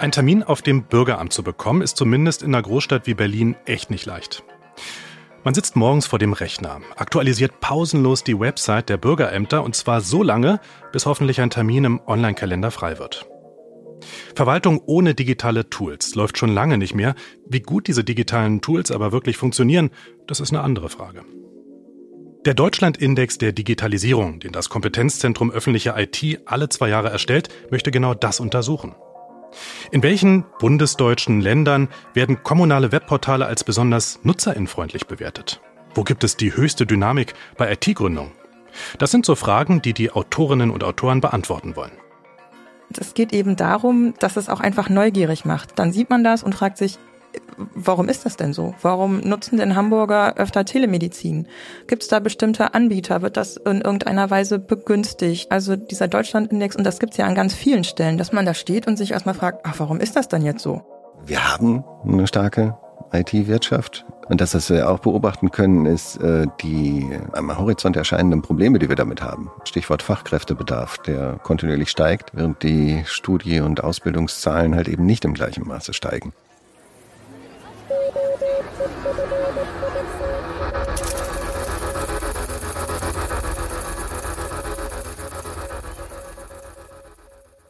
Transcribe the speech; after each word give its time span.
Ein 0.00 0.12
Termin 0.12 0.42
auf 0.42 0.62
dem 0.62 0.84
Bürgeramt 0.84 1.30
zu 1.30 1.42
bekommen, 1.42 1.82
ist 1.82 1.98
zumindest 1.98 2.42
in 2.42 2.54
einer 2.54 2.62
Großstadt 2.62 3.06
wie 3.06 3.12
Berlin 3.12 3.54
echt 3.66 3.90
nicht 3.90 4.06
leicht. 4.06 4.42
Man 5.44 5.52
sitzt 5.52 5.76
morgens 5.76 6.06
vor 6.06 6.18
dem 6.18 6.32
Rechner, 6.32 6.80
aktualisiert 6.96 7.60
pausenlos 7.60 8.24
die 8.24 8.40
Website 8.40 8.88
der 8.88 8.96
Bürgerämter 8.96 9.62
und 9.62 9.76
zwar 9.76 10.00
so 10.00 10.22
lange, 10.22 10.58
bis 10.90 11.04
hoffentlich 11.04 11.42
ein 11.42 11.50
Termin 11.50 11.84
im 11.84 12.00
Online-Kalender 12.06 12.70
frei 12.70 12.98
wird. 12.98 13.26
Verwaltung 14.34 14.80
ohne 14.86 15.14
digitale 15.14 15.68
Tools 15.68 16.14
läuft 16.14 16.38
schon 16.38 16.48
lange 16.48 16.78
nicht 16.78 16.94
mehr. 16.94 17.14
Wie 17.46 17.60
gut 17.60 17.86
diese 17.86 18.02
digitalen 18.02 18.62
Tools 18.62 18.90
aber 18.90 19.12
wirklich 19.12 19.36
funktionieren, 19.36 19.90
das 20.26 20.40
ist 20.40 20.50
eine 20.50 20.62
andere 20.62 20.88
Frage. 20.88 21.26
Der 22.46 22.54
Deutschlandindex 22.54 23.36
der 23.36 23.52
Digitalisierung, 23.52 24.40
den 24.40 24.52
das 24.52 24.70
Kompetenzzentrum 24.70 25.50
öffentliche 25.50 25.94
IT 25.94 26.40
alle 26.46 26.70
zwei 26.70 26.88
Jahre 26.88 27.10
erstellt, 27.10 27.50
möchte 27.70 27.90
genau 27.90 28.14
das 28.14 28.40
untersuchen. 28.40 28.94
In 29.90 30.02
welchen 30.02 30.44
bundesdeutschen 30.58 31.40
Ländern 31.40 31.88
werden 32.14 32.42
kommunale 32.42 32.92
Webportale 32.92 33.46
als 33.46 33.64
besonders 33.64 34.20
nutzerinfreundlich 34.22 35.06
bewertet? 35.06 35.60
Wo 35.94 36.04
gibt 36.04 36.24
es 36.24 36.36
die 36.36 36.54
höchste 36.54 36.86
Dynamik 36.86 37.34
bei 37.56 37.72
IT-Gründung? 37.72 38.32
Das 38.98 39.10
sind 39.10 39.26
so 39.26 39.34
Fragen, 39.34 39.82
die 39.82 39.92
die 39.92 40.12
Autorinnen 40.12 40.70
und 40.70 40.84
Autoren 40.84 41.20
beantworten 41.20 41.74
wollen. 41.74 41.92
Es 42.98 43.14
geht 43.14 43.32
eben 43.32 43.56
darum, 43.56 44.14
dass 44.18 44.36
es 44.36 44.48
auch 44.48 44.60
einfach 44.60 44.88
neugierig 44.88 45.44
macht. 45.44 45.78
Dann 45.78 45.92
sieht 45.92 46.10
man 46.10 46.24
das 46.24 46.42
und 46.42 46.54
fragt 46.54 46.76
sich, 46.76 46.98
warum 47.74 48.08
ist 48.08 48.26
das 48.26 48.36
denn 48.36 48.52
so? 48.52 48.74
Warum 48.82 49.20
nutzen 49.20 49.56
denn 49.56 49.76
Hamburger 49.76 50.36
öfter 50.36 50.64
Telemedizin? 50.64 51.46
Gibt 51.86 52.02
es 52.02 52.08
da 52.08 52.20
bestimmte 52.20 52.74
Anbieter? 52.74 53.22
Wird 53.22 53.36
das 53.36 53.56
in 53.56 53.80
irgendeiner 53.80 54.30
Weise 54.30 54.58
begünstigt? 54.58 55.50
Also 55.50 55.76
dieser 55.76 56.08
Deutschlandindex, 56.08 56.76
und 56.76 56.84
das 56.84 56.98
gibt 56.98 57.12
es 57.12 57.16
ja 57.18 57.26
an 57.26 57.34
ganz 57.34 57.54
vielen 57.54 57.84
Stellen, 57.84 58.18
dass 58.18 58.32
man 58.32 58.46
da 58.46 58.54
steht 58.54 58.86
und 58.86 58.96
sich 58.96 59.12
erstmal 59.12 59.34
fragt, 59.34 59.60
ach, 59.64 59.74
warum 59.78 60.00
ist 60.00 60.16
das 60.16 60.28
dann 60.28 60.42
jetzt 60.42 60.62
so? 60.62 60.82
Wir 61.26 61.52
haben 61.52 61.84
eine 62.04 62.26
starke 62.26 62.78
IT-Wirtschaft. 63.12 64.06
Und 64.28 64.40
das, 64.40 64.54
was 64.54 64.70
wir 64.70 64.88
auch 64.88 65.00
beobachten 65.00 65.50
können, 65.50 65.86
ist 65.86 66.16
äh, 66.18 66.46
die 66.62 67.10
am 67.32 67.56
Horizont 67.58 67.96
erscheinenden 67.96 68.42
Probleme, 68.42 68.78
die 68.78 68.88
wir 68.88 68.94
damit 68.94 69.22
haben. 69.22 69.50
Stichwort 69.64 70.02
Fachkräftebedarf, 70.02 70.98
der 70.98 71.40
kontinuierlich 71.42 71.90
steigt, 71.90 72.30
während 72.32 72.62
die 72.62 73.02
Studie- 73.06 73.60
und 73.60 73.82
Ausbildungszahlen 73.82 74.76
halt 74.76 74.86
eben 74.86 75.04
nicht 75.04 75.24
im 75.24 75.34
gleichen 75.34 75.66
Maße 75.66 75.92
steigen. 75.94 76.32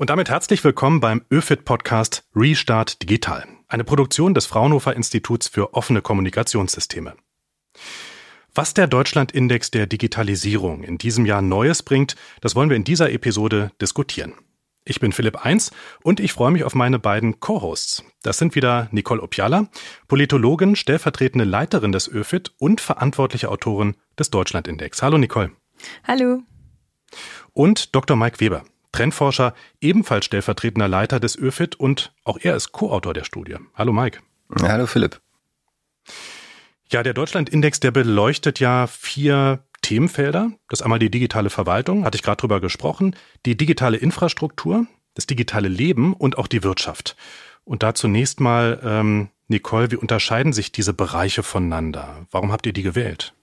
Und 0.00 0.08
damit 0.08 0.30
herzlich 0.30 0.64
willkommen 0.64 1.00
beim 1.00 1.26
ÖFIT 1.30 1.66
Podcast 1.66 2.24
Restart 2.34 3.02
Digital, 3.02 3.46
eine 3.68 3.84
Produktion 3.84 4.32
des 4.32 4.46
Fraunhofer 4.46 4.96
Instituts 4.96 5.46
für 5.46 5.74
offene 5.74 6.00
Kommunikationssysteme. 6.00 7.16
Was 8.54 8.72
der 8.72 8.86
Deutschlandindex 8.86 9.70
der 9.70 9.86
Digitalisierung 9.86 10.84
in 10.84 10.96
diesem 10.96 11.26
Jahr 11.26 11.42
Neues 11.42 11.82
bringt, 11.82 12.16
das 12.40 12.56
wollen 12.56 12.70
wir 12.70 12.78
in 12.78 12.84
dieser 12.84 13.12
Episode 13.12 13.72
diskutieren. 13.78 14.32
Ich 14.86 15.00
bin 15.00 15.12
Philipp 15.12 15.44
Eins 15.44 15.70
und 16.02 16.18
ich 16.18 16.32
freue 16.32 16.50
mich 16.50 16.64
auf 16.64 16.74
meine 16.74 16.98
beiden 16.98 17.38
Co-Hosts. 17.40 18.02
Das 18.22 18.38
sind 18.38 18.54
wieder 18.54 18.88
Nicole 18.92 19.20
Opiala, 19.20 19.68
Politologin, 20.08 20.76
stellvertretende 20.76 21.44
Leiterin 21.44 21.92
des 21.92 22.08
ÖFIT 22.08 22.54
und 22.56 22.80
verantwortliche 22.80 23.50
Autorin 23.50 23.96
des 24.18 24.30
Deutschlandindex. 24.30 25.02
Hallo 25.02 25.18
Nicole. 25.18 25.50
Hallo. 26.04 26.40
Und 27.52 27.94
Dr. 27.94 28.16
Mike 28.16 28.40
Weber, 28.40 28.64
Trendforscher, 28.92 29.54
ebenfalls 29.80 30.24
stellvertretender 30.24 30.88
Leiter 30.88 31.20
des 31.20 31.36
ÖFIT 31.36 31.76
und 31.76 32.12
auch 32.24 32.38
er 32.40 32.56
ist 32.56 32.72
Co-Autor 32.72 33.14
der 33.14 33.24
Studie. 33.24 33.56
Hallo 33.74 33.92
Mike. 33.92 34.20
Hallo 34.62 34.86
Philipp. 34.86 35.20
Ja, 36.90 37.02
der 37.02 37.14
Deutschlandindex, 37.14 37.78
der 37.80 37.92
beleuchtet 37.92 38.58
ja 38.58 38.86
vier 38.88 39.64
Themenfelder. 39.82 40.50
Das 40.68 40.80
ist 40.80 40.84
einmal 40.84 40.98
die 40.98 41.10
digitale 41.10 41.50
Verwaltung, 41.50 42.04
hatte 42.04 42.16
ich 42.16 42.22
gerade 42.22 42.40
drüber 42.40 42.60
gesprochen, 42.60 43.14
die 43.46 43.56
digitale 43.56 43.96
Infrastruktur, 43.96 44.86
das 45.14 45.26
digitale 45.26 45.68
Leben 45.68 46.14
und 46.14 46.36
auch 46.36 46.48
die 46.48 46.64
Wirtschaft. 46.64 47.16
Und 47.64 47.82
da 47.82 47.94
zunächst 47.94 48.40
mal, 48.40 48.80
ähm, 48.82 49.28
Nicole, 49.48 49.90
wie 49.90 49.96
unterscheiden 49.96 50.52
sich 50.52 50.72
diese 50.72 50.92
Bereiche 50.92 51.42
voneinander? 51.42 52.26
Warum 52.30 52.52
habt 52.52 52.66
ihr 52.66 52.72
die 52.72 52.82
gewählt? 52.82 53.34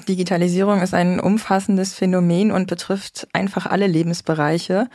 Digitalisierung 0.00 0.82
ist 0.82 0.94
ein 0.94 1.20
umfassendes 1.20 1.94
Phänomen 1.94 2.50
und 2.50 2.66
betrifft 2.66 3.28
einfach 3.32 3.66
alle 3.66 3.86
Lebensbereiche. 3.86 4.88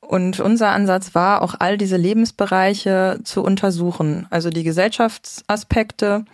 Und 0.00 0.40
unser 0.40 0.70
Ansatz 0.70 1.14
war, 1.14 1.42
auch 1.42 1.54
all 1.58 1.78
diese 1.78 1.96
Lebensbereiche 1.96 3.20
zu 3.24 3.42
untersuchen. 3.42 4.26
Also 4.30 4.50
die 4.50 4.64
Gesellschaftsaspekte, 4.64 6.24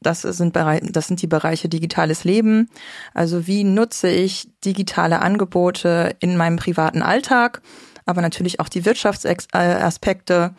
das 0.00 0.22
sind, 0.22 0.56
das 0.56 1.06
sind 1.06 1.22
die 1.22 1.26
Bereiche 1.28 1.68
digitales 1.68 2.24
Leben. 2.24 2.68
Also 3.14 3.46
wie 3.46 3.64
nutze 3.64 4.08
ich 4.08 4.50
digitale 4.64 5.22
Angebote 5.22 6.16
in 6.20 6.36
meinem 6.36 6.56
privaten 6.56 7.02
Alltag? 7.02 7.62
aber 8.06 8.22
natürlich 8.22 8.60
auch 8.60 8.68
die 8.68 8.84
Wirtschaftsaspekte. 8.84 10.54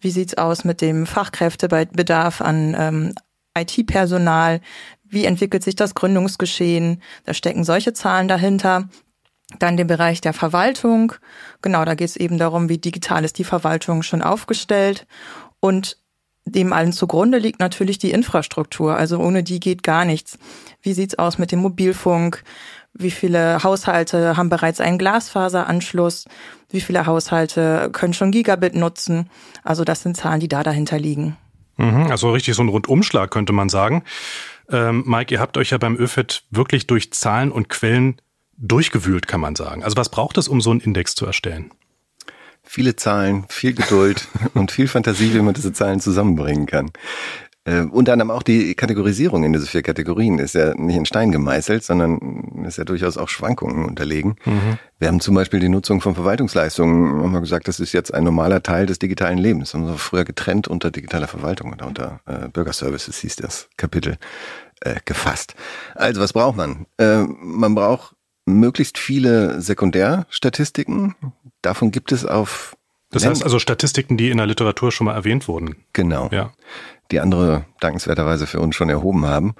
Wie 0.00 0.10
sieht's 0.10 0.36
aus 0.36 0.64
mit 0.64 0.80
dem 0.80 1.06
Fachkräftebedarf 1.06 2.40
an 2.40 2.76
ähm, 2.76 3.14
IT-Personal? 3.56 4.60
Wie 5.08 5.24
entwickelt 5.24 5.62
sich 5.62 5.76
das 5.76 5.94
Gründungsgeschehen? 5.94 7.02
Da 7.24 7.34
stecken 7.34 7.64
solche 7.64 7.92
Zahlen 7.92 8.28
dahinter. 8.28 8.88
Dann 9.58 9.78
den 9.78 9.86
Bereich 9.86 10.20
der 10.20 10.34
Verwaltung. 10.34 11.14
Genau, 11.62 11.84
da 11.84 11.94
geht 11.94 12.10
es 12.10 12.16
eben 12.16 12.36
darum, 12.36 12.68
wie 12.68 12.78
digital 12.78 13.24
ist 13.24 13.38
die 13.38 13.44
Verwaltung 13.44 14.02
schon 14.02 14.20
aufgestellt. 14.20 15.06
Und 15.60 15.96
dem 16.44 16.72
allen 16.72 16.92
zugrunde 16.92 17.38
liegt 17.38 17.60
natürlich 17.60 17.98
die 17.98 18.10
Infrastruktur. 18.10 18.96
Also 18.96 19.18
ohne 19.18 19.42
die 19.42 19.60
geht 19.60 19.82
gar 19.82 20.04
nichts. 20.04 20.38
Wie 20.82 20.92
sieht's 20.92 21.18
aus 21.18 21.38
mit 21.38 21.52
dem 21.52 21.60
Mobilfunk? 21.60 22.42
Wie 22.92 23.10
viele 23.10 23.62
Haushalte 23.62 24.36
haben 24.36 24.48
bereits 24.48 24.80
einen 24.80 24.98
Glasfaseranschluss? 24.98 26.26
Wie 26.70 26.80
viele 26.80 27.06
Haushalte 27.06 27.90
können 27.92 28.14
schon 28.14 28.30
Gigabit 28.30 28.74
nutzen? 28.74 29.30
Also 29.62 29.84
das 29.84 30.02
sind 30.02 30.16
Zahlen, 30.16 30.40
die 30.40 30.48
da 30.48 30.62
dahinter 30.62 30.98
liegen. 30.98 31.36
Mhm, 31.76 32.10
also 32.10 32.32
richtig 32.32 32.54
so 32.54 32.62
ein 32.62 32.68
Rundumschlag 32.68 33.30
könnte 33.30 33.52
man 33.52 33.68
sagen. 33.68 34.02
Ähm, 34.70 35.04
Mike, 35.06 35.34
ihr 35.34 35.40
habt 35.40 35.56
euch 35.56 35.70
ja 35.70 35.78
beim 35.78 35.96
ÖFIT 35.96 36.44
wirklich 36.50 36.86
durch 36.86 37.12
Zahlen 37.12 37.50
und 37.50 37.68
Quellen 37.68 38.20
durchgewühlt, 38.56 39.26
kann 39.28 39.40
man 39.40 39.56
sagen. 39.56 39.82
Also 39.82 39.96
was 39.96 40.10
braucht 40.10 40.36
es, 40.36 40.48
um 40.48 40.60
so 40.60 40.70
einen 40.70 40.80
Index 40.80 41.14
zu 41.14 41.26
erstellen? 41.26 41.70
Viele 42.62 42.96
Zahlen, 42.96 43.46
viel 43.48 43.72
Geduld 43.72 44.28
und 44.54 44.70
viel 44.70 44.88
Fantasie, 44.88 45.32
wie 45.32 45.40
man 45.40 45.54
diese 45.54 45.72
Zahlen 45.72 46.00
zusammenbringen 46.00 46.66
kann. 46.66 46.90
Äh, 47.68 47.82
unter 47.82 48.14
anderem 48.14 48.30
auch 48.30 48.42
die 48.42 48.74
Kategorisierung 48.74 49.44
in 49.44 49.52
diese 49.52 49.66
vier 49.66 49.82
Kategorien 49.82 50.38
ist 50.38 50.54
ja 50.54 50.74
nicht 50.74 50.96
in 50.96 51.04
Stein 51.04 51.32
gemeißelt, 51.32 51.84
sondern 51.84 52.64
ist 52.66 52.78
ja 52.78 52.84
durchaus 52.84 53.18
auch 53.18 53.28
Schwankungen 53.28 53.84
unterlegen. 53.84 54.36
Mhm. 54.46 54.78
Wir 54.98 55.08
haben 55.08 55.20
zum 55.20 55.34
Beispiel 55.34 55.60
die 55.60 55.68
Nutzung 55.68 56.00
von 56.00 56.14
Verwaltungsleistungen, 56.14 57.22
haben 57.22 57.32
wir 57.32 57.40
gesagt, 57.40 57.68
das 57.68 57.78
ist 57.78 57.92
jetzt 57.92 58.14
ein 58.14 58.24
normaler 58.24 58.62
Teil 58.62 58.86
des 58.86 58.98
digitalen 58.98 59.36
Lebens. 59.36 59.74
Haben 59.74 59.86
wir 59.86 59.98
früher 59.98 60.24
getrennt 60.24 60.66
unter 60.66 60.90
digitaler 60.90 61.28
Verwaltung 61.28 61.72
oder 61.72 61.86
unter 61.86 62.20
äh, 62.24 62.48
Bürgerservices 62.48 63.18
hieß 63.18 63.36
das 63.36 63.68
Kapitel 63.76 64.16
äh, 64.80 64.96
gefasst. 65.04 65.54
Also 65.94 66.22
was 66.22 66.32
braucht 66.32 66.56
man? 66.56 66.86
Äh, 66.96 67.24
man 67.24 67.74
braucht 67.74 68.14
möglichst 68.46 68.96
viele 68.96 69.60
Sekundärstatistiken. 69.60 71.16
Davon 71.60 71.90
gibt 71.90 72.12
es 72.12 72.24
auf 72.24 72.77
das 73.10 73.26
heißt 73.26 73.42
also 73.42 73.58
Statistiken, 73.58 74.16
die 74.16 74.30
in 74.30 74.36
der 74.36 74.46
Literatur 74.46 74.92
schon 74.92 75.06
mal 75.06 75.14
erwähnt 75.14 75.48
wurden. 75.48 75.76
Genau. 75.92 76.28
Ja 76.32 76.52
die 77.10 77.20
andere 77.20 77.64
dankenswerterweise 77.80 78.46
für 78.46 78.60
uns 78.60 78.74
schon 78.74 78.90
erhoben 78.90 79.26
haben. 79.26 79.54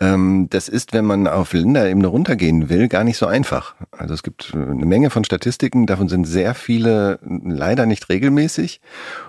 Ähm, 0.00 0.48
das 0.50 0.68
ist, 0.68 0.92
wenn 0.92 1.04
man 1.04 1.26
auf 1.28 1.52
Länderebene 1.52 2.08
runtergehen 2.08 2.68
will, 2.68 2.88
gar 2.88 3.04
nicht 3.04 3.16
so 3.16 3.26
einfach. 3.26 3.76
Also 3.92 4.12
es 4.12 4.22
gibt 4.22 4.52
eine 4.52 4.86
Menge 4.86 5.10
von 5.10 5.24
Statistiken, 5.24 5.86
davon 5.86 6.08
sind 6.08 6.24
sehr 6.24 6.54
viele 6.54 7.20
leider 7.22 7.86
nicht 7.86 8.08
regelmäßig 8.08 8.80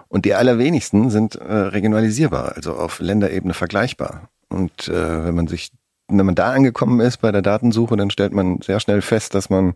und 0.07 0.25
die 0.25 0.33
allerwenigsten 0.33 1.09
sind 1.11 1.35
äh, 1.35 1.53
regionalisierbar, 1.53 2.53
also 2.55 2.73
auf 2.73 2.99
Länderebene 2.99 3.53
vergleichbar. 3.53 4.29
Und 4.49 4.87
äh, 4.87 5.25
wenn 5.25 5.35
man 5.35 5.47
sich, 5.47 5.71
wenn 6.07 6.25
man 6.25 6.35
da 6.35 6.51
angekommen 6.51 6.99
ist 6.99 7.17
bei 7.17 7.31
der 7.31 7.41
Datensuche, 7.43 7.95
dann 7.95 8.09
stellt 8.09 8.33
man 8.33 8.59
sehr 8.61 8.79
schnell 8.79 9.01
fest, 9.01 9.35
dass 9.35 9.49
man 9.51 9.75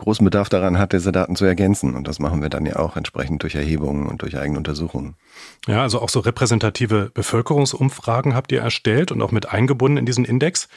großen 0.00 0.24
Bedarf 0.24 0.48
daran 0.48 0.78
hat, 0.78 0.92
diese 0.92 1.12
Daten 1.12 1.36
zu 1.36 1.44
ergänzen. 1.44 1.94
Und 1.94 2.08
das 2.08 2.18
machen 2.18 2.42
wir 2.42 2.48
dann 2.48 2.66
ja 2.66 2.76
auch 2.76 2.96
entsprechend 2.96 3.42
durch 3.42 3.54
Erhebungen 3.54 4.06
und 4.06 4.22
durch 4.22 4.36
eigene 4.36 4.58
Untersuchungen. 4.58 5.14
Ja, 5.66 5.82
also 5.82 6.00
auch 6.00 6.08
so 6.08 6.20
repräsentative 6.20 7.10
Bevölkerungsumfragen 7.14 8.34
habt 8.34 8.52
ihr 8.52 8.60
erstellt 8.60 9.12
und 9.12 9.22
auch 9.22 9.32
mit 9.32 9.48
eingebunden 9.50 9.98
in 9.98 10.06
diesen 10.06 10.24
Index. 10.24 10.68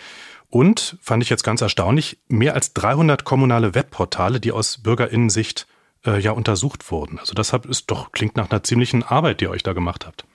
Und, 0.49 0.97
fand 1.01 1.23
ich 1.23 1.29
jetzt 1.29 1.43
ganz 1.43 1.61
erstaunlich, 1.61 2.19
mehr 2.27 2.53
als 2.53 2.73
300 2.73 3.23
kommunale 3.23 3.73
Webportale, 3.73 4.39
die 4.39 4.51
aus 4.51 4.77
Bürgerinnensicht 4.83 5.65
äh, 6.05 6.19
ja 6.19 6.31
untersucht 6.31 6.91
wurden. 6.91 7.17
Also 7.17 7.33
das 7.33 7.53
ist 7.67 7.89
doch, 7.89 8.11
klingt 8.11 8.35
nach 8.37 8.51
einer 8.51 8.63
ziemlichen 8.63 9.01
Arbeit, 9.01 9.39
die 9.39 9.45
ihr 9.45 9.49
euch 9.49 9.63
da 9.63 9.73
gemacht 9.73 10.05
habt. 10.05 10.25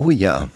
Oh 0.00 0.10
ja. 0.10 0.48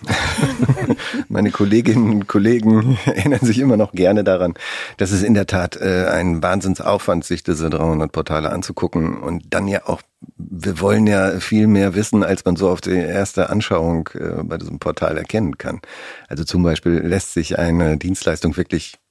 Meine 1.29 1.51
Kolleginnen 1.51 2.11
und 2.11 2.29
Kollegen 2.29 2.97
erinnern 3.07 3.41
sich 3.41 3.59
immer 3.59 3.77
noch 3.77 3.91
gerne 3.91 4.23
daran, 4.23 4.55
dass 4.99 5.11
es 5.11 5.25
in 5.25 5.35
der 5.35 5.49
Tat 5.49 5.77
äh, 5.81 6.07
ein 6.07 6.45
Wahnsinnsaufwand, 6.45 7.25
sich 7.25 7.43
diese 7.43 7.69
300 7.69 8.13
Portale 8.13 8.51
anzugucken 8.51 9.21
und 9.21 9.53
dann 9.53 9.67
ja 9.67 9.89
auch, 9.89 10.01
wir 10.37 10.79
wollen 10.79 11.09
ja 11.09 11.41
viel 11.41 11.67
mehr 11.67 11.97
wissen, 11.97 12.23
als 12.23 12.45
man 12.45 12.55
so 12.55 12.71
auf 12.71 12.81
die 12.81 12.93
erste 12.93 13.51
Anschauung 13.51 14.11
äh, 14.15 14.45
bei 14.45 14.59
diesem 14.59 14.79
Portal 14.79 15.19
erkennen 15.19 15.59
kann. 15.59 15.81
Also 16.29 16.45
zum 16.45 16.63
Beispiel 16.63 17.01
lässt 17.01 17.33
sich 17.33 17.59
eine 17.59 17.97
Dienstleistung 17.97 18.57
wirklich 18.57 19.02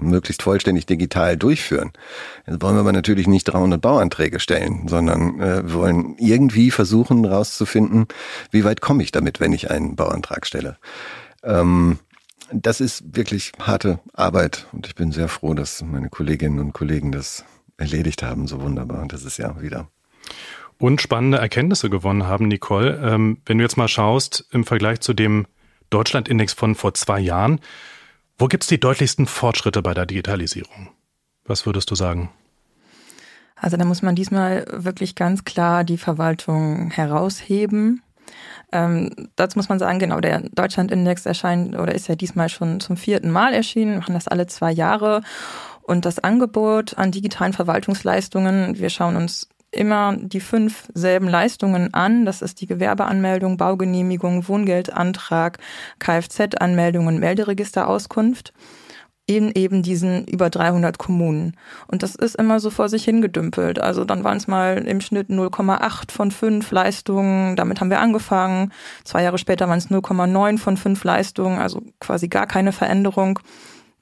möglichst 0.00 0.42
vollständig 0.42 0.86
digital 0.86 1.36
durchführen. 1.36 1.92
Jetzt 2.46 2.62
wollen 2.62 2.76
wir 2.76 2.80
aber 2.80 2.92
natürlich 2.92 3.26
nicht 3.26 3.44
300 3.44 3.80
Bauanträge 3.80 4.40
stellen, 4.40 4.88
sondern 4.88 5.40
äh, 5.40 5.72
wollen 5.72 6.16
irgendwie 6.18 6.70
versuchen 6.70 7.24
herauszufinden, 7.24 8.06
wie 8.50 8.64
weit 8.64 8.80
komme 8.80 9.02
ich 9.02 9.12
damit, 9.12 9.40
wenn 9.40 9.52
ich 9.52 9.70
einen 9.70 9.96
Bauantrag 9.96 10.46
stelle. 10.46 10.78
Ähm, 11.42 11.98
das 12.52 12.80
ist 12.80 13.16
wirklich 13.16 13.52
harte 13.60 14.00
Arbeit 14.12 14.66
und 14.72 14.86
ich 14.86 14.94
bin 14.94 15.12
sehr 15.12 15.28
froh, 15.28 15.54
dass 15.54 15.82
meine 15.82 16.08
Kolleginnen 16.08 16.58
und 16.58 16.72
Kollegen 16.72 17.12
das 17.12 17.44
erledigt 17.76 18.22
haben, 18.22 18.46
so 18.46 18.60
wunderbar. 18.60 19.02
Und 19.02 19.12
das 19.12 19.24
ist 19.24 19.38
ja 19.38 19.60
wieder 19.60 19.88
und 20.80 21.00
spannende 21.02 21.38
Erkenntnisse 21.38 21.90
gewonnen 21.90 22.26
haben, 22.26 22.48
Nicole. 22.48 22.98
Ähm, 23.04 23.38
wenn 23.44 23.58
du 23.58 23.64
jetzt 23.64 23.76
mal 23.76 23.86
schaust 23.86 24.46
im 24.50 24.64
Vergleich 24.64 25.00
zu 25.00 25.12
dem 25.12 25.46
Deutschlandindex 25.90 26.54
von 26.54 26.74
vor 26.74 26.94
zwei 26.94 27.20
Jahren, 27.20 27.60
wo 28.40 28.48
gibt 28.48 28.64
es 28.64 28.68
die 28.68 28.80
deutlichsten 28.80 29.26
Fortschritte 29.26 29.82
bei 29.82 29.92
der 29.92 30.06
Digitalisierung? 30.06 30.88
Was 31.44 31.66
würdest 31.66 31.90
du 31.90 31.94
sagen? 31.94 32.30
Also 33.54 33.76
da 33.76 33.84
muss 33.84 34.00
man 34.00 34.14
diesmal 34.14 34.64
wirklich 34.70 35.14
ganz 35.14 35.44
klar 35.44 35.84
die 35.84 35.98
Verwaltung 35.98 36.90
herausheben. 36.90 38.02
Ähm, 38.72 39.28
dazu 39.36 39.58
muss 39.58 39.68
man 39.68 39.78
sagen, 39.78 39.98
genau, 39.98 40.20
der 40.20 40.40
Deutschlandindex 40.54 41.26
erscheint 41.26 41.76
oder 41.76 41.94
ist 41.94 42.08
ja 42.08 42.14
diesmal 42.14 42.48
schon 42.48 42.80
zum 42.80 42.96
vierten 42.96 43.30
Mal 43.30 43.52
erschienen, 43.52 43.98
machen 43.98 44.14
das 44.14 44.28
alle 44.28 44.46
zwei 44.46 44.72
Jahre. 44.72 45.20
Und 45.82 46.06
das 46.06 46.18
Angebot 46.18 46.96
an 46.96 47.10
digitalen 47.10 47.52
Verwaltungsleistungen, 47.52 48.78
wir 48.78 48.88
schauen 48.88 49.16
uns 49.16 49.48
immer 49.72 50.16
die 50.16 50.40
fünf 50.40 50.88
selben 50.94 51.28
Leistungen 51.28 51.94
an. 51.94 52.24
Das 52.24 52.42
ist 52.42 52.60
die 52.60 52.66
Gewerbeanmeldung, 52.66 53.56
Baugenehmigung, 53.56 54.48
Wohngeldantrag, 54.48 55.58
Kfz-Anmeldung 55.98 57.06
und 57.06 57.18
Melderegisterauskunft 57.18 58.52
in 59.26 59.52
eben 59.52 59.82
diesen 59.82 60.26
über 60.26 60.50
300 60.50 60.98
Kommunen. 60.98 61.56
Und 61.86 62.02
das 62.02 62.16
ist 62.16 62.34
immer 62.34 62.58
so 62.58 62.68
vor 62.68 62.88
sich 62.88 63.04
hingedümpelt. 63.04 63.78
Also 63.78 64.04
dann 64.04 64.24
waren 64.24 64.38
es 64.38 64.48
mal 64.48 64.78
im 64.78 65.00
Schnitt 65.00 65.28
0,8 65.28 66.10
von 66.10 66.32
5 66.32 66.68
Leistungen. 66.72 67.54
Damit 67.54 67.80
haben 67.80 67.90
wir 67.90 68.00
angefangen. 68.00 68.72
Zwei 69.04 69.22
Jahre 69.22 69.38
später 69.38 69.68
waren 69.68 69.78
es 69.78 69.88
0,9 69.88 70.58
von 70.58 70.76
5 70.76 71.04
Leistungen, 71.04 71.60
also 71.60 71.80
quasi 72.00 72.26
gar 72.26 72.48
keine 72.48 72.72
Veränderung. 72.72 73.38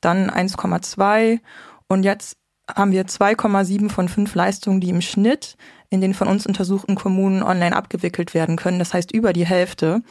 Dann 0.00 0.31
1,2 0.31 1.41
und 1.88 2.05
jetzt 2.05 2.38
haben 2.75 2.93
wir 2.93 3.06
2,7 3.06 3.88
von 3.91 4.09
5 4.09 4.35
Leistungen, 4.35 4.81
die 4.81 4.91
im 4.91 5.00
Schnitt 5.00 5.56
in 5.91 6.00
den 6.00 6.12
von 6.12 6.29
uns 6.29 6.47
untersuchten 6.47 6.94
Kommunen 6.94 7.43
online 7.43 7.75
abgewickelt 7.75 8.35
werden 8.35 8.56
können. 8.56 8.79
Das 8.79 8.93
heißt 8.93 9.11
über 9.12 9.32
die 9.32 9.47
Hälfte. 9.47 10.03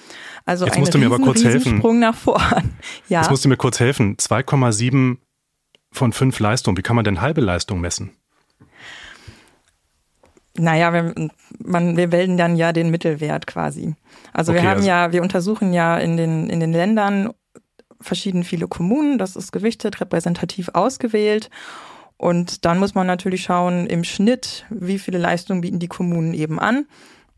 Also 0.46 0.66
Jetzt 0.66 0.76
ein 0.76 0.80
musst 0.82 0.94
du 0.94 0.98
mir 0.98 1.06
aber 1.06 1.20
kurz 1.20 1.44
helfen. 1.44 1.78
Sprung 1.78 2.00
nach 2.00 2.16
vorn. 2.16 2.76
Ja. 3.10 3.22
Jetzt 3.22 3.30
musst 3.30 3.46
du 3.46 3.50
mir 3.50 3.58
kurz 3.58 3.80
helfen. 3.80 4.18
2,7 4.18 5.18
von 5.92 6.14
5 6.14 6.40
Leistungen. 6.40 6.78
Wie 6.78 6.82
kann 6.82 6.96
man 6.96 7.06
denn 7.06 7.22
halbe 7.22 7.42
Leistung 7.42 7.80
messen? 7.80 8.12
Naja, 10.56 10.92
wir, 10.92 11.30
man, 11.60 11.96
wir 11.96 12.12
wählen 12.12 12.38
dann 12.38 12.56
ja 12.56 12.74
den 12.74 12.90
Mittelwert 12.90 13.46
quasi. 13.46 13.96
Also 14.34 14.52
okay, 14.52 14.62
wir 14.62 14.70
haben 14.70 14.78
also 14.78 14.88
ja, 14.88 15.12
wir 15.12 15.22
untersuchen 15.22 15.72
ja 15.74 15.98
in 15.98 16.18
den, 16.18 16.50
in 16.50 16.60
den 16.60 16.74
Ländern 16.74 17.30
verschieden 18.02 18.44
viele 18.44 18.68
Kommunen. 18.68 19.20
Das 19.20 19.36
ist 19.36 19.52
gewichtet, 19.52 20.02
repräsentativ 20.02 20.70
ausgewählt. 20.74 21.50
Und 22.18 22.66
dann 22.66 22.80
muss 22.80 22.96
man 22.96 23.08
natürlich 23.08 23.44
schauen, 23.44 23.86
im 23.88 24.04
Schnitt, 24.04 24.66
wie 24.70 25.00
viele 25.00 25.20
Leistungen 25.20 25.62
bieten 25.62 25.80
die 25.80 25.88
Kommunen 25.88 26.34
eben 26.34 26.60
an. 26.60 26.88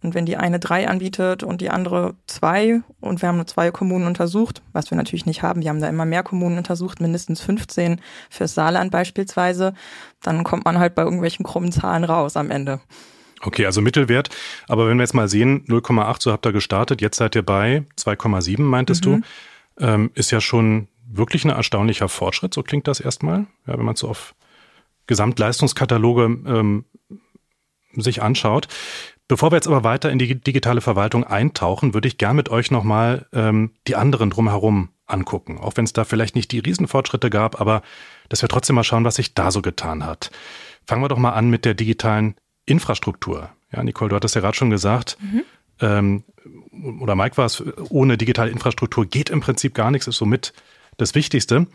Und 0.02 0.14
wenn 0.14 0.26
die 0.26 0.38
eine 0.38 0.60
drei 0.60 0.88
anbietet 0.88 1.44
und 1.44 1.60
die 1.60 1.70
andere 1.70 2.16
zwei 2.26 2.82
und 3.02 3.22
wir 3.22 3.28
haben 3.28 3.36
nur 3.36 3.48
zwei 3.48 3.70
Kommunen 3.72 4.08
untersucht, 4.08 4.62
was 4.72 4.90
wir 4.90 4.96
natürlich 4.96 5.26
nicht 5.26 5.44
haben, 5.44 5.62
wir 5.62 5.70
haben 5.70 5.82
da 5.82 5.90
immer 5.90 6.06
mehr 6.06 6.24
Kommunen 6.24 6.58
untersucht, 6.58 7.02
mindestens 7.02 7.42
15 7.42 8.00
fürs 8.30 8.54
Saarland 8.54 8.92
beispielsweise, 8.92 9.74
dann 10.22 10.46
kommt 10.46 10.64
man 10.64 10.80
halt 10.80 10.96
bei 10.96 11.02
irgendwelchen 11.02 11.44
krummen 11.46 11.74
Zahlen 11.74 12.06
raus 12.06 12.38
am 12.38 12.50
Ende. 12.50 12.80
Okay, 13.42 13.66
also 13.66 13.82
Mittelwert. 13.82 14.30
Aber 14.70 14.88
wenn 14.88 14.98
wir 14.98 15.04
jetzt 15.04 15.14
mal 15.14 15.28
sehen, 15.28 15.66
0,8, 15.66 16.22
so 16.22 16.32
habt 16.32 16.46
ihr 16.46 16.54
gestartet, 16.54 17.02
jetzt 17.02 17.18
seid 17.18 17.36
ihr 17.36 17.44
bei 17.44 17.84
2,7, 17.98 18.62
meintest 18.62 19.06
mhm. 19.06 19.24
du, 19.78 19.86
ähm, 19.86 20.12
ist 20.14 20.32
ja 20.32 20.40
schon 20.40 20.88
wirklich 21.12 21.44
ein 21.44 21.50
erstaunlicher 21.50 22.08
Fortschritt, 22.08 22.54
so 22.54 22.64
klingt 22.64 22.88
das 22.88 23.00
erstmal, 23.00 23.48
ja, 23.66 23.78
wenn 23.78 23.86
man 23.86 23.96
so 23.96 24.08
auf 24.08 24.36
Gesamtleistungskataloge 25.10 26.24
ähm, 26.46 26.86
sich 27.96 28.22
anschaut. 28.22 28.68
Bevor 29.28 29.52
wir 29.52 29.58
jetzt 29.58 29.68
aber 29.68 29.84
weiter 29.84 30.12
in 30.12 30.20
die 30.20 30.40
digitale 30.40 30.82
Verwaltung 30.82 31.24
eintauchen, 31.24 31.94
würde 31.94 32.08
ich 32.08 32.18
gern 32.18 32.36
mit 32.36 32.50
euch 32.50 32.70
nochmal 32.72 33.28
ähm, 33.34 33.72
die 33.88 33.96
anderen 33.96 34.30
drumherum 34.30 34.90
angucken. 35.08 35.58
Auch 35.58 35.74
wenn 35.76 35.86
es 35.86 35.94
da 35.94 36.04
vielleicht 36.04 36.36
nicht 36.36 36.52
die 36.52 36.60
Riesenfortschritte 36.60 37.32
gab, 37.32 37.60
aber 37.60 37.82
dass 38.30 38.44
wir 38.44 38.50
trotzdem 38.50 38.76
mal 38.76 38.84
schauen, 38.84 39.04
was 39.04 39.16
sich 39.16 39.34
da 39.34 39.50
so 39.50 39.62
getan 39.64 40.06
hat. 40.06 40.30
Fangen 40.86 41.02
wir 41.02 41.10
doch 41.10 41.18
mal 41.18 41.32
an 41.32 41.50
mit 41.50 41.66
der 41.66 41.74
digitalen 41.74 42.36
Infrastruktur. 42.66 43.50
Ja, 43.72 43.84
Nicole, 43.84 44.10
du 44.10 44.16
hattest 44.16 44.36
ja 44.36 44.42
gerade 44.42 44.58
schon 44.58 44.70
gesagt, 44.70 45.18
mhm. 45.22 45.44
ähm, 45.80 46.24
oder 47.02 47.16
Mike 47.16 47.38
war 47.38 47.46
es, 47.46 47.64
ohne 47.90 48.18
digitale 48.18 48.52
Infrastruktur 48.52 49.08
geht 49.08 49.32
im 49.32 49.42
Prinzip 49.42 49.74
gar 49.74 49.90
nichts, 49.90 50.08
ist 50.08 50.18
somit 50.18 50.54
das 50.98 51.16
Wichtigste. 51.16 51.66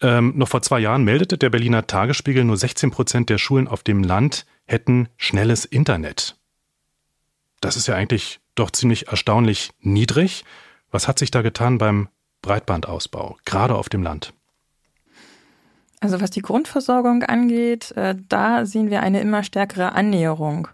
Ähm, 0.00 0.34
noch 0.36 0.48
vor 0.48 0.62
zwei 0.62 0.78
Jahren 0.78 1.04
meldete 1.04 1.38
der 1.38 1.50
Berliner 1.50 1.86
Tagesspiegel, 1.86 2.44
nur 2.44 2.56
16 2.56 2.90
Prozent 2.90 3.30
der 3.30 3.38
Schulen 3.38 3.66
auf 3.66 3.82
dem 3.82 4.02
Land 4.02 4.46
hätten 4.66 5.08
schnelles 5.16 5.64
Internet. 5.64 6.36
Das 7.60 7.76
ist 7.76 7.88
ja 7.88 7.94
eigentlich 7.94 8.40
doch 8.54 8.70
ziemlich 8.70 9.08
erstaunlich 9.08 9.70
niedrig. 9.80 10.44
Was 10.90 11.08
hat 11.08 11.18
sich 11.18 11.30
da 11.30 11.42
getan 11.42 11.78
beim 11.78 12.08
Breitbandausbau, 12.42 13.36
gerade 13.44 13.74
auf 13.74 13.88
dem 13.88 14.02
Land? 14.02 14.32
Also 16.00 16.20
was 16.20 16.30
die 16.30 16.42
Grundversorgung 16.42 17.24
angeht, 17.24 17.90
äh, 17.96 18.14
da 18.28 18.66
sehen 18.66 18.90
wir 18.90 19.02
eine 19.02 19.20
immer 19.20 19.42
stärkere 19.42 19.92
Annäherung. 19.92 20.68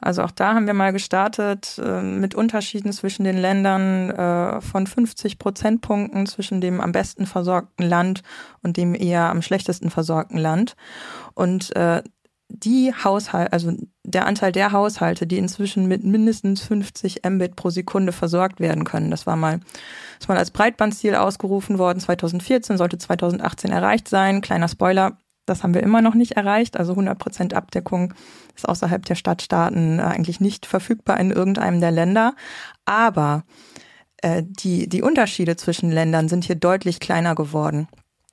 Also 0.00 0.22
auch 0.22 0.30
da 0.30 0.54
haben 0.54 0.66
wir 0.66 0.74
mal 0.74 0.92
gestartet 0.92 1.80
äh, 1.84 2.02
mit 2.02 2.34
Unterschieden 2.34 2.92
zwischen 2.92 3.24
den 3.24 3.36
Ländern 3.36 4.10
äh, 4.10 4.60
von 4.60 4.86
50 4.86 5.38
Prozentpunkten 5.38 6.26
zwischen 6.26 6.60
dem 6.60 6.80
am 6.80 6.92
besten 6.92 7.26
versorgten 7.26 7.86
Land 7.86 8.22
und 8.62 8.76
dem 8.76 8.94
eher 8.94 9.28
am 9.30 9.42
schlechtesten 9.42 9.90
versorgten 9.90 10.38
Land. 10.38 10.76
Und 11.34 11.74
äh, 11.74 12.02
die 12.48 12.92
Haushalte, 12.92 13.52
also 13.52 13.72
der 14.04 14.26
Anteil 14.26 14.52
der 14.52 14.72
Haushalte, 14.72 15.26
die 15.26 15.36
inzwischen 15.36 15.86
mit 15.86 16.04
mindestens 16.04 16.62
50 16.62 17.22
Mbit 17.28 17.56
pro 17.56 17.70
Sekunde 17.70 18.12
versorgt 18.12 18.58
werden 18.58 18.84
können. 18.84 19.10
Das 19.10 19.26
war 19.26 19.36
mal, 19.36 19.60
ist 20.18 20.28
mal 20.28 20.38
als 20.38 20.50
Breitbandziel 20.50 21.14
ausgerufen 21.14 21.78
worden. 21.78 22.00
2014 22.00 22.78
sollte 22.78 22.96
2018 22.96 23.70
erreicht 23.70 24.08
sein. 24.08 24.40
Kleiner 24.40 24.68
Spoiler. 24.68 25.18
Das 25.48 25.62
haben 25.62 25.74
wir 25.74 25.82
immer 25.82 26.02
noch 26.02 26.14
nicht 26.14 26.32
erreicht. 26.32 26.76
Also 26.76 26.92
100 26.92 27.18
Prozent 27.18 27.54
Abdeckung 27.54 28.14
ist 28.54 28.68
außerhalb 28.68 29.04
der 29.04 29.14
Stadtstaaten 29.14 29.98
äh, 29.98 30.02
eigentlich 30.02 30.40
nicht 30.40 30.66
verfügbar 30.66 31.18
in 31.18 31.30
irgendeinem 31.30 31.80
der 31.80 31.90
Länder. 31.90 32.34
Aber 32.84 33.44
äh, 34.22 34.42
die, 34.44 34.88
die 34.88 35.02
Unterschiede 35.02 35.56
zwischen 35.56 35.90
Ländern 35.90 36.28
sind 36.28 36.44
hier 36.44 36.56
deutlich 36.56 37.00
kleiner 37.00 37.34
geworden. 37.34 37.88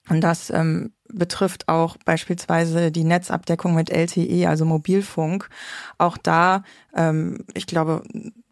Und 0.10 0.22
das 0.22 0.50
ähm, 0.50 0.94
betrifft 1.12 1.68
auch 1.68 1.98
beispielsweise 2.06 2.92
die 2.92 3.04
Netzabdeckung 3.04 3.74
mit 3.74 3.90
LTE, 3.90 4.48
also 4.48 4.66
Mobilfunk. 4.66 5.50
Auch 5.98 6.18
da, 6.18 6.64
ähm, 6.96 7.46
ich 7.54 7.68
glaube, 7.68 8.04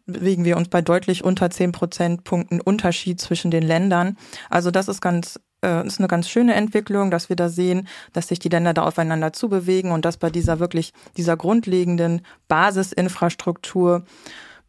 bewegen 0.06 0.44
wir 0.44 0.56
uns 0.56 0.68
bei 0.68 0.82
deutlich 0.82 1.24
unter 1.24 1.50
zehn 1.50 1.72
Prozentpunkten 1.72 2.60
Unterschied 2.60 3.20
zwischen 3.20 3.50
den 3.50 3.62
Ländern. 3.62 4.16
Also 4.50 4.70
das 4.70 4.88
ist 4.88 5.00
ganz 5.00 5.40
äh, 5.64 5.86
ist 5.86 5.98
eine 5.98 6.08
ganz 6.08 6.28
schöne 6.28 6.54
Entwicklung, 6.54 7.10
dass 7.10 7.28
wir 7.28 7.36
da 7.36 7.48
sehen, 7.48 7.88
dass 8.12 8.28
sich 8.28 8.38
die 8.38 8.48
Länder 8.48 8.74
da 8.74 8.82
aufeinander 8.82 9.32
zubewegen 9.32 9.90
und 9.92 10.04
dass 10.04 10.16
bei 10.16 10.30
dieser 10.30 10.60
wirklich, 10.60 10.92
dieser 11.16 11.36
grundlegenden 11.36 12.22
Basisinfrastruktur 12.48 14.04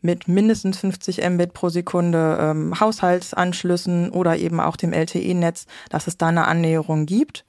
mit 0.02 0.28
mindestens 0.28 0.78
50 0.80 1.28
Mbit 1.30 1.54
pro 1.54 1.70
Sekunde 1.70 2.38
ähm, 2.40 2.80
Haushaltsanschlüssen 2.80 4.12
oder 4.12 4.38
eben 4.38 4.60
auch 4.60 4.78
dem 4.78 4.94
LTE-Netz, 4.94 5.66
dass 5.90 6.08
es 6.08 6.18
da 6.18 6.28
eine 6.28 6.48
Annäherung 6.48 7.06
gibt. 7.06 7.44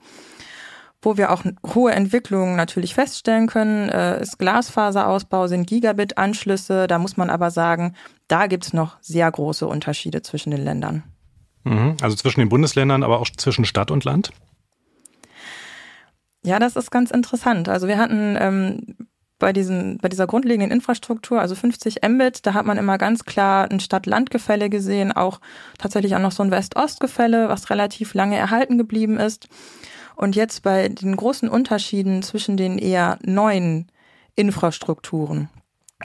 Wo 1.01 1.15
wir 1.15 1.31
auch 1.31 1.43
hohe 1.75 1.91
Entwicklungen 1.91 2.55
natürlich 2.55 2.95
feststellen 2.95 3.47
können, 3.47 3.89
äh, 3.89 4.19
ist 4.19 4.39
Glasfaserausbau, 4.39 5.47
sind 5.47 5.67
Gigabit-Anschlüsse. 5.67 6.87
Da 6.87 6.97
muss 6.97 7.15
man 7.15 7.29
aber 7.29 7.51
sagen, 7.51 7.93
da 8.27 8.47
gibt 8.47 8.65
es 8.65 8.73
noch 8.73 8.97
sehr 9.01 9.31
große 9.31 9.67
Unterschiede 9.67 10.23
zwischen 10.23 10.49
den 10.49 10.63
Ländern. 10.63 11.03
Mhm. 11.67 11.97
Also 12.01 12.15
zwischen 12.15 12.39
den 12.39 12.49
Bundesländern, 12.49 13.03
aber 13.03 13.19
auch 13.19 13.27
zwischen 13.37 13.65
Stadt 13.65 13.91
und 13.91 14.03
Land? 14.03 14.31
Ja, 16.43 16.59
das 16.59 16.75
ist 16.75 16.91
ganz 16.91 17.11
interessant. 17.11 17.67
Also 17.67 17.87
wir 17.87 17.97
hatten 17.97 18.37
ähm, 18.39 18.95
bei, 19.39 19.53
diesen, 19.53 19.97
bei 19.97 20.09
dieser 20.09 20.27
grundlegenden 20.27 20.71
Infrastruktur, 20.71 21.41
also 21.41 21.55
50 21.55 22.07
Mbit, 22.07 22.45
da 22.45 22.53
hat 22.53 22.65
man 22.65 22.77
immer 22.77 22.97
ganz 22.97 23.25
klar 23.25 23.69
ein 23.69 23.79
Stadt-Land-Gefälle 23.79 24.69
gesehen, 24.69 25.11
auch 25.11 25.39
tatsächlich 25.77 26.15
auch 26.15 26.21
noch 26.21 26.31
so 26.31 26.43
ein 26.43 26.51
West-Ost-Gefälle, 26.51 27.49
was 27.49 27.69
relativ 27.69 28.13
lange 28.13 28.37
erhalten 28.37 28.77
geblieben 28.77 29.17
ist. 29.17 29.47
Und 30.15 30.35
jetzt 30.35 30.63
bei 30.63 30.89
den 30.89 31.15
großen 31.15 31.49
Unterschieden 31.49 32.23
zwischen 32.23 32.57
den 32.57 32.79
eher 32.79 33.19
neuen 33.23 33.91
Infrastrukturen, 34.35 35.49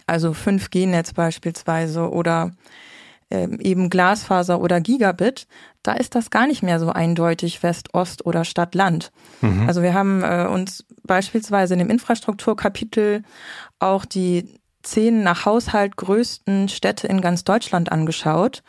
also 0.07 0.33
5G-Netz 0.33 1.15
beispielsweise 1.15 2.11
oder 2.11 2.53
eben 3.61 3.91
Glasfaser 3.91 4.61
oder 4.61 4.81
Gigabit, 4.81 5.47
da 5.83 5.93
ist 5.93 6.15
das 6.15 6.31
gar 6.31 6.47
nicht 6.47 6.63
mehr 6.63 6.79
so 6.79 6.91
eindeutig 6.91 7.63
West-Ost 7.63 8.27
oder 8.27 8.45
Stadt-Land. 8.45 9.11
Mhm. 9.41 9.67
Also 9.67 9.83
wir 9.83 9.95
haben 9.95 10.23
äh, 10.23 10.47
uns 10.47 10.85
beispielsweise 11.05 11.75
in 11.75 11.79
dem 11.79 11.91
Infrastrukturkapitel 11.91 13.23
auch 13.79 14.05
die 14.05 14.61
zehn 14.83 15.23
nach 15.23 15.47
Haushalt 15.47 15.97
größten 15.97 16.69
Städte 16.69 17.07
in 17.07 17.21
ganz 17.21 17.45
Deutschland 17.45 17.91
angeschaut 17.91 18.63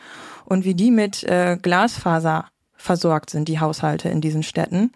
und 0.45 0.63
wie 0.65 0.75
die 0.75 0.91
mit 0.91 1.23
äh, 1.23 1.57
Glasfaser 1.61 2.45
versorgt 2.75 3.29
sind, 3.29 3.47
die 3.47 3.59
Haushalte 3.59 4.09
in 4.09 4.21
diesen 4.21 4.43
Städten. 4.43 4.91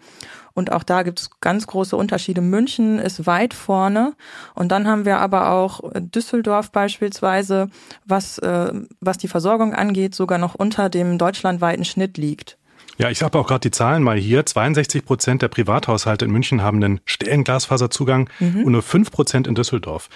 Und 0.58 0.72
auch 0.72 0.82
da 0.82 1.04
gibt 1.04 1.20
es 1.20 1.30
ganz 1.40 1.68
große 1.68 1.96
Unterschiede. 1.96 2.40
München 2.40 2.98
ist 2.98 3.26
weit 3.26 3.54
vorne. 3.54 4.14
Und 4.56 4.72
dann 4.72 4.88
haben 4.88 5.04
wir 5.04 5.18
aber 5.18 5.52
auch 5.52 5.80
Düsseldorf 5.94 6.72
beispielsweise, 6.72 7.70
was, 8.04 8.38
äh, 8.38 8.72
was 9.00 9.18
die 9.18 9.28
Versorgung 9.28 9.72
angeht, 9.72 10.16
sogar 10.16 10.38
noch 10.38 10.56
unter 10.56 10.88
dem 10.88 11.16
deutschlandweiten 11.16 11.84
Schnitt 11.84 12.18
liegt. 12.18 12.58
Ja, 12.96 13.08
ich 13.08 13.22
habe 13.22 13.38
auch 13.38 13.46
gerade 13.46 13.60
die 13.60 13.70
Zahlen 13.70 14.02
mal 14.02 14.18
hier. 14.18 14.44
62 14.44 15.04
Prozent 15.04 15.42
der 15.42 15.48
Privathaushalte 15.48 16.24
in 16.24 16.32
München 16.32 16.60
haben 16.60 16.82
einen 16.82 17.00
Stellenglasfaserzugang 17.04 18.28
mhm. 18.40 18.64
und 18.64 18.72
nur 18.72 18.82
5 18.82 19.12
Prozent 19.12 19.46
in 19.46 19.54
Düsseldorf. 19.54 20.08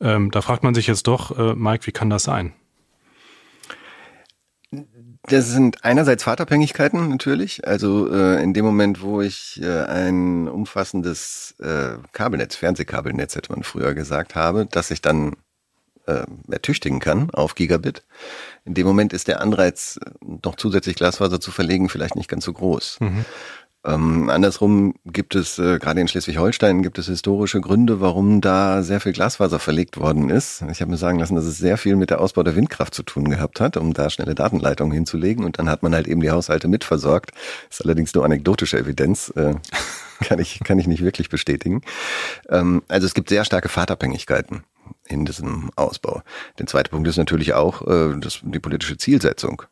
Ähm, 0.00 0.32
da 0.32 0.42
fragt 0.42 0.64
man 0.64 0.74
sich 0.74 0.88
jetzt 0.88 1.06
doch, 1.06 1.38
äh, 1.38 1.54
Mike, 1.54 1.86
wie 1.86 1.92
kann 1.92 2.10
das 2.10 2.24
sein? 2.24 2.52
Das 5.26 5.48
sind 5.48 5.84
einerseits 5.84 6.24
Fahrtabhängigkeiten 6.24 7.08
natürlich. 7.08 7.66
Also 7.66 8.12
äh, 8.12 8.42
in 8.42 8.52
dem 8.52 8.64
Moment, 8.64 9.00
wo 9.00 9.22
ich 9.22 9.60
äh, 9.62 9.84
ein 9.84 10.48
umfassendes 10.48 11.54
äh, 11.60 11.96
Kabelnetz, 12.12 12.56
Fernsehkabelnetz 12.56 13.34
hätte 13.34 13.52
man 13.52 13.62
früher 13.62 13.94
gesagt 13.94 14.34
habe, 14.34 14.66
dass 14.66 14.90
ich 14.90 15.00
dann 15.00 15.36
äh, 16.06 16.24
ertüchtigen 16.50 17.00
kann 17.00 17.30
auf 17.30 17.54
Gigabit. 17.54 18.02
In 18.66 18.74
dem 18.74 18.86
Moment 18.86 19.14
ist 19.14 19.28
der 19.28 19.40
Anreiz, 19.40 19.98
noch 20.20 20.56
zusätzlich 20.56 20.96
Glasfaser 20.96 21.40
zu 21.40 21.50
verlegen, 21.50 21.88
vielleicht 21.88 22.16
nicht 22.16 22.28
ganz 22.28 22.44
so 22.44 22.52
groß. 22.52 22.98
Mhm. 23.00 23.24
Ähm, 23.86 24.30
andersrum 24.30 24.94
gibt 25.04 25.34
es, 25.34 25.58
äh, 25.58 25.78
gerade 25.78 26.00
in 26.00 26.08
Schleswig-Holstein, 26.08 26.82
gibt 26.82 26.98
es 26.98 27.06
historische 27.06 27.60
Gründe, 27.60 28.00
warum 28.00 28.40
da 28.40 28.82
sehr 28.82 28.98
viel 28.98 29.12
Glasfaser 29.12 29.58
verlegt 29.58 29.98
worden 29.98 30.30
ist. 30.30 30.64
Ich 30.70 30.80
habe 30.80 30.90
mir 30.90 30.96
sagen 30.96 31.18
lassen, 31.18 31.34
dass 31.34 31.44
es 31.44 31.58
sehr 31.58 31.76
viel 31.76 31.96
mit 31.96 32.08
der 32.08 32.22
Ausbau 32.22 32.42
der 32.42 32.56
Windkraft 32.56 32.94
zu 32.94 33.02
tun 33.02 33.28
gehabt 33.28 33.60
hat, 33.60 33.76
um 33.76 33.92
da 33.92 34.08
schnelle 34.08 34.34
Datenleitungen 34.34 34.94
hinzulegen. 34.94 35.44
Und 35.44 35.58
dann 35.58 35.68
hat 35.68 35.82
man 35.82 35.94
halt 35.94 36.08
eben 36.08 36.22
die 36.22 36.30
Haushalte 36.30 36.66
mitversorgt. 36.66 37.32
ist 37.70 37.84
allerdings 37.84 38.14
nur 38.14 38.24
anekdotische 38.24 38.78
Evidenz. 38.78 39.30
Äh, 39.36 39.54
kann 40.24 40.38
ich, 40.38 40.60
kann 40.60 40.78
ich 40.78 40.86
nicht 40.86 41.04
wirklich 41.04 41.28
bestätigen. 41.28 41.82
Ähm, 42.48 42.82
also 42.88 43.06
es 43.06 43.12
gibt 43.12 43.28
sehr 43.28 43.44
starke 43.44 43.68
Fahrtabhängigkeiten 43.68 44.64
in 45.08 45.26
diesem 45.26 45.70
Ausbau. 45.76 46.22
Der 46.58 46.66
zweite 46.66 46.90
Punkt 46.90 47.06
ist 47.06 47.18
natürlich 47.18 47.52
auch 47.52 47.86
äh, 47.86 48.18
das, 48.18 48.40
die 48.42 48.60
politische 48.60 48.96
Zielsetzung 48.96 49.62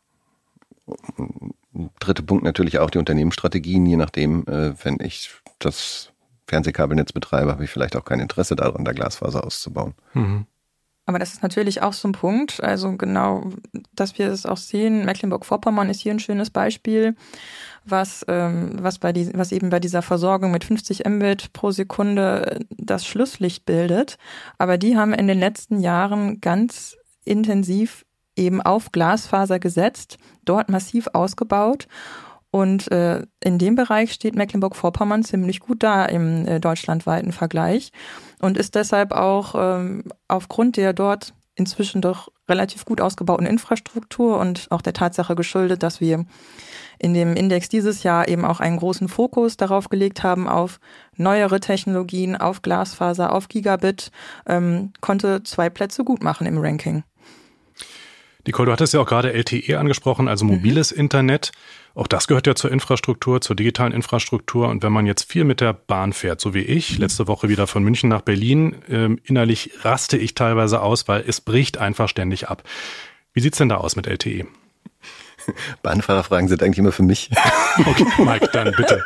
dritte 1.99 2.23
Punkt 2.23 2.43
natürlich 2.43 2.79
auch 2.79 2.89
die 2.89 2.97
Unternehmensstrategien, 2.97 3.85
je 3.85 3.97
nachdem, 3.97 4.45
äh, 4.47 4.73
wenn 4.83 4.99
ich 4.99 5.31
das 5.59 6.11
Fernsehkabelnetz 6.47 7.13
betreibe, 7.13 7.51
habe 7.51 7.63
ich 7.63 7.69
vielleicht 7.69 7.95
auch 7.95 8.05
kein 8.05 8.19
Interesse 8.19 8.55
daran, 8.55 8.85
da 8.85 8.91
Glasfaser 8.91 9.43
auszubauen. 9.43 9.93
Mhm. 10.13 10.45
Aber 11.05 11.19
das 11.19 11.33
ist 11.33 11.43
natürlich 11.43 11.81
auch 11.81 11.91
so 11.91 12.07
ein 12.07 12.13
Punkt. 12.13 12.63
Also 12.63 12.95
genau, 12.95 13.49
dass 13.93 14.17
wir 14.17 14.29
es 14.29 14.45
auch 14.45 14.57
sehen. 14.57 15.03
Mecklenburg-Vorpommern 15.03 15.89
ist 15.89 15.99
hier 15.99 16.13
ein 16.13 16.19
schönes 16.19 16.49
Beispiel, 16.49 17.15
was, 17.83 18.23
ähm, 18.29 18.77
was, 18.79 18.99
bei 18.99 19.11
die, 19.11 19.29
was 19.33 19.51
eben 19.51 19.69
bei 19.69 19.81
dieser 19.81 20.01
Versorgung 20.01 20.51
mit 20.51 20.63
50 20.63 21.03
Mbit 21.05 21.51
pro 21.51 21.71
Sekunde 21.71 22.59
das 22.69 23.05
Schlusslicht 23.05 23.65
bildet. 23.65 24.17
Aber 24.57 24.77
die 24.77 24.95
haben 24.95 25.13
in 25.13 25.27
den 25.27 25.39
letzten 25.39 25.81
Jahren 25.81 26.39
ganz 26.39 26.95
intensiv 27.25 28.05
eben 28.35 28.61
auf 28.61 28.91
Glasfaser 28.91 29.59
gesetzt, 29.59 30.17
dort 30.45 30.69
massiv 30.69 31.07
ausgebaut. 31.13 31.87
Und 32.51 32.91
äh, 32.91 33.23
in 33.43 33.57
dem 33.57 33.75
Bereich 33.75 34.13
steht 34.13 34.35
Mecklenburg-Vorpommern 34.35 35.23
ziemlich 35.23 35.59
gut 35.59 35.81
da 35.81 36.05
im 36.05 36.45
äh, 36.45 36.59
deutschlandweiten 36.59 37.31
Vergleich 37.31 37.91
und 38.41 38.57
ist 38.57 38.75
deshalb 38.75 39.11
auch 39.11 39.55
ähm, 39.57 40.03
aufgrund 40.27 40.77
der 40.77 40.93
dort 40.93 41.33
inzwischen 41.55 42.01
doch 42.01 42.29
relativ 42.49 42.85
gut 42.85 42.99
ausgebauten 43.01 43.45
Infrastruktur 43.45 44.39
und 44.39 44.67
auch 44.69 44.81
der 44.81 44.93
Tatsache 44.93 45.35
geschuldet, 45.35 45.81
dass 45.83 46.01
wir 46.01 46.25
in 46.99 47.13
dem 47.13 47.35
Index 47.35 47.69
dieses 47.69 48.03
Jahr 48.03 48.27
eben 48.27 48.45
auch 48.45 48.59
einen 48.59 48.77
großen 48.77 49.07
Fokus 49.07 49.57
darauf 49.57 49.89
gelegt 49.89 50.23
haben, 50.23 50.47
auf 50.47 50.79
neuere 51.15 51.59
Technologien, 51.59 52.35
auf 52.35 52.61
Glasfaser, 52.61 53.33
auf 53.33 53.47
Gigabit, 53.47 54.11
ähm, 54.45 54.93
konnte 55.01 55.43
zwei 55.43 55.69
Plätze 55.69 56.03
gut 56.03 56.23
machen 56.23 56.47
im 56.47 56.57
Ranking. 56.57 57.03
Nicole, 58.45 58.65
du 58.65 58.71
hattest 58.73 58.93
ja 58.93 58.99
auch 58.99 59.05
gerade 59.05 59.33
LTE 59.33 59.79
angesprochen, 59.79 60.27
also 60.27 60.43
mobiles 60.45 60.91
mhm. 60.91 61.01
Internet. 61.01 61.51
Auch 61.95 62.07
das 62.07 62.27
gehört 62.27 62.47
ja 62.47 62.55
zur 62.55 62.71
Infrastruktur, 62.71 63.39
zur 63.39 63.55
digitalen 63.55 63.93
Infrastruktur. 63.93 64.67
Und 64.67 64.83
wenn 64.83 64.91
man 64.91 65.05
jetzt 65.05 65.31
viel 65.31 65.43
mit 65.43 65.61
der 65.61 65.73
Bahn 65.73 66.11
fährt, 66.11 66.41
so 66.41 66.53
wie 66.53 66.61
ich, 66.61 66.93
mhm. 66.93 66.99
letzte 66.99 67.27
Woche 67.27 67.49
wieder 67.49 67.67
von 67.67 67.83
München 67.83 68.09
nach 68.09 68.21
Berlin, 68.21 68.75
ähm, 68.89 69.19
innerlich 69.23 69.71
raste 69.81 70.17
ich 70.17 70.35
teilweise 70.35 70.81
aus, 70.81 71.07
weil 71.07 71.23
es 71.25 71.39
bricht 71.39 71.77
einfach 71.77 72.09
ständig 72.09 72.49
ab. 72.49 72.63
Wie 73.33 73.39
sieht's 73.39 73.57
denn 73.57 73.69
da 73.69 73.77
aus 73.77 73.95
mit 73.95 74.07
LTE? 74.07 74.45
Bahnfahrerfragen 75.81 76.47
sind 76.47 76.63
eigentlich 76.63 76.79
immer 76.79 76.91
für 76.91 77.03
mich. 77.03 77.29
Okay, 77.75 78.05
Mike, 78.19 78.49
dann 78.53 78.71
bitte. 78.71 79.03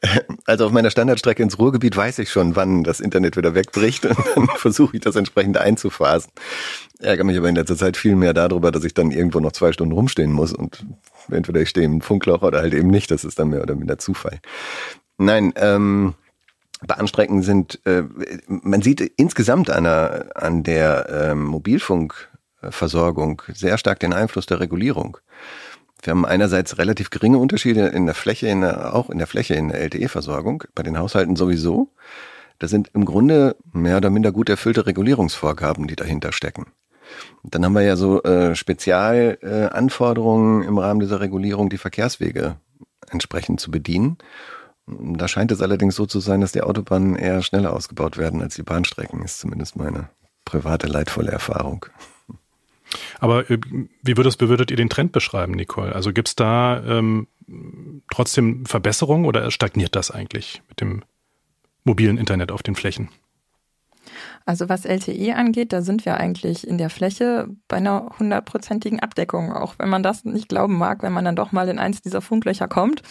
Also 0.48 0.64
auf 0.64 0.72
meiner 0.72 0.88
Standardstrecke 0.90 1.42
ins 1.42 1.58
Ruhrgebiet 1.58 1.94
weiß 1.94 2.20
ich 2.20 2.30
schon, 2.30 2.56
wann 2.56 2.82
das 2.82 3.00
Internet 3.00 3.36
wieder 3.36 3.54
wegbricht 3.54 4.06
und 4.06 4.18
dann 4.34 4.46
versuche 4.56 4.96
ich 4.96 5.02
das 5.02 5.14
entsprechend 5.14 5.58
einzuphasen. 5.58 6.32
Ärgere 7.00 7.24
mich 7.24 7.36
aber 7.36 7.50
in 7.50 7.54
letzter 7.54 7.76
Zeit 7.76 7.98
viel 7.98 8.16
mehr 8.16 8.32
darüber, 8.32 8.72
dass 8.72 8.82
ich 8.84 8.94
dann 8.94 9.10
irgendwo 9.10 9.40
noch 9.40 9.52
zwei 9.52 9.72
Stunden 9.72 9.92
rumstehen 9.92 10.32
muss 10.32 10.54
und 10.54 10.86
entweder 11.30 11.60
ich 11.60 11.68
stehe 11.68 11.84
im 11.84 12.00
Funkloch 12.00 12.40
oder 12.40 12.60
halt 12.60 12.72
eben 12.72 12.88
nicht. 12.88 13.10
Das 13.10 13.26
ist 13.26 13.38
dann 13.38 13.50
mehr 13.50 13.60
oder 13.60 13.74
minder 13.74 13.98
Zufall. 13.98 14.40
Nein, 15.18 15.52
ähm, 15.56 16.14
Bahnstrecken 16.80 17.42
sind, 17.42 17.84
äh, 17.84 18.04
man 18.46 18.80
sieht 18.80 19.02
insgesamt 19.02 19.68
an 19.68 19.84
der, 19.84 20.30
an 20.34 20.62
der 20.62 21.30
ähm, 21.30 21.44
Mobilfunkversorgung 21.44 23.42
sehr 23.52 23.76
stark 23.76 24.00
den 24.00 24.14
Einfluss 24.14 24.46
der 24.46 24.60
Regulierung. 24.60 25.18
Wir 26.02 26.12
haben 26.12 26.24
einerseits 26.24 26.78
relativ 26.78 27.10
geringe 27.10 27.38
Unterschiede 27.38 27.88
in 27.88 28.06
der 28.06 28.14
Fläche, 28.14 28.48
in 28.48 28.60
der, 28.60 28.94
auch 28.94 29.10
in 29.10 29.18
der 29.18 29.26
Fläche 29.26 29.54
in 29.54 29.68
der 29.68 29.80
LTE-Versorgung, 29.80 30.64
bei 30.74 30.82
den 30.82 30.98
Haushalten 30.98 31.36
sowieso. 31.36 31.90
Das 32.58 32.70
sind 32.70 32.90
im 32.94 33.04
Grunde 33.04 33.56
mehr 33.72 33.98
oder 33.98 34.10
minder 34.10 34.32
gut 34.32 34.48
erfüllte 34.48 34.86
Regulierungsvorgaben, 34.86 35.86
die 35.86 35.96
dahinter 35.96 36.32
stecken. 36.32 36.66
Dann 37.42 37.64
haben 37.64 37.72
wir 37.72 37.82
ja 37.82 37.96
so 37.96 38.22
äh, 38.22 38.54
Spezialanforderungen 38.54 40.62
äh, 40.62 40.66
im 40.66 40.78
Rahmen 40.78 41.00
dieser 41.00 41.20
Regulierung, 41.20 41.70
die 41.70 41.78
Verkehrswege 41.78 42.56
entsprechend 43.10 43.60
zu 43.60 43.70
bedienen. 43.70 44.18
Da 44.86 45.28
scheint 45.28 45.52
es 45.52 45.62
allerdings 45.62 45.96
so 45.96 46.06
zu 46.06 46.20
sein, 46.20 46.40
dass 46.40 46.52
die 46.52 46.62
Autobahnen 46.62 47.16
eher 47.16 47.42
schneller 47.42 47.72
ausgebaut 47.72 48.18
werden 48.18 48.42
als 48.42 48.54
die 48.54 48.62
Bahnstrecken, 48.62 49.22
ist 49.22 49.38
zumindest 49.38 49.76
meine 49.76 50.08
private 50.44 50.86
leidvolle 50.86 51.30
Erfahrung. 51.30 51.86
Aber 53.18 53.50
äh, 53.50 53.58
wie 54.02 54.16
würdest, 54.16 54.40
würdet 54.40 54.70
ihr 54.70 54.76
den 54.76 54.88
Trend 54.88 55.12
beschreiben, 55.12 55.52
Nicole? 55.52 55.94
Also 55.94 56.12
gibt 56.12 56.28
es 56.28 56.36
da 56.36 56.82
ähm, 56.84 57.28
trotzdem 58.10 58.66
Verbesserungen 58.66 59.26
oder 59.26 59.50
stagniert 59.50 59.96
das 59.96 60.10
eigentlich 60.10 60.62
mit 60.68 60.80
dem 60.80 61.04
mobilen 61.84 62.18
Internet 62.18 62.52
auf 62.52 62.62
den 62.62 62.74
Flächen? 62.74 63.08
Also 64.48 64.70
was 64.70 64.86
LTE 64.86 65.34
angeht, 65.36 65.74
da 65.74 65.82
sind 65.82 66.06
wir 66.06 66.16
eigentlich 66.16 66.66
in 66.66 66.78
der 66.78 66.88
Fläche 66.88 67.48
bei 67.68 67.76
einer 67.76 68.12
hundertprozentigen 68.18 68.98
Abdeckung, 68.98 69.52
auch 69.52 69.74
wenn 69.76 69.90
man 69.90 70.02
das 70.02 70.24
nicht 70.24 70.48
glauben 70.48 70.78
mag, 70.78 71.02
wenn 71.02 71.12
man 71.12 71.26
dann 71.26 71.36
doch 71.36 71.52
mal 71.52 71.68
in 71.68 71.78
eins 71.78 72.00
dieser 72.00 72.22
Funklöcher 72.22 72.66
kommt. 72.66 73.02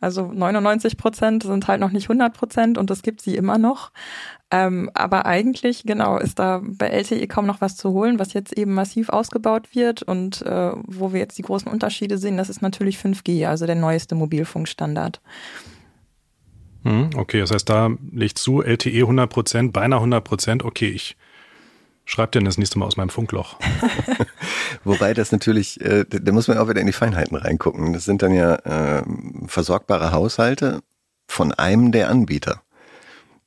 Also 0.00 0.32
99 0.32 0.96
Prozent 0.96 1.44
sind 1.44 1.68
halt 1.68 1.78
noch 1.78 1.92
nicht 1.92 2.06
100 2.06 2.34
Prozent 2.36 2.78
und 2.78 2.90
es 2.90 3.02
gibt 3.02 3.20
sie 3.20 3.36
immer 3.36 3.58
noch. 3.58 3.92
Ähm, 4.50 4.90
aber 4.92 5.24
eigentlich, 5.24 5.84
genau, 5.84 6.18
ist 6.18 6.40
da 6.40 6.60
bei 6.64 6.88
LTE 6.88 7.28
kaum 7.28 7.46
noch 7.46 7.60
was 7.60 7.76
zu 7.76 7.92
holen, 7.92 8.18
was 8.18 8.32
jetzt 8.32 8.52
eben 8.58 8.74
massiv 8.74 9.08
ausgebaut 9.08 9.76
wird 9.76 10.02
und 10.02 10.42
äh, 10.42 10.72
wo 10.84 11.12
wir 11.12 11.20
jetzt 11.20 11.38
die 11.38 11.42
großen 11.42 11.70
Unterschiede 11.70 12.18
sehen, 12.18 12.36
das 12.36 12.50
ist 12.50 12.60
natürlich 12.60 12.98
5G, 12.98 13.46
also 13.46 13.66
der 13.66 13.76
neueste 13.76 14.16
Mobilfunkstandard. 14.16 15.20
Hm, 16.84 17.10
okay, 17.16 17.40
das 17.40 17.50
heißt, 17.52 17.68
da 17.68 17.90
liegt 18.12 18.38
zu, 18.38 18.62
LTE 18.62 19.02
100 19.02 19.30
Prozent, 19.30 19.72
beinahe 19.72 20.00
100 20.00 20.24
Prozent. 20.24 20.64
Okay, 20.64 20.88
ich 20.88 21.16
schreibe 22.04 22.32
dir 22.32 22.44
das 22.44 22.58
nächste 22.58 22.78
Mal 22.78 22.86
aus 22.86 22.96
meinem 22.96 23.10
Funkloch. 23.10 23.56
Wobei 24.84 25.14
das 25.14 25.32
natürlich, 25.32 25.80
äh, 25.80 26.04
da 26.08 26.32
muss 26.32 26.48
man 26.48 26.58
auch 26.58 26.68
wieder 26.68 26.80
in 26.80 26.86
die 26.86 26.92
Feinheiten 26.92 27.36
reingucken. 27.36 27.92
Das 27.92 28.04
sind 28.04 28.22
dann 28.22 28.34
ja 28.34 28.54
äh, 28.56 29.02
versorgbare 29.46 30.12
Haushalte 30.12 30.82
von 31.28 31.52
einem 31.52 31.92
der 31.92 32.10
Anbieter. 32.10 32.62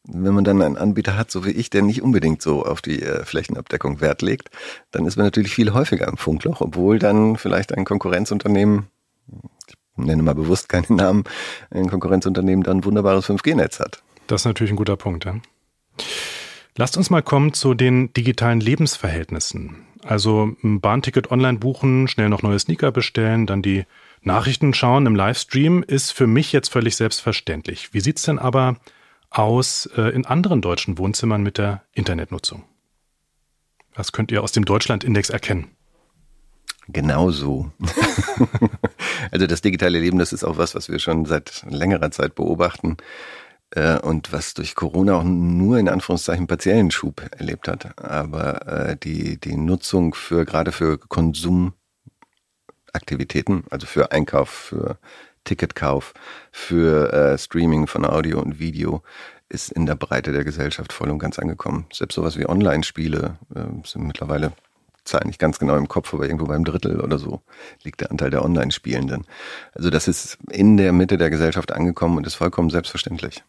wenn 0.08 0.34
man 0.34 0.44
dann 0.44 0.62
einen 0.62 0.77
Anbieter 0.77 1.18
hat, 1.18 1.32
so 1.32 1.46
wie 1.46 1.51
ich, 1.51 1.70
der 1.70 1.82
nicht 1.82 2.01
unbedingt 2.01 2.42
so 2.42 2.63
auf 2.65 2.82
die 2.82 3.01
äh, 3.01 3.25
Flächenabdeckung 3.25 4.01
Wert 4.01 4.22
legt, 4.22 4.50
dann 4.92 5.06
ist 5.06 5.18
man 5.18 5.25
natürlich 5.25 5.54
viel 5.54 5.74
häufiger 5.74 6.08
im 6.08 6.18
Funkloch, 6.18 6.62
obwohl 6.62 7.00
dann 7.00 7.38
vielleicht 7.38 7.74
ein 7.74 7.86
Konkurrenzunternehmen, 7.86 8.88
nenne 9.96 10.24
mal 10.24 10.36
bewusst 10.36 10.70
keinen 10.70 10.96
Namen, 10.96 11.24
ein 11.72 11.90
Konkurrenzunternehmen 11.90 12.64
dann 12.64 12.78
ein 12.78 12.86
wunderbares 12.86 13.30
5G-Netz 13.30 13.80
hat. 13.80 14.02
Das 14.28 14.42
ist 14.42 14.46
natürlich 14.46 14.72
ein 14.72 14.78
guter 14.78 14.98
Punkt. 14.98 15.25
Ja. 15.25 15.36
Lasst 16.78 16.98
uns 16.98 17.10
mal 17.10 17.22
kommen 17.22 17.54
zu 17.54 17.74
den 17.74 18.12
digitalen 18.14 18.60
Lebensverhältnissen. 18.60 19.86
Also 20.04 20.56
ein 20.64 20.82
Bahnticket 20.82 21.32
online 21.32 21.58
buchen, 21.58 22.08
schnell 22.08 22.30
noch 22.30 22.44
neue 22.44 22.60
Sneaker 22.60 22.92
bestellen, 22.92 23.46
dann 23.48 23.62
die 23.62 23.86
Nachrichten 24.22 24.74
schauen 24.74 25.06
im 25.06 25.16
Livestream 25.16 25.84
ist 25.84 26.12
für 26.12 26.28
mich 26.28 26.52
jetzt 26.52 26.70
völlig 26.70 26.96
selbstverständlich. 26.96 27.94
Wie 27.94 28.02
sieht's 28.02 28.24
denn 28.24 28.40
aber 28.40 28.78
aus 29.30 29.88
äh, 29.96 30.10
in 30.14 30.25
anderen 30.25 30.62
deutschen 30.62 30.98
Wohnzimmern 30.98 31.44
mit 31.44 31.58
der 31.58 31.84
Internetnutzung? 31.94 32.64
Was 33.94 34.12
könnt 34.12 34.32
ihr 34.32 34.44
aus 34.44 34.52
dem 34.52 34.66
Deutschland-Index 34.66 35.30
erkennen? 35.30 35.75
Genau 36.88 37.32
so. 37.32 37.72
also 39.32 39.48
das 39.48 39.62
digitale 39.62 40.00
Leben, 40.00 40.20
das 40.20 40.34
ist 40.34 40.44
auch 40.44 40.58
was, 40.58 40.75
was 40.75 40.89
wir 40.89 41.00
schon 41.00 41.25
seit 41.25 41.65
längerer 41.70 42.12
Zeit 42.12 42.36
beobachten 42.36 42.98
äh, 43.72 43.98
und 44.00 44.32
was 44.32 44.54
durch 44.54 44.75
Corona 44.75 45.15
auch 45.15 45.24
nur 45.24 45.80
in 45.80 45.89
Anführungszeichen 45.89 46.46
partiellen 46.48 46.92
Schub 46.92 47.24
erlebt 47.38 47.68
hat. 47.68 48.00
Aber 48.01 48.68
äh, 48.68 48.96
die, 48.98 49.39
die 49.39 49.58
Nutzung 49.58 50.13
für 50.13 50.46
gerade 50.46 50.72
für 50.72 51.00
Konsumaktivitäten, 51.00 53.63
also 53.70 53.88
für 53.88 54.12
Einkauf, 54.12 54.50
für 54.50 54.98
Ticketkauf, 55.44 56.13
für 56.51 57.12
äh, 57.13 57.38
Streaming 57.38 57.88
von 57.88 58.06
Audio 58.06 58.39
und 58.42 58.60
Video, 58.60 59.04
ist 59.50 59.72
in 59.72 59.86
der 59.86 59.96
Breite 59.96 60.32
der 60.32 60.44
Gesellschaft 60.44 60.92
voll 60.92 61.12
und 61.12 61.20
ganz 61.20 61.38
angekommen. 61.39 61.86
Selbst 61.94 62.15
sowas 62.15 62.38
wie 62.38 62.48
Online-Spiele 62.48 63.38
äh, 63.54 63.88
sind 63.88 64.08
mittlerweile 64.08 64.54
Zahl 65.05 65.24
nicht 65.25 65.39
ganz 65.39 65.59
genau 65.59 65.77
im 65.77 65.88
Kopf, 65.88 66.13
aber 66.13 66.25
irgendwo 66.25 66.45
beim 66.45 66.65
Drittel 66.65 67.00
oder 67.00 67.17
so 67.17 67.41
liegt 67.83 68.01
der 68.01 68.12
Anteil 68.12 68.31
der 68.31 68.43
Online-Spielenden. 68.43 69.25
Also 69.74 69.89
das 69.89 70.07
ist 70.07 70.38
in 70.50 70.77
der 70.77 70.91
Mitte 70.91 71.17
der 71.17 71.29
Gesellschaft 71.29 71.71
angekommen 71.71 72.17
und 72.17 72.27
ist 72.27 72.35
vollkommen 72.35 72.69
selbstverständlich. 72.69 73.43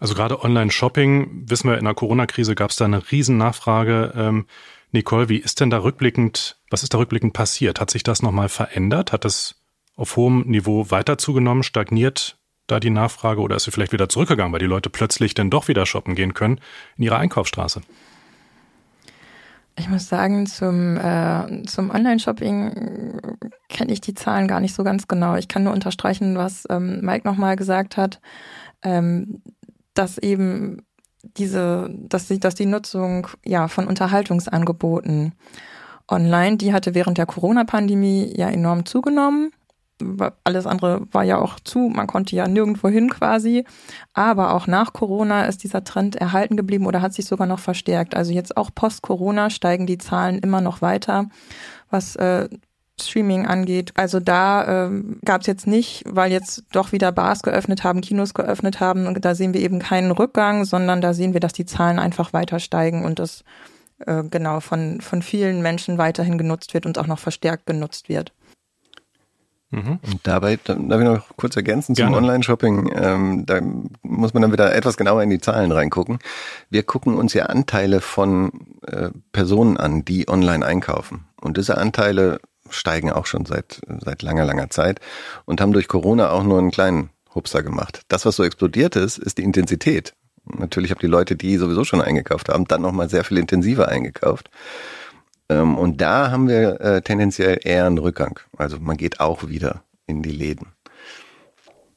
Also 0.00 0.14
gerade 0.14 0.42
Online-Shopping, 0.42 1.44
wissen 1.48 1.70
wir, 1.70 1.78
in 1.78 1.84
der 1.84 1.94
Corona-Krise 1.94 2.54
gab 2.54 2.70
es 2.70 2.76
da 2.76 2.84
eine 2.84 3.10
Riesennachfrage. 3.10 4.12
Ähm, 4.16 4.46
Nicole, 4.90 5.28
wie 5.28 5.38
ist 5.38 5.60
denn 5.60 5.70
da 5.70 5.82
rückblickend, 5.82 6.58
was 6.70 6.82
ist 6.82 6.94
da 6.94 6.98
rückblickend 6.98 7.32
passiert? 7.32 7.80
Hat 7.80 7.90
sich 7.90 8.02
das 8.02 8.22
nochmal 8.22 8.48
verändert? 8.48 9.12
Hat 9.12 9.24
das 9.24 9.56
auf 9.96 10.16
hohem 10.16 10.42
Niveau 10.42 10.90
weiter 10.90 11.18
zugenommen? 11.18 11.62
Stagniert 11.62 12.36
da 12.66 12.80
die 12.80 12.90
Nachfrage 12.90 13.40
oder 13.40 13.56
ist 13.56 13.64
sie 13.64 13.70
vielleicht 13.70 13.92
wieder 13.92 14.08
zurückgegangen, 14.08 14.52
weil 14.52 14.60
die 14.60 14.66
Leute 14.66 14.90
plötzlich 14.90 15.34
dann 15.34 15.50
doch 15.50 15.68
wieder 15.68 15.86
shoppen 15.86 16.14
gehen 16.14 16.34
können 16.34 16.60
in 16.96 17.04
ihrer 17.04 17.18
Einkaufsstraße? 17.18 17.82
Ich 19.78 19.88
muss 19.88 20.08
sagen, 20.08 20.46
zum, 20.46 20.96
äh, 20.96 21.62
zum 21.66 21.90
Online-Shopping 21.90 23.38
kenne 23.68 23.92
ich 23.92 24.00
die 24.00 24.14
Zahlen 24.14 24.46
gar 24.46 24.60
nicht 24.60 24.74
so 24.74 24.84
ganz 24.84 25.08
genau. 25.08 25.36
Ich 25.36 25.48
kann 25.48 25.64
nur 25.64 25.72
unterstreichen, 25.72 26.36
was 26.36 26.64
ähm, 26.68 27.00
Mike 27.00 27.26
nochmal 27.26 27.56
gesagt 27.56 27.96
hat 27.96 28.20
ähm, 28.82 29.42
dass 29.94 30.18
eben 30.18 30.86
diese, 31.36 31.88
dass 31.92 32.28
die, 32.28 32.40
dass 32.40 32.54
die 32.54 32.66
Nutzung 32.66 33.28
ja 33.44 33.68
von 33.68 33.86
Unterhaltungsangeboten 33.86 35.34
online, 36.08 36.56
die 36.56 36.72
hatte 36.72 36.94
während 36.94 37.18
der 37.18 37.26
Corona-Pandemie 37.26 38.32
ja 38.36 38.48
enorm 38.50 38.84
zugenommen. 38.86 39.52
Alles 40.44 40.66
andere 40.66 41.06
war 41.12 41.24
ja 41.24 41.38
auch 41.38 41.60
zu, 41.60 41.90
man 41.92 42.06
konnte 42.06 42.36
ja 42.36 42.48
nirgendwo 42.48 42.88
hin 42.88 43.10
quasi. 43.10 43.64
Aber 44.14 44.54
auch 44.54 44.66
nach 44.66 44.92
Corona 44.92 45.44
ist 45.44 45.62
dieser 45.62 45.84
Trend 45.84 46.16
erhalten 46.16 46.56
geblieben 46.56 46.86
oder 46.86 47.02
hat 47.02 47.14
sich 47.14 47.26
sogar 47.26 47.46
noch 47.46 47.58
verstärkt. 47.58 48.14
Also 48.14 48.32
jetzt 48.32 48.56
auch 48.56 48.70
post-Corona 48.74 49.50
steigen 49.50 49.86
die 49.86 49.98
Zahlen 49.98 50.38
immer 50.38 50.60
noch 50.60 50.82
weiter, 50.82 51.26
was 51.90 52.16
äh, 52.16 52.48
Streaming 53.00 53.46
angeht. 53.46 53.92
Also 53.94 54.20
da 54.20 54.86
ähm, 54.86 55.18
gab 55.24 55.42
es 55.42 55.46
jetzt 55.46 55.66
nicht, 55.66 56.04
weil 56.06 56.30
jetzt 56.30 56.64
doch 56.72 56.92
wieder 56.92 57.12
Bars 57.12 57.42
geöffnet 57.42 57.84
haben, 57.84 58.00
Kinos 58.00 58.34
geöffnet 58.34 58.80
haben, 58.80 59.06
und 59.06 59.24
da 59.24 59.34
sehen 59.34 59.54
wir 59.54 59.60
eben 59.60 59.78
keinen 59.78 60.10
Rückgang, 60.10 60.64
sondern 60.64 61.00
da 61.00 61.14
sehen 61.14 61.32
wir, 61.32 61.40
dass 61.40 61.52
die 61.52 61.66
Zahlen 61.66 61.98
einfach 61.98 62.32
weiter 62.32 62.60
steigen 62.60 63.04
und 63.04 63.18
das 63.18 63.44
äh, 64.06 64.22
genau 64.24 64.60
von, 64.60 65.00
von 65.00 65.22
vielen 65.22 65.62
Menschen 65.62 65.98
weiterhin 65.98 66.38
genutzt 66.38 66.74
wird 66.74 66.86
und 66.86 66.98
auch 66.98 67.06
noch 67.06 67.18
verstärkt 67.18 67.66
genutzt 67.66 68.08
wird. 68.08 68.32
Mhm. 69.72 69.98
Und 70.02 70.20
dabei, 70.24 70.58
darf 70.62 70.76
ich 70.78 70.88
noch 71.06 71.26
kurz 71.36 71.56
ergänzen 71.56 71.94
zum 71.94 72.12
Online-Shopping, 72.12 72.92
ähm, 72.94 73.46
da 73.46 73.60
muss 74.02 74.34
man 74.34 74.42
dann 74.42 74.52
wieder 74.52 74.74
etwas 74.74 74.98
genauer 74.98 75.22
in 75.22 75.30
die 75.30 75.40
Zahlen 75.40 75.72
reingucken. 75.72 76.18
Wir 76.68 76.82
gucken 76.82 77.14
uns 77.14 77.32
ja 77.32 77.46
Anteile 77.46 78.02
von 78.02 78.52
äh, 78.86 79.08
Personen 79.32 79.78
an, 79.78 80.04
die 80.04 80.28
online 80.28 80.64
einkaufen. 80.64 81.24
Und 81.40 81.56
diese 81.56 81.78
Anteile 81.78 82.38
steigen 82.68 83.10
auch 83.10 83.24
schon 83.24 83.46
seit, 83.46 83.80
seit 84.00 84.22
langer, 84.22 84.44
langer 84.44 84.68
Zeit 84.68 85.00
und 85.46 85.60
haben 85.60 85.72
durch 85.72 85.88
Corona 85.88 86.30
auch 86.30 86.44
nur 86.44 86.58
einen 86.58 86.70
kleinen 86.70 87.08
Hupser 87.34 87.62
gemacht. 87.62 88.02
Das, 88.08 88.26
was 88.26 88.36
so 88.36 88.44
explodiert 88.44 88.94
ist, 88.94 89.16
ist 89.16 89.38
die 89.38 89.42
Intensität. 89.42 90.12
Natürlich 90.44 90.90
haben 90.90 91.00
die 91.00 91.06
Leute, 91.06 91.34
die 91.34 91.56
sowieso 91.56 91.84
schon 91.84 92.02
eingekauft 92.02 92.50
haben, 92.50 92.66
dann 92.66 92.82
nochmal 92.82 93.08
sehr 93.08 93.24
viel 93.24 93.38
intensiver 93.38 93.88
eingekauft. 93.88 94.50
Ähm, 95.52 95.76
und 95.76 96.00
da 96.00 96.30
haben 96.30 96.48
wir 96.48 96.80
äh, 96.80 97.02
tendenziell 97.02 97.58
eher 97.62 97.86
einen 97.86 97.98
Rückgang. 97.98 98.40
Also 98.56 98.78
man 98.80 98.96
geht 98.96 99.20
auch 99.20 99.48
wieder 99.48 99.82
in 100.06 100.22
die 100.22 100.30
Läden. 100.30 100.68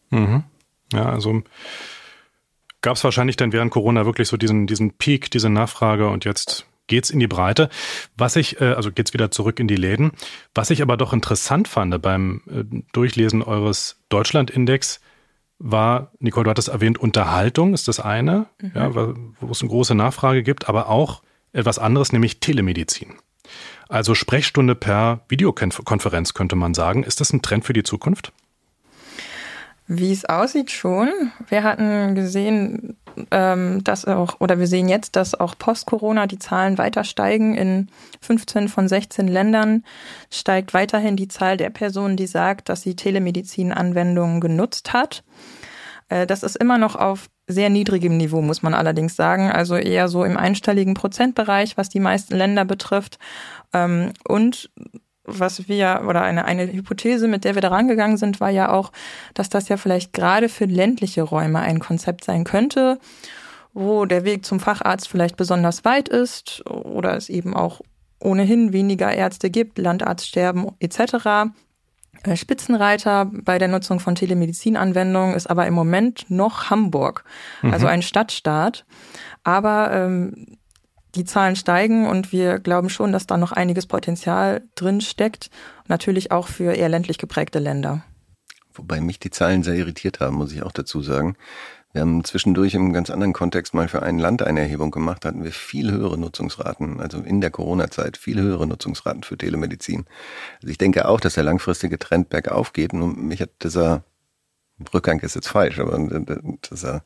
Mhm. 0.09 0.43
Ja, 0.93 1.09
also 1.09 1.41
gab 2.81 2.95
es 2.95 3.03
wahrscheinlich 3.03 3.37
dann 3.37 3.53
während 3.53 3.71
Corona 3.71 4.05
wirklich 4.05 4.27
so 4.27 4.37
diesen, 4.37 4.67
diesen 4.67 4.93
Peak, 4.93 5.31
diese 5.31 5.49
Nachfrage 5.49 6.09
und 6.09 6.25
jetzt 6.25 6.65
geht's 6.87 7.09
in 7.09 7.19
die 7.19 7.27
Breite. 7.27 7.69
Was 8.15 8.35
ich, 8.35 8.61
äh, 8.61 8.73
also 8.73 8.91
geht's 8.91 9.13
wieder 9.13 9.31
zurück 9.31 9.59
in 9.59 9.67
die 9.67 9.75
Läden. 9.75 10.11
Was 10.53 10.69
ich 10.69 10.81
aber 10.81 10.97
doch 10.97 11.13
interessant 11.13 11.67
fand 11.67 11.99
beim 12.01 12.41
äh, 12.47 12.63
Durchlesen 12.93 13.41
eures 13.41 13.99
Deutschland-Index, 14.09 14.99
war, 15.57 16.11
Nicole, 16.19 16.43
du 16.43 16.49
hattest 16.49 16.67
erwähnt, 16.67 16.97
Unterhaltung 16.97 17.73
ist 17.73 17.87
das 17.87 18.01
eine, 18.01 18.47
mhm. 18.61 18.71
ja, 18.75 18.93
wo 18.93 19.51
es 19.51 19.61
eine 19.61 19.69
große 19.69 19.95
Nachfrage 19.95 20.43
gibt, 20.43 20.67
aber 20.67 20.89
auch 20.89 21.21
etwas 21.53 21.79
anderes, 21.79 22.11
nämlich 22.11 22.39
Telemedizin. 22.41 23.13
Also 23.87 24.15
Sprechstunde 24.15 24.75
per 24.75 25.21
Videokonferenz 25.29 26.33
könnte 26.33 26.55
man 26.55 26.73
sagen. 26.73 27.03
Ist 27.03 27.21
das 27.21 27.33
ein 27.33 27.41
Trend 27.41 27.65
für 27.65 27.73
die 27.73 27.83
Zukunft? 27.83 28.33
Wie 29.87 30.11
es 30.11 30.25
aussieht 30.25 30.71
schon. 30.71 31.11
Wir 31.47 31.61
hatten 31.61 32.15
gesehen, 32.15 32.97
ähm, 33.29 33.83
dass 33.83 34.05
auch, 34.05 34.37
oder 34.39 34.57
wir 34.57 34.65
sehen 34.65 34.89
jetzt, 34.89 35.15
dass 35.15 35.39
auch 35.39 35.55
post-Corona 35.59 36.25
die 36.25 36.39
Zahlen 36.39 36.79
weiter 36.79 37.03
steigen. 37.03 37.53
In 37.55 37.89
15 38.21 38.67
von 38.67 38.87
16 38.87 39.27
Ländern 39.27 39.83
steigt 40.31 40.73
weiterhin 40.73 41.15
die 41.15 41.27
Zahl 41.27 41.57
der 41.57 41.69
Personen, 41.69 42.17
die 42.17 42.25
sagt, 42.25 42.69
dass 42.69 42.81
sie 42.81 42.95
Telemedizin-Anwendungen 42.95 44.41
genutzt 44.41 44.91
hat. 44.93 45.23
Äh, 46.09 46.25
das 46.25 46.41
ist 46.41 46.55
immer 46.55 46.79
noch 46.79 46.95
auf 46.95 47.27
sehr 47.47 47.69
niedrigem 47.69 48.17
Niveau, 48.17 48.41
muss 48.41 48.63
man 48.63 48.73
allerdings 48.73 49.15
sagen. 49.15 49.51
Also 49.51 49.75
eher 49.75 50.07
so 50.07 50.23
im 50.23 50.37
einstelligen 50.37 50.93
Prozentbereich, 50.93 51.77
was 51.77 51.89
die 51.89 51.99
meisten 51.99 52.35
Länder 52.35 52.65
betrifft. 52.65 53.19
Ähm, 53.73 54.11
und 54.27 54.71
was 55.25 55.67
wir 55.67 56.03
oder 56.07 56.21
eine, 56.21 56.45
eine 56.45 56.71
Hypothese, 56.71 57.27
mit 57.27 57.43
der 57.43 57.55
wir 57.55 57.61
da 57.61 57.69
rangegangen 57.69 58.17
sind, 58.17 58.39
war 58.39 58.49
ja 58.49 58.71
auch, 58.71 58.91
dass 59.33 59.49
das 59.49 59.69
ja 59.69 59.77
vielleicht 59.77 60.13
gerade 60.13 60.49
für 60.49 60.65
ländliche 60.65 61.23
Räume 61.23 61.59
ein 61.59 61.79
Konzept 61.79 62.23
sein 62.23 62.43
könnte, 62.43 62.99
wo 63.73 64.05
der 64.05 64.23
Weg 64.23 64.45
zum 64.45 64.59
Facharzt 64.59 65.07
vielleicht 65.07 65.35
besonders 65.35 65.83
weit 65.83 66.09
ist 66.09 66.65
oder 66.67 67.15
es 67.15 67.29
eben 67.29 67.55
auch 67.55 67.81
ohnehin 68.19 68.71
weniger 68.71 69.11
Ärzte 69.11 69.49
gibt, 69.49 69.77
Landarztsterben 69.77 70.71
etc. 70.79 71.51
Äh, 72.23 72.35
Spitzenreiter 72.35 73.25
bei 73.25 73.57
der 73.57 73.67
Nutzung 73.67 73.99
von 73.99 74.15
Telemedizinanwendungen 74.15 75.35
ist 75.35 75.47
aber 75.47 75.67
im 75.67 75.73
Moment 75.73 76.25
noch 76.29 76.69
Hamburg, 76.69 77.23
also 77.57 77.67
mhm. 77.67 77.73
also 77.73 77.87
ein 77.87 78.01
Stadtstaat. 78.01 78.85
Aber 79.43 79.91
ähm, 79.91 80.57
die 81.15 81.25
Zahlen 81.25 81.55
steigen 81.55 82.07
und 82.07 82.31
wir 82.31 82.59
glauben 82.59 82.89
schon, 82.89 83.11
dass 83.11 83.27
da 83.27 83.37
noch 83.37 83.51
einiges 83.51 83.87
Potenzial 83.87 84.63
drin 84.75 85.01
steckt. 85.01 85.49
Natürlich 85.87 86.31
auch 86.31 86.47
für 86.47 86.73
eher 86.73 86.89
ländlich 86.89 87.17
geprägte 87.17 87.59
Länder. 87.59 88.03
Wobei 88.73 88.99
mich 88.99 89.19
die 89.19 89.29
Zahlen 89.29 89.63
sehr 89.63 89.75
irritiert 89.75 90.19
haben, 90.19 90.35
muss 90.35 90.51
ich 90.51 90.61
auch 90.61 90.73
dazu 90.73 91.01
sagen. 91.01 91.37
Wir 91.95 92.01
haben 92.01 92.25
zwischendurch 92.25 92.73
im 92.73 92.91
ganz 92.91 93.09
anderen 93.09 93.31
Kontext 93.31 93.73
mal 93.73 93.87
für 93.87 94.03
ein 94.03 94.19
Land 94.19 94.43
eine 94.43 94.59
Erhebung 94.59 94.91
gemacht, 94.91 95.23
da 95.23 95.29
hatten 95.29 95.45
wir 95.45 95.53
viel 95.53 95.93
höhere 95.93 96.17
Nutzungsraten, 96.17 96.99
also 96.99 97.19
in 97.19 97.39
der 97.39 97.51
Corona-Zeit 97.51 98.17
viel 98.17 98.37
höhere 98.37 98.67
Nutzungsraten 98.67 99.23
für 99.23 99.37
Telemedizin. 99.37 100.03
Also 100.57 100.67
ich 100.67 100.77
denke 100.77 101.07
auch, 101.07 101.21
dass 101.21 101.35
der 101.35 101.45
langfristige 101.45 101.97
Trend 101.97 102.27
bergauf 102.27 102.73
geht. 102.73 102.91
Und 102.91 103.23
mich 103.23 103.39
hat 103.39 103.51
dieser 103.63 104.03
Rückgang 104.93 105.21
ist 105.21 105.35
jetzt 105.35 105.47
falsch, 105.47 105.79
aber 105.79 105.97
dieser 106.69 107.01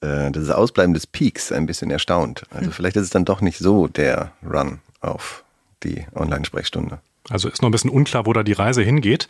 äh, 0.00 0.32
das 0.32 0.50
Ausbleiben 0.50 0.94
des 0.94 1.06
Peaks 1.06 1.52
ein 1.52 1.66
bisschen 1.66 1.92
erstaunt. 1.92 2.42
Also 2.50 2.66
hm. 2.66 2.72
vielleicht 2.72 2.96
ist 2.96 3.04
es 3.04 3.10
dann 3.10 3.24
doch 3.24 3.40
nicht 3.40 3.58
so 3.58 3.86
der 3.86 4.32
Run 4.44 4.80
auf 5.00 5.44
die 5.84 6.08
Online-Sprechstunde. 6.12 6.98
Also 7.30 7.48
ist 7.48 7.62
noch 7.62 7.68
ein 7.68 7.72
bisschen 7.72 7.90
unklar, 7.90 8.26
wo 8.26 8.32
da 8.32 8.42
die 8.42 8.52
Reise 8.52 8.82
hingeht. 8.82 9.28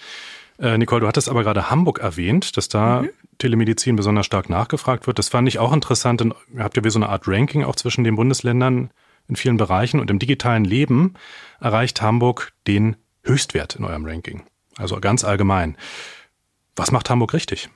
Äh, 0.59 0.79
Nicole, 0.79 1.03
du 1.03 1.09
hattest 1.09 1.29
aber 1.29 1.43
gerade 1.43 1.71
Hamburg 1.71 1.99
erwähnt, 1.99 2.57
dass 2.57 2.69
da 2.69 3.03
mhm. 3.03 3.11
Telemedizin 3.43 3.97
besonders 3.97 4.25
stark 4.25 4.49
nachgefragt 4.49 5.09
wird. 5.09 5.19
Das 5.19 5.29
fand 5.29 5.49
ich 5.49 5.59
auch 5.59 5.73
interessant. 5.73 6.21
Ihr 6.21 6.63
habt 6.63 6.77
ja 6.77 6.85
wie 6.85 6.91
so 6.91 6.99
eine 7.01 7.09
Art 7.09 7.27
Ranking 7.27 7.65
auch 7.65 7.75
zwischen 7.75 8.05
den 8.05 8.15
Bundesländern 8.15 8.93
in 9.27 9.35
vielen 9.35 9.57
Bereichen. 9.57 9.99
Und 9.99 10.13
im 10.13 10.21
digitalen 10.21 10.65
Leben 10.65 11.15
erreicht 11.61 12.01
Hamburg 12.01 12.53
den 12.69 12.95
Höchstwert 13.25 13.75
in 13.75 13.85
eurem 13.85 14.05
Ranking. 14.05 14.45
Also 14.77 15.01
ganz 15.01 15.25
allgemein. 15.25 15.77
Was 16.77 16.93
macht 16.93 17.11
Hamburg 17.11 17.35
richtig? 17.35 17.69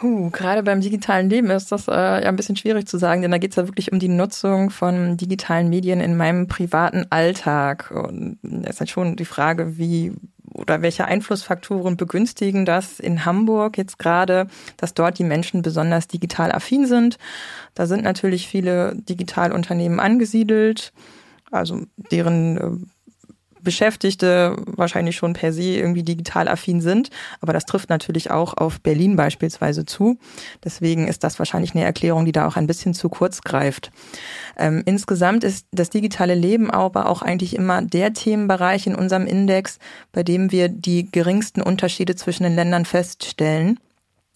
Huh, 0.00 0.30
gerade 0.30 0.62
beim 0.62 0.80
digitalen 0.80 1.28
Leben 1.28 1.50
ist 1.50 1.72
das 1.72 1.88
äh, 1.88 1.92
ja 1.92 2.28
ein 2.28 2.36
bisschen 2.36 2.56
schwierig 2.56 2.86
zu 2.86 2.96
sagen, 2.96 3.22
denn 3.22 3.32
da 3.32 3.38
geht 3.38 3.50
es 3.50 3.56
ja 3.56 3.66
wirklich 3.66 3.90
um 3.90 3.98
die 3.98 4.08
Nutzung 4.08 4.70
von 4.70 5.16
digitalen 5.16 5.68
Medien 5.68 6.00
in 6.00 6.16
meinem 6.16 6.46
privaten 6.46 7.06
Alltag. 7.10 7.90
Und 7.90 8.38
es 8.62 8.74
ist 8.74 8.80
halt 8.80 8.90
schon 8.90 9.16
die 9.16 9.24
Frage, 9.24 9.78
wie 9.78 10.12
oder 10.56 10.82
welche 10.82 11.04
Einflussfaktoren 11.04 11.96
begünstigen 11.96 12.64
das 12.64 12.98
in 12.98 13.24
Hamburg 13.24 13.78
jetzt 13.78 13.98
gerade, 13.98 14.48
dass 14.76 14.94
dort 14.94 15.18
die 15.18 15.24
Menschen 15.24 15.62
besonders 15.62 16.08
digital 16.08 16.52
affin 16.52 16.86
sind. 16.86 17.18
Da 17.74 17.86
sind 17.86 18.02
natürlich 18.02 18.48
viele 18.48 18.94
Digitalunternehmen 18.96 20.00
angesiedelt, 20.00 20.92
also 21.50 21.82
deren 22.10 22.56
äh, 22.56 22.86
Beschäftigte 23.66 24.56
wahrscheinlich 24.64 25.16
schon 25.16 25.32
per 25.34 25.52
se 25.52 25.74
irgendwie 25.74 26.04
digital 26.04 26.48
affin 26.48 26.80
sind. 26.80 27.10
Aber 27.40 27.52
das 27.52 27.66
trifft 27.66 27.90
natürlich 27.90 28.30
auch 28.30 28.56
auf 28.56 28.80
Berlin 28.80 29.16
beispielsweise 29.16 29.84
zu. 29.84 30.18
Deswegen 30.64 31.08
ist 31.08 31.24
das 31.24 31.38
wahrscheinlich 31.38 31.74
eine 31.74 31.84
Erklärung, 31.84 32.24
die 32.24 32.32
da 32.32 32.46
auch 32.46 32.56
ein 32.56 32.68
bisschen 32.68 32.94
zu 32.94 33.08
kurz 33.08 33.42
greift. 33.42 33.90
Ähm, 34.56 34.82
insgesamt 34.86 35.42
ist 35.42 35.66
das 35.72 35.90
digitale 35.90 36.36
Leben 36.36 36.70
aber 36.70 37.10
auch 37.10 37.22
eigentlich 37.22 37.56
immer 37.56 37.82
der 37.82 38.12
Themenbereich 38.12 38.86
in 38.86 38.94
unserem 38.94 39.26
Index, 39.26 39.80
bei 40.12 40.22
dem 40.22 40.52
wir 40.52 40.68
die 40.68 41.10
geringsten 41.10 41.60
Unterschiede 41.60 42.14
zwischen 42.14 42.44
den 42.44 42.54
Ländern 42.54 42.84
feststellen. 42.84 43.80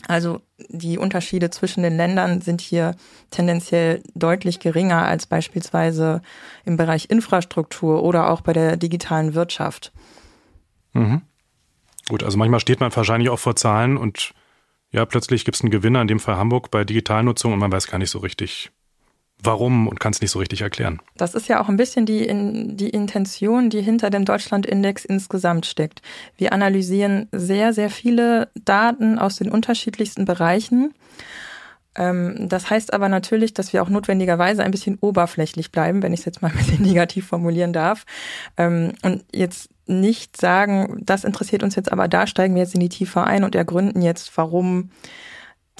Also 0.08 0.40
die 0.68 0.98
Unterschiede 0.98 1.50
zwischen 1.50 1.82
den 1.82 1.96
Ländern 1.96 2.40
sind 2.40 2.60
hier 2.60 2.96
tendenziell 3.30 4.02
deutlich 4.14 4.58
geringer 4.58 5.04
als 5.04 5.26
beispielsweise 5.26 6.22
im 6.64 6.76
Bereich 6.76 7.10
Infrastruktur 7.10 8.02
oder 8.02 8.30
auch 8.30 8.40
bei 8.40 8.52
der 8.52 8.76
digitalen 8.76 9.34
Wirtschaft. 9.34 9.92
Mhm. 10.92 11.22
Gut, 12.08 12.22
also 12.22 12.38
manchmal 12.38 12.60
steht 12.60 12.80
man 12.80 12.94
wahrscheinlich 12.94 13.30
auch 13.30 13.38
vor 13.38 13.56
Zahlen 13.56 13.96
und 13.96 14.32
ja, 14.90 15.04
plötzlich 15.04 15.44
gibt 15.44 15.56
es 15.56 15.62
einen 15.62 15.70
Gewinner, 15.70 16.02
in 16.02 16.08
dem 16.08 16.18
Fall 16.18 16.36
Hamburg, 16.36 16.70
bei 16.70 16.84
Digitalnutzung 16.84 17.52
und 17.52 17.60
man 17.60 17.70
weiß 17.70 17.86
gar 17.86 17.98
nicht 17.98 18.10
so 18.10 18.18
richtig, 18.18 18.72
warum 19.42 19.88
und 19.88 20.00
kann 20.00 20.12
es 20.12 20.20
nicht 20.20 20.31
so 20.31 20.38
richtig 20.38 20.62
erklären. 20.62 21.00
Das 21.16 21.35
ist 21.35 21.48
ja 21.48 21.61
auch 21.62 21.68
ein 21.68 21.76
bisschen 21.76 22.07
die, 22.07 22.24
in, 22.24 22.76
die 22.76 22.90
Intention, 22.90 23.70
die 23.70 23.83
hinter 23.83 24.11
dem 24.11 24.24
Deutschlandindex 24.24 25.05
insgesamt 25.05 25.66
steckt. 25.66 26.03
Wir 26.37 26.53
analysieren 26.53 27.29
sehr, 27.33 27.72
sehr 27.72 27.90
viele 27.90 28.48
Daten 28.64 29.18
aus 29.18 29.37
den 29.37 29.50
unterschiedlichsten 29.50 30.24
Bereichen. 30.24 30.94
Ähm, 31.96 32.48
das 32.48 32.70
heißt 32.70 32.92
aber 32.92 33.09
natürlich, 33.09 33.55
dass 33.55 33.72
wir 33.72 33.83
auch 33.83 33.88
notwendigerweise 33.88 34.62
ein 34.62 34.70
bisschen 34.70 34.98
oberflächlich 35.00 35.72
bleiben, 35.72 36.03
wenn 36.03 36.12
ich 36.12 36.20
es 36.20 36.26
jetzt 36.26 36.42
mal 36.42 36.50
ein 36.50 36.57
bisschen 36.57 36.83
negativ 36.87 37.26
formulieren 37.26 37.72
darf. 37.72 38.05
Ähm, 38.57 38.92
und 39.03 39.24
jetzt 39.33 39.70
nicht 39.87 40.40
sagen, 40.40 41.00
das 41.03 41.24
interessiert 41.24 41.62
uns 41.62 41.74
jetzt, 41.74 41.90
aber 41.90 42.07
da 42.07 42.26
steigen 42.26 42.55
wir 42.55 42.62
jetzt 42.62 42.74
in 42.74 42.81
die 42.81 42.88
Tiefe 42.88 43.24
ein 43.24 43.42
und 43.44 43.55
ergründen 43.55 44.03
jetzt, 44.03 44.37
warum 44.37 44.90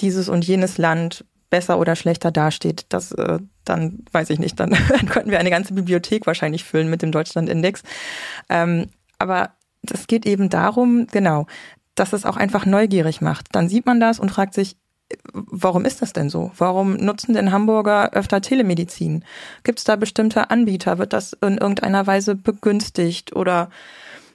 dieses 0.01 0.27
und 0.27 0.45
jenes 0.45 0.77
Land 0.77 1.25
besser 1.51 1.77
oder 1.77 1.95
schlechter 1.95 2.31
dasteht, 2.31 2.87
das 2.89 3.11
äh, 3.11 3.37
dann 3.63 3.99
weiß 4.11 4.31
ich 4.31 4.39
nicht, 4.39 4.59
dann, 4.59 4.71
dann 4.89 5.07
könnten 5.07 5.29
wir 5.29 5.39
eine 5.39 5.51
ganze 5.51 5.75
Bibliothek 5.75 6.25
wahrscheinlich 6.25 6.63
füllen 6.63 6.89
mit 6.89 7.03
dem 7.03 7.11
Deutschlandindex. 7.11 7.83
Ähm, 8.49 8.87
aber 9.19 9.51
es 9.87 10.07
geht 10.07 10.25
eben 10.25 10.49
darum, 10.49 11.05
genau, 11.11 11.45
dass 11.93 12.13
es 12.13 12.25
auch 12.25 12.37
einfach 12.37 12.65
neugierig 12.65 13.21
macht. 13.21 13.47
Dann 13.51 13.69
sieht 13.69 13.85
man 13.85 13.99
das 13.99 14.19
und 14.19 14.31
fragt 14.31 14.55
sich, 14.55 14.77
warum 15.33 15.85
ist 15.85 16.01
das 16.01 16.13
denn 16.13 16.29
so? 16.29 16.51
Warum 16.57 16.93
nutzen 16.95 17.33
denn 17.33 17.51
Hamburger 17.51 18.13
öfter 18.13 18.41
Telemedizin? 18.41 19.25
Gibt 19.63 19.79
es 19.79 19.85
da 19.85 19.97
bestimmte 19.97 20.49
Anbieter? 20.49 20.97
Wird 20.97 21.13
das 21.13 21.33
in 21.33 21.57
irgendeiner 21.57 22.07
Weise 22.07 22.35
begünstigt 22.35 23.35
oder 23.35 23.69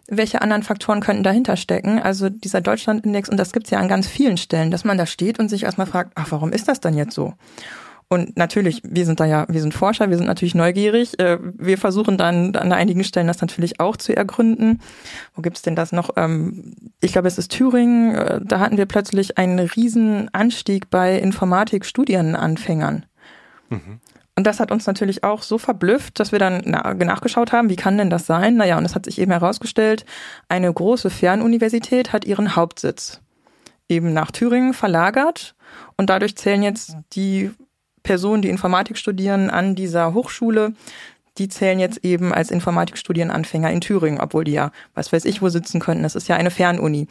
welche 0.09 0.42
anderen 0.42 0.62
Faktoren 0.62 1.01
könnten 1.01 1.23
dahinter 1.23 1.57
stecken? 1.57 1.99
Also 1.99 2.29
dieser 2.29 2.61
Deutschlandindex, 2.61 3.29
und 3.29 3.37
das 3.37 3.53
gibt 3.53 3.66
es 3.66 3.71
ja 3.71 3.79
an 3.79 3.88
ganz 3.88 4.07
vielen 4.07 4.37
Stellen, 4.37 4.71
dass 4.71 4.85
man 4.85 4.99
da 4.99 5.07
steht 5.07 5.38
und 5.38 5.49
sich 5.49 5.64
erstmal 5.64 5.87
fragt, 5.87 6.12
ach, 6.14 6.31
warum 6.31 6.53
ist 6.53 6.69
das 6.69 6.81
dann 6.81 6.95
jetzt 6.95 7.14
so? 7.14 7.35
Und 8.09 8.37
natürlich, 8.37 8.83
wir 8.85 9.05
sind 9.05 9.19
da 9.19 9.25
ja, 9.25 9.47
wir 9.49 9.61
sind 9.61 9.75
Forscher, 9.75 10.11
wir 10.11 10.16
sind 10.16 10.29
natürlich 10.29 10.55
neugierig. 10.55 11.19
Äh, 11.19 11.38
wir 11.40 11.77
versuchen 11.77 12.16
dann 12.16 12.55
an 12.55 12.73
einigen 12.73 13.03
Stellen 13.03 13.27
das 13.27 13.40
natürlich 13.40 13.81
auch 13.81 13.97
zu 13.97 14.16
ergründen. 14.16 14.81
Wo 15.35 15.42
gibt's 15.42 15.62
denn 15.62 15.75
das 15.75 15.90
noch? 15.90 16.11
Ähm, 16.16 16.75
ich 17.01 17.12
glaube, 17.12 17.27
es 17.27 17.37
ist 17.37 17.51
Thüringen. 17.51 18.14
Äh, 18.14 18.40
da 18.45 18.61
hatten 18.61 18.77
wir 18.77 18.87
plötzlich 18.87 19.38
einen 19.38 19.59
riesen 19.59 20.33
Anstieg 20.33 20.88
bei 20.88 21.19
Informatikstudienanfängern. 21.19 23.07
Mhm. 23.71 24.01
Und 24.38 24.46
das 24.46 24.61
hat 24.61 24.70
uns 24.70 24.87
natürlich 24.87 25.25
auch 25.25 25.42
so 25.42 25.57
verblüfft, 25.57 26.20
dass 26.20 26.31
wir 26.31 26.38
dann 26.38 26.61
nachgeschaut 26.64 27.53
haben, 27.53 27.70
wie 27.70 27.77
kann 27.77 27.96
denn 27.96 28.11
das 28.11 28.27
sein? 28.27 28.57
Naja, 28.57 28.77
und 28.77 28.85
es 28.85 28.94
hat 28.94 29.07
sich 29.07 29.18
eben 29.18 29.33
herausgestellt, 29.33 30.05
eine 30.49 30.72
große 30.72 31.09
Fernuniversität 31.09 32.12
hat 32.12 32.27
ihren 32.27 32.55
Hauptsitz 32.55 33.22
eben 33.88 34.12
nach 34.12 34.31
Thüringen 34.31 34.75
verlagert. 34.75 35.55
Und 35.96 36.11
dadurch 36.11 36.37
zählen 36.37 36.62
jetzt 36.62 36.96
die 37.14 37.51
Personen, 38.03 38.42
die 38.42 38.51
Informatik 38.51 38.99
studieren 38.99 39.49
an 39.49 39.75
dieser 39.75 40.12
Hochschule, 40.12 40.75
die 41.38 41.49
zählen 41.49 41.79
jetzt 41.79 42.05
eben 42.05 42.33
als 42.33 42.51
Informatikstudienanfänger 42.51 43.70
in 43.70 43.81
Thüringen, 43.81 44.20
obwohl 44.20 44.44
die 44.44 44.53
ja, 44.53 44.70
was 44.94 45.12
weiß 45.12 45.25
ich, 45.25 45.42
wo 45.42 45.49
sitzen 45.49 45.81
könnten. 45.81 46.03
Das 46.03 46.14
ist 46.14 46.29
ja 46.29 46.37
eine 46.37 46.51
Fernuni. 46.51 47.09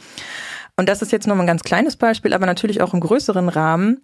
Und 0.76 0.88
das 0.88 1.02
ist 1.02 1.12
jetzt 1.12 1.26
nur 1.26 1.36
mal 1.36 1.44
ein 1.44 1.48
ganz 1.48 1.62
kleines 1.62 1.96
Beispiel, 1.96 2.34
aber 2.34 2.46
natürlich 2.46 2.82
auch 2.82 2.94
im 2.94 3.00
größeren 3.00 3.48
Rahmen 3.48 4.02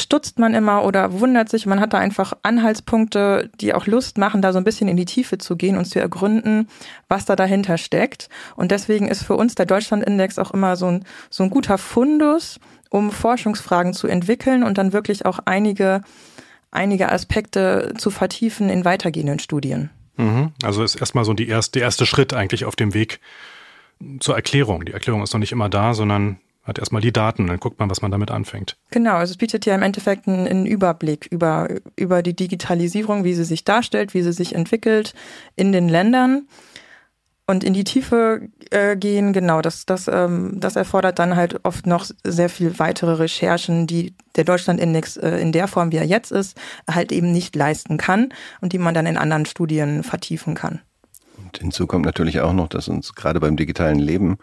stutzt 0.00 0.38
man 0.38 0.54
immer 0.54 0.84
oder 0.84 1.20
wundert 1.20 1.48
sich. 1.48 1.66
Man 1.66 1.80
hat 1.80 1.92
da 1.92 1.98
einfach 1.98 2.32
Anhaltspunkte, 2.42 3.50
die 3.60 3.74
auch 3.74 3.86
Lust 3.86 4.18
machen, 4.18 4.42
da 4.42 4.52
so 4.52 4.58
ein 4.58 4.64
bisschen 4.64 4.88
in 4.88 4.96
die 4.96 5.04
Tiefe 5.04 5.38
zu 5.38 5.56
gehen 5.56 5.76
und 5.76 5.84
zu 5.84 6.00
ergründen, 6.00 6.68
was 7.08 7.24
da 7.24 7.36
dahinter 7.36 7.78
steckt. 7.78 8.28
Und 8.56 8.70
deswegen 8.70 9.08
ist 9.08 9.24
für 9.24 9.34
uns 9.36 9.54
der 9.54 9.66
Deutschlandindex 9.66 10.38
auch 10.38 10.52
immer 10.52 10.76
so 10.76 10.86
ein, 10.86 11.04
so 11.30 11.44
ein 11.44 11.50
guter 11.50 11.78
Fundus, 11.78 12.60
um 12.90 13.10
Forschungsfragen 13.10 13.92
zu 13.92 14.06
entwickeln 14.06 14.62
und 14.62 14.78
dann 14.78 14.92
wirklich 14.92 15.26
auch 15.26 15.40
einige, 15.44 16.02
einige 16.70 17.12
Aspekte 17.12 17.94
zu 17.98 18.10
vertiefen 18.10 18.68
in 18.68 18.84
weitergehenden 18.84 19.38
Studien. 19.38 19.90
Mhm. 20.16 20.52
Also 20.62 20.82
ist 20.82 20.96
erstmal 20.96 21.24
so 21.24 21.34
die 21.34 21.48
erste, 21.48 21.78
der 21.78 21.82
erste 21.82 22.06
Schritt 22.06 22.34
eigentlich 22.34 22.64
auf 22.64 22.76
dem 22.76 22.94
Weg 22.94 23.20
zur 24.20 24.36
Erklärung. 24.36 24.84
Die 24.84 24.92
Erklärung 24.92 25.22
ist 25.22 25.32
noch 25.32 25.40
nicht 25.40 25.52
immer 25.52 25.68
da, 25.68 25.94
sondern 25.94 26.38
hat 26.68 26.78
erstmal 26.78 27.02
die 27.02 27.12
Daten, 27.12 27.46
dann 27.46 27.58
guckt 27.58 27.78
man, 27.80 27.90
was 27.90 28.02
man 28.02 28.10
damit 28.10 28.30
anfängt. 28.30 28.76
Genau, 28.90 29.14
also 29.14 29.32
es 29.32 29.36
bietet 29.36 29.66
ja 29.66 29.74
im 29.74 29.82
Endeffekt 29.82 30.28
einen, 30.28 30.46
einen, 30.46 30.66
Überblick 30.66 31.26
über, 31.30 31.68
über 31.96 32.22
die 32.22 32.36
Digitalisierung, 32.36 33.24
wie 33.24 33.34
sie 33.34 33.44
sich 33.44 33.64
darstellt, 33.64 34.14
wie 34.14 34.22
sie 34.22 34.32
sich 34.32 34.54
entwickelt 34.54 35.14
in 35.56 35.72
den 35.72 35.88
Ländern. 35.88 36.46
Und 37.50 37.64
in 37.64 37.72
die 37.72 37.84
Tiefe 37.84 38.50
äh, 38.70 38.94
gehen, 38.94 39.32
genau, 39.32 39.62
das, 39.62 39.86
das, 39.86 40.06
ähm, 40.06 40.60
das 40.60 40.76
erfordert 40.76 41.18
dann 41.18 41.34
halt 41.34 41.64
oft 41.64 41.86
noch 41.86 42.04
sehr 42.22 42.50
viel 42.50 42.78
weitere 42.78 43.12
Recherchen, 43.12 43.86
die 43.86 44.14
der 44.36 44.44
Deutschlandindex 44.44 45.16
äh, 45.16 45.38
in 45.38 45.52
der 45.52 45.66
Form, 45.66 45.90
wie 45.90 45.96
er 45.96 46.04
jetzt 46.04 46.30
ist, 46.30 46.60
halt 46.88 47.10
eben 47.10 47.32
nicht 47.32 47.56
leisten 47.56 47.96
kann 47.96 48.34
und 48.60 48.74
die 48.74 48.78
man 48.78 48.92
dann 48.92 49.06
in 49.06 49.16
anderen 49.16 49.46
Studien 49.46 50.02
vertiefen 50.02 50.54
kann. 50.54 50.82
Und 51.42 51.56
hinzu 51.56 51.86
kommt 51.86 52.04
natürlich 52.04 52.40
auch 52.40 52.52
noch, 52.52 52.68
dass 52.68 52.88
uns 52.88 53.14
gerade 53.14 53.40
beim 53.40 53.56
digitalen 53.56 53.98
Leben 53.98 54.36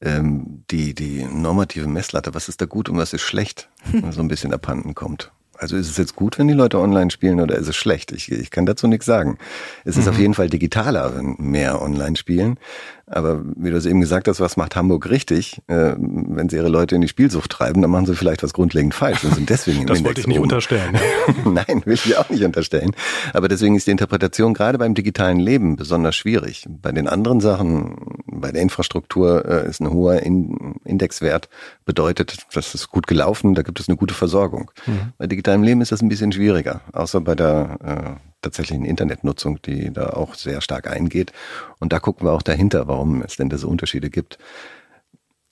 ähm, 0.00 0.64
die, 0.70 0.94
die 0.94 1.24
normative 1.24 1.88
Messlatte, 1.88 2.34
was 2.34 2.48
ist 2.48 2.60
da 2.60 2.66
gut 2.66 2.88
und 2.88 2.98
was 2.98 3.12
ist 3.12 3.22
schlecht, 3.22 3.68
so 4.10 4.20
ein 4.20 4.28
bisschen 4.28 4.52
abhanden 4.52 4.94
kommt. 4.94 5.32
Also 5.58 5.76
ist 5.76 5.88
es 5.88 5.96
jetzt 5.96 6.16
gut, 6.16 6.38
wenn 6.38 6.48
die 6.48 6.54
Leute 6.54 6.78
online 6.78 7.10
spielen 7.10 7.40
oder 7.40 7.56
ist 7.56 7.68
es 7.68 7.76
schlecht? 7.76 8.12
Ich, 8.12 8.30
ich 8.30 8.50
kann 8.50 8.66
dazu 8.66 8.86
nichts 8.86 9.06
sagen. 9.06 9.38
Es 9.84 9.96
ist 9.96 10.04
mhm. 10.04 10.10
auf 10.10 10.18
jeden 10.18 10.34
Fall 10.34 10.48
digitaler, 10.48 11.16
wenn 11.16 11.36
mehr 11.38 11.80
online 11.80 12.16
spielen. 12.16 12.58
Aber 13.06 13.42
wie 13.56 13.70
du 13.70 13.76
es 13.76 13.86
eben 13.86 14.00
gesagt 14.00 14.26
hast, 14.26 14.40
was 14.40 14.56
macht 14.56 14.74
Hamburg 14.74 15.08
richtig? 15.08 15.62
Äh, 15.68 15.94
wenn 15.96 16.48
sie 16.48 16.56
ihre 16.56 16.68
Leute 16.68 16.96
in 16.96 17.00
die 17.00 17.08
Spielsucht 17.08 17.50
treiben, 17.50 17.80
dann 17.80 17.90
machen 17.90 18.06
sie 18.06 18.16
vielleicht 18.16 18.42
was 18.42 18.52
grundlegend 18.52 18.94
falsch 18.94 19.22
und 19.24 19.34
sind 19.34 19.48
deswegen 19.48 19.86
Das 19.86 20.04
wollte 20.04 20.20
ich 20.20 20.26
nicht 20.26 20.38
oben. 20.38 20.44
unterstellen. 20.44 20.98
Nein, 21.44 21.82
will 21.84 21.94
ich 21.94 22.16
auch 22.16 22.28
nicht 22.28 22.42
unterstellen. 22.42 22.92
Aber 23.32 23.48
deswegen 23.48 23.76
ist 23.76 23.86
die 23.86 23.92
Interpretation 23.92 24.54
gerade 24.54 24.78
beim 24.78 24.94
digitalen 24.94 25.38
Leben 25.38 25.76
besonders 25.76 26.16
schwierig. 26.16 26.66
Bei 26.68 26.90
den 26.90 27.06
anderen 27.06 27.40
Sachen, 27.40 27.96
bei 28.40 28.52
der 28.52 28.62
Infrastruktur 28.62 29.44
äh, 29.44 29.68
ist 29.68 29.80
ein 29.80 29.90
hoher 29.90 30.22
in 30.22 30.74
Indexwert 30.84 31.48
bedeutet, 31.84 32.46
das 32.52 32.74
ist 32.74 32.88
gut 32.88 33.06
gelaufen, 33.06 33.54
da 33.54 33.62
gibt 33.62 33.80
es 33.80 33.88
eine 33.88 33.96
gute 33.96 34.14
Versorgung. 34.14 34.70
Mhm. 34.86 35.12
Bei 35.18 35.26
digitalem 35.26 35.62
Leben 35.62 35.80
ist 35.80 35.92
das 35.92 36.02
ein 36.02 36.08
bisschen 36.08 36.32
schwieriger, 36.32 36.80
außer 36.92 37.20
bei 37.20 37.34
der 37.34 38.18
äh, 38.20 38.26
tatsächlichen 38.42 38.84
Internetnutzung, 38.84 39.60
die 39.62 39.92
da 39.92 40.10
auch 40.10 40.34
sehr 40.34 40.60
stark 40.60 40.88
eingeht. 40.88 41.32
Und 41.78 41.92
da 41.92 41.98
gucken 41.98 42.26
wir 42.26 42.32
auch 42.32 42.42
dahinter, 42.42 42.86
warum 42.88 43.22
es 43.22 43.36
denn 43.36 43.48
diese 43.48 43.66
Unterschiede 43.66 44.10
gibt. 44.10 44.38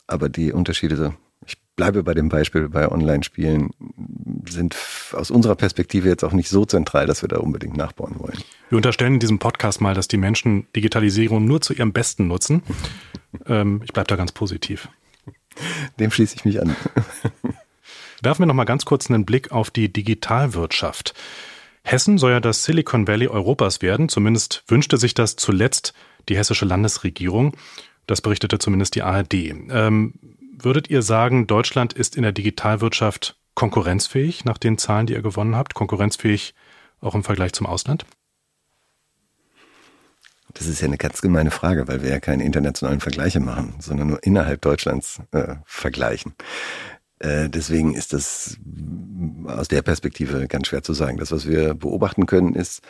Aber 0.07 0.29
die 0.29 0.53
Unterschiede, 0.53 1.14
bleibe 1.77 2.03
bei 2.03 2.15
dem 2.15 2.29
Beispiel 2.29 2.69
bei 2.69 2.91
Online-Spielen, 2.91 3.71
sind 4.49 4.77
aus 5.13 5.31
unserer 5.31 5.57
Perspektive 5.57 6.09
jetzt 6.09 6.25
auch 6.25 6.33
nicht 6.33 6.49
so 6.49 6.65
zentral, 6.65 7.07
dass 7.07 7.23
wir 7.23 7.29
da 7.29 7.39
unbedingt 7.39 7.77
nachbauen 7.77 8.19
wollen. 8.19 8.39
Wir 8.69 8.77
unterstellen 8.77 9.15
in 9.15 9.21
diesem 9.21 9.39
Podcast 9.39 9.81
mal, 9.81 9.95
dass 9.95 10.09
die 10.09 10.17
Menschen 10.17 10.67
Digitalisierung 10.77 11.45
nur 11.45 11.61
zu 11.61 11.73
ihrem 11.73 11.93
Besten 11.93 12.27
nutzen. 12.27 12.63
ähm, 13.47 13.83
ich 13.85 13.93
bleibe 13.93 14.07
da 14.07 14.17
ganz 14.17 14.33
positiv. 14.33 14.89
Dem 15.99 16.11
schließe 16.11 16.37
ich 16.37 16.45
mich 16.45 16.61
an. 16.61 16.75
Werfen 18.23 18.43
wir 18.43 18.47
noch 18.47 18.55
mal 18.55 18.65
ganz 18.65 18.85
kurz 18.85 19.11
einen 19.11 19.25
Blick 19.25 19.53
auf 19.53 19.71
die 19.71 19.93
Digitalwirtschaft. 19.93 21.15
Hessen 21.83 22.17
soll 22.17 22.33
ja 22.33 22.41
das 22.41 22.65
Silicon 22.65 23.07
Valley 23.07 23.29
Europas 23.29 23.83
werden. 23.83 24.09
Zumindest 24.09 24.65
wünschte 24.69 24.97
sich 24.97 25.13
das 25.15 25.37
zuletzt 25.37 25.93
die 26.29 26.37
hessische 26.37 26.65
Landesregierung. 26.65 27.55
Das 28.07 28.23
berichtete 28.23 28.59
zumindest 28.59 28.95
die 28.95 29.03
ARD. 29.03 29.35
Ähm, 29.35 30.15
würdet 30.59 30.90
ihr 30.90 31.03
sagen, 31.03 31.47
Deutschland 31.47 31.93
ist 31.93 32.17
in 32.17 32.23
der 32.23 32.33
Digitalwirtschaft 32.33 33.38
konkurrenzfähig 33.55 34.45
nach 34.45 34.59
den 34.59 34.79
Zahlen, 34.79 35.07
die 35.07 35.14
ihr 35.14 35.23
gewonnen 35.23 35.57
habt? 35.57 35.75
Konkurrenzfähig 35.75 36.55
auch 37.01 37.14
im 37.14 37.25
Vergleich 37.25 37.53
zum 37.53 37.67
Ausland? 37.67 38.05
Das 40.55 40.69
ist 40.69 40.81
ja 40.81 40.87
eine 40.87 40.99
ganz 40.99 41.21
gemeine 41.21 41.51
Frage, 41.51 41.88
weil 41.88 42.03
wir 42.03 42.11
ja 42.11 42.21
keine 42.21 42.45
internationalen 42.45 43.01
Vergleiche 43.01 43.40
machen, 43.40 43.75
sondern 43.81 44.09
nur 44.09 44.23
innerhalb 44.23 44.61
Deutschlands 44.62 45.21
äh, 45.33 45.57
vergleichen. 45.64 46.35
Äh, 47.19 47.49
deswegen 47.49 47.95
ist 47.95 48.12
das 48.12 48.59
aus 49.47 49.69
der 49.69 49.83
Perspektive 49.83 50.47
ganz 50.47 50.69
schwer 50.69 50.83
zu 50.83 50.93
sagen. 50.93 51.19
Das, 51.19 51.33
was 51.33 51.49
wir 51.49 51.75
beobachten 51.75 52.27
können, 52.27 52.55
ist, 52.55 52.83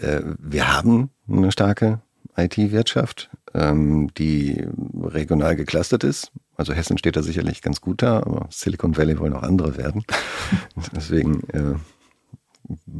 äh, 0.00 0.22
wir 0.38 0.72
haben 0.72 1.10
eine 1.28 1.52
starke 1.52 2.00
IT-Wirtschaft, 2.36 3.30
ähm, 3.54 4.12
die 4.14 4.66
regional 5.02 5.56
geclustert 5.56 6.04
ist. 6.04 6.32
Also 6.56 6.72
Hessen 6.72 6.98
steht 6.98 7.16
da 7.16 7.22
sicherlich 7.22 7.62
ganz 7.62 7.80
gut 7.80 8.02
da, 8.02 8.18
aber 8.18 8.48
Silicon 8.50 8.96
Valley 8.96 9.18
wollen 9.18 9.34
auch 9.34 9.42
andere 9.42 9.76
werden. 9.76 10.04
Deswegen 10.94 11.42
äh, 11.50 11.74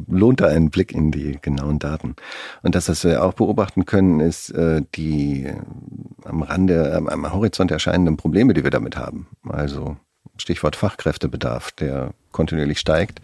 lohnt 0.07 0.41
da 0.41 0.47
ein 0.47 0.69
Blick 0.69 0.91
in 0.93 1.11
die 1.11 1.39
genauen 1.41 1.79
Daten. 1.79 2.15
Und 2.61 2.75
das, 2.75 2.89
was 2.89 3.03
wir 3.03 3.23
auch 3.23 3.33
beobachten 3.33 3.85
können, 3.85 4.19
ist 4.19 4.49
äh, 4.51 4.81
die 4.95 5.51
am 6.23 6.43
Rande, 6.43 6.95
am 6.95 7.33
Horizont 7.33 7.71
erscheinenden 7.71 8.17
Probleme, 8.17 8.53
die 8.53 8.63
wir 8.63 8.71
damit 8.71 8.97
haben. 8.97 9.27
Also 9.47 9.97
Stichwort 10.37 10.75
Fachkräftebedarf, 10.75 11.71
der 11.71 12.13
kontinuierlich 12.31 12.79
steigt, 12.79 13.21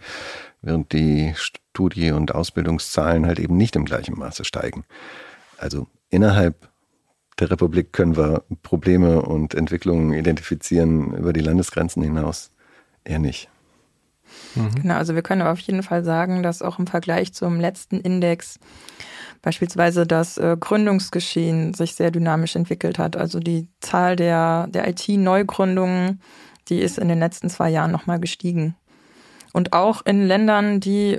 während 0.62 0.92
die 0.92 1.32
Studie- 1.36 2.10
und 2.10 2.34
Ausbildungszahlen 2.34 3.26
halt 3.26 3.38
eben 3.38 3.56
nicht 3.56 3.76
im 3.76 3.84
gleichen 3.84 4.18
Maße 4.18 4.44
steigen. 4.44 4.84
Also 5.58 5.86
innerhalb 6.10 6.68
der 7.38 7.50
Republik 7.50 7.92
können 7.92 8.16
wir 8.16 8.44
Probleme 8.62 9.22
und 9.22 9.54
Entwicklungen 9.54 10.12
identifizieren 10.12 11.14
über 11.14 11.32
die 11.32 11.40
Landesgrenzen 11.40 12.02
hinaus 12.02 12.50
eher 13.04 13.18
nicht. 13.18 13.48
Mhm. 14.54 14.82
Genau, 14.82 14.94
also 14.94 15.14
wir 15.14 15.22
können 15.22 15.42
aber 15.42 15.52
auf 15.52 15.60
jeden 15.60 15.82
Fall 15.82 16.04
sagen, 16.04 16.42
dass 16.42 16.62
auch 16.62 16.78
im 16.78 16.86
Vergleich 16.86 17.34
zum 17.34 17.60
letzten 17.60 18.00
Index 18.00 18.58
beispielsweise 19.42 20.06
das 20.06 20.38
äh, 20.38 20.56
Gründungsgeschehen 20.58 21.74
sich 21.74 21.94
sehr 21.94 22.10
dynamisch 22.10 22.56
entwickelt 22.56 22.98
hat. 22.98 23.16
Also 23.16 23.40
die 23.40 23.68
Zahl 23.80 24.16
der, 24.16 24.68
der 24.68 24.88
IT-Neugründungen 24.88 26.20
die 26.68 26.80
ist 26.80 26.98
in 26.98 27.08
den 27.08 27.18
letzten 27.18 27.50
zwei 27.50 27.70
Jahren 27.70 27.92
nochmal 27.92 28.20
gestiegen. 28.20 28.74
Und 29.52 29.72
auch 29.72 30.04
in 30.04 30.26
Ländern, 30.26 30.80
die, 30.80 31.18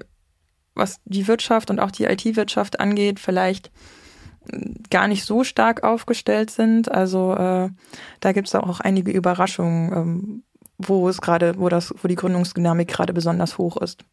was 0.73 0.99
die 1.05 1.27
Wirtschaft 1.27 1.69
und 1.69 1.79
auch 1.79 1.91
die 1.91 2.05
IT-Wirtschaft 2.05 2.79
angeht, 2.79 3.19
vielleicht 3.19 3.71
gar 4.89 5.07
nicht 5.07 5.25
so 5.25 5.43
stark 5.43 5.83
aufgestellt 5.83 6.51
sind. 6.51 6.91
Also 6.91 7.33
äh, 7.33 7.69
da 8.19 8.31
gibt 8.31 8.47
es 8.47 8.55
auch 8.55 8.79
einige 8.79 9.11
Überraschungen, 9.11 9.93
ähm, 9.93 10.43
wo 10.77 11.07
es 11.09 11.21
gerade, 11.21 11.57
wo 11.57 11.69
das, 11.69 11.93
wo 12.01 12.07
die 12.07 12.15
Gründungsdynamik 12.15 12.87
gerade 12.87 13.13
besonders 13.13 13.57
hoch 13.57 13.77
ist. 13.77 14.03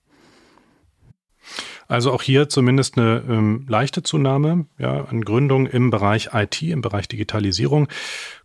Also 1.89 2.13
auch 2.13 2.23
hier 2.23 2.49
zumindest 2.49 2.97
eine 2.97 3.23
ähm, 3.29 3.67
leichte 3.69 4.03
Zunahme 4.03 4.67
ja, 4.79 5.05
an 5.05 5.23
Gründungen 5.23 5.67
im 5.67 5.91
Bereich 5.91 6.31
IT, 6.33 6.63
im 6.63 6.81
Bereich 6.81 7.09
Digitalisierung. 7.09 7.89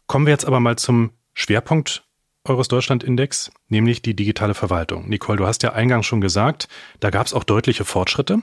Kommen 0.07 0.25
wir 0.25 0.31
jetzt 0.31 0.45
aber 0.45 0.59
mal 0.59 0.77
zum 0.77 1.11
Schwerpunkt 1.33 2.03
eures 2.43 2.67
Deutschland-Index, 2.67 3.51
nämlich 3.67 4.01
die 4.01 4.15
digitale 4.15 4.53
Verwaltung. 4.53 5.07
Nicole, 5.09 5.37
du 5.37 5.45
hast 5.45 5.63
ja 5.63 5.73
eingangs 5.73 6.05
schon 6.05 6.21
gesagt, 6.21 6.67
da 6.99 7.09
gab 7.09 7.27
es 7.27 7.33
auch 7.33 7.43
deutliche 7.43 7.85
Fortschritte. 7.85 8.41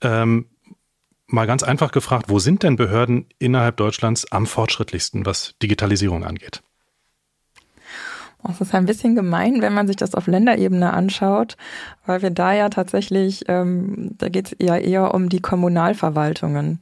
Ähm, 0.00 0.46
mal 1.26 1.46
ganz 1.46 1.62
einfach 1.62 1.92
gefragt, 1.92 2.26
wo 2.28 2.38
sind 2.38 2.62
denn 2.62 2.76
Behörden 2.76 3.26
innerhalb 3.38 3.76
Deutschlands 3.76 4.30
am 4.30 4.46
fortschrittlichsten, 4.46 5.26
was 5.26 5.54
Digitalisierung 5.62 6.24
angeht? 6.24 6.62
Das 8.42 8.60
ist 8.60 8.74
ein 8.74 8.86
bisschen 8.86 9.16
gemein, 9.16 9.60
wenn 9.60 9.74
man 9.74 9.88
sich 9.88 9.96
das 9.96 10.14
auf 10.14 10.28
Länderebene 10.28 10.92
anschaut, 10.92 11.56
weil 12.04 12.22
wir 12.22 12.30
da 12.30 12.52
ja 12.52 12.68
tatsächlich, 12.68 13.44
ähm, 13.48 14.12
da 14.18 14.28
geht 14.28 14.52
es 14.52 14.56
ja 14.60 14.76
eher 14.76 15.14
um 15.14 15.28
die 15.28 15.40
Kommunalverwaltungen. 15.40 16.80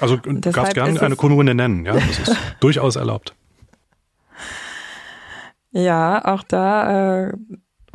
Also 0.00 0.16
du 0.16 0.40
darfst 0.40 0.74
gerne 0.74 1.00
eine 1.00 1.16
Kommune 1.16 1.54
nennen, 1.54 1.86
ja, 1.86 1.94
das 1.94 2.18
ist 2.18 2.36
durchaus 2.60 2.96
erlaubt. 2.96 3.34
Ja, 5.70 6.24
auch 6.24 6.42
da, 6.42 7.28
äh, 7.28 7.32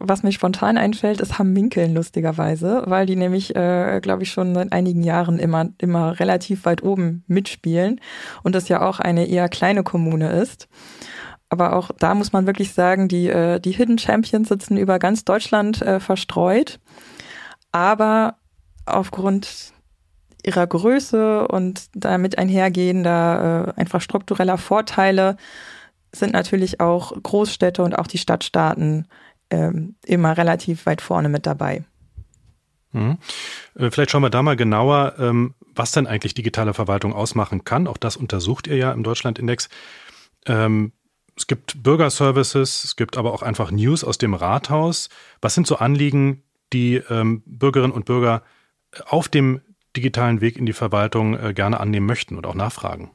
was 0.04 0.24
mir 0.24 0.32
spontan 0.32 0.78
einfällt, 0.78 1.22
ist 1.22 1.38
Hamminkeln 1.38 1.94
lustigerweise, 1.94 2.84
weil 2.88 3.06
die 3.06 3.16
nämlich, 3.16 3.56
äh, 3.56 4.00
glaube 4.02 4.24
ich, 4.24 4.32
schon 4.32 4.54
seit 4.54 4.72
einigen 4.72 5.04
Jahren 5.04 5.40
immer, 5.40 5.70
immer 5.78 6.20
relativ 6.20 6.66
weit 6.66 6.84
oben 6.84 7.24
mitspielen 7.28 8.02
und 8.44 8.56
das 8.56 8.68
ja 8.68 8.82
auch 8.82 9.00
eine 9.00 9.28
eher 9.28 9.50
kleine 9.50 9.84
Kommune 9.84 10.32
ist. 10.32 10.68
Aber 11.50 11.76
auch 11.76 11.92
da 12.00 12.16
muss 12.16 12.32
man 12.32 12.48
wirklich 12.48 12.74
sagen, 12.74 13.08
die, 13.08 13.28
äh, 13.28 13.60
die 13.60 13.72
Hidden 13.72 13.98
Champions 13.98 14.48
sitzen 14.50 14.78
über 14.78 15.00
ganz 15.00 15.26
Deutschland 15.26 15.82
äh, 15.82 16.00
verstreut. 16.00 16.80
Aber 17.72 18.36
aufgrund 18.86 19.74
ihrer 20.46 20.66
Größe 20.66 21.48
und 21.48 21.90
damit 21.94 22.38
einhergehender 22.38 23.74
äh, 23.78 23.82
infrastruktureller 23.82 24.58
Vorteile 24.58 25.38
sind 26.14 26.34
natürlich 26.34 26.80
auch 26.80 27.14
Großstädte 27.22 27.84
und 27.84 27.98
auch 27.98 28.08
die 28.08 28.18
Stadtstaaten 28.18 29.08
ähm, 29.52 29.96
immer 30.06 30.36
relativ 30.38 30.86
weit 30.86 31.02
vorne 31.02 31.30
mit 31.30 31.46
dabei. 31.46 31.84
Mhm. 32.94 33.18
Äh, 33.76 33.92
vielleicht 33.92 34.12
schauen 34.12 34.24
wir 34.24 34.30
da 34.30 34.42
mal 34.42 34.56
genauer, 34.56 35.16
ähm, 35.20 35.54
was 35.76 35.92
denn 35.92 36.08
eigentlich 36.08 36.34
digitale 36.34 36.74
Verwaltung 36.74 37.14
ausmachen 37.14 37.64
kann. 37.64 37.88
Auch 37.88 37.98
das 37.98 38.18
untersucht 38.18 38.68
ihr 38.68 38.78
ja 38.78 38.92
im 38.92 39.04
Deutschlandindex. 39.04 39.70
Ähm, 40.46 40.92
es 41.36 41.48
gibt 41.48 41.82
Bürgerservices, 41.84 42.84
es 42.84 42.96
gibt 42.96 43.18
aber 43.18 43.34
auch 43.34 43.42
einfach 43.42 43.72
News 43.72 44.04
aus 44.04 44.18
dem 44.18 44.34
Rathaus. 44.34 45.10
Was 45.42 45.54
sind 45.54 45.68
so 45.68 45.78
Anliegen, 45.78 46.44
die 46.74 46.96
ähm, 47.10 47.44
Bürgerinnen 47.46 47.94
und 47.94 48.06
Bürger 48.06 48.44
auf 49.06 49.30
dem 49.30 49.62
digitalen 49.96 50.42
Weg 50.42 50.58
in 50.58 50.66
die 50.66 50.74
Verwaltung 50.74 51.38
äh, 51.38 51.54
gerne 51.54 51.80
annehmen 51.80 52.06
möchten 52.06 52.38
und 52.38 52.46
auch 52.46 52.56
nachfragen? 52.56 53.12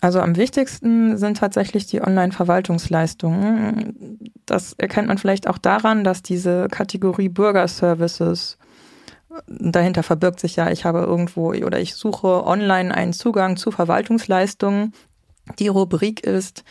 Also 0.00 0.20
am 0.20 0.36
wichtigsten 0.36 1.18
sind 1.18 1.36
tatsächlich 1.36 1.86
die 1.86 2.00
Online-Verwaltungsleistungen. 2.00 4.18
Das 4.46 4.72
erkennt 4.74 5.08
man 5.08 5.18
vielleicht 5.18 5.46
auch 5.46 5.58
daran, 5.58 6.04
dass 6.04 6.22
diese 6.22 6.68
Kategorie 6.68 7.28
Bürgerservices 7.28 8.56
dahinter 9.46 10.02
verbirgt 10.02 10.40
sich 10.40 10.56
ja, 10.56 10.70
ich 10.70 10.84
habe 10.84 11.00
irgendwo 11.00 11.52
oder 11.52 11.78
ich 11.78 11.94
suche 11.94 12.44
online 12.44 12.94
einen 12.94 13.12
Zugang 13.12 13.56
zu 13.56 13.70
Verwaltungsleistungen. 13.70 14.92
Die 15.58 15.68
Rubrik 15.68 16.24
ist, 16.24 16.64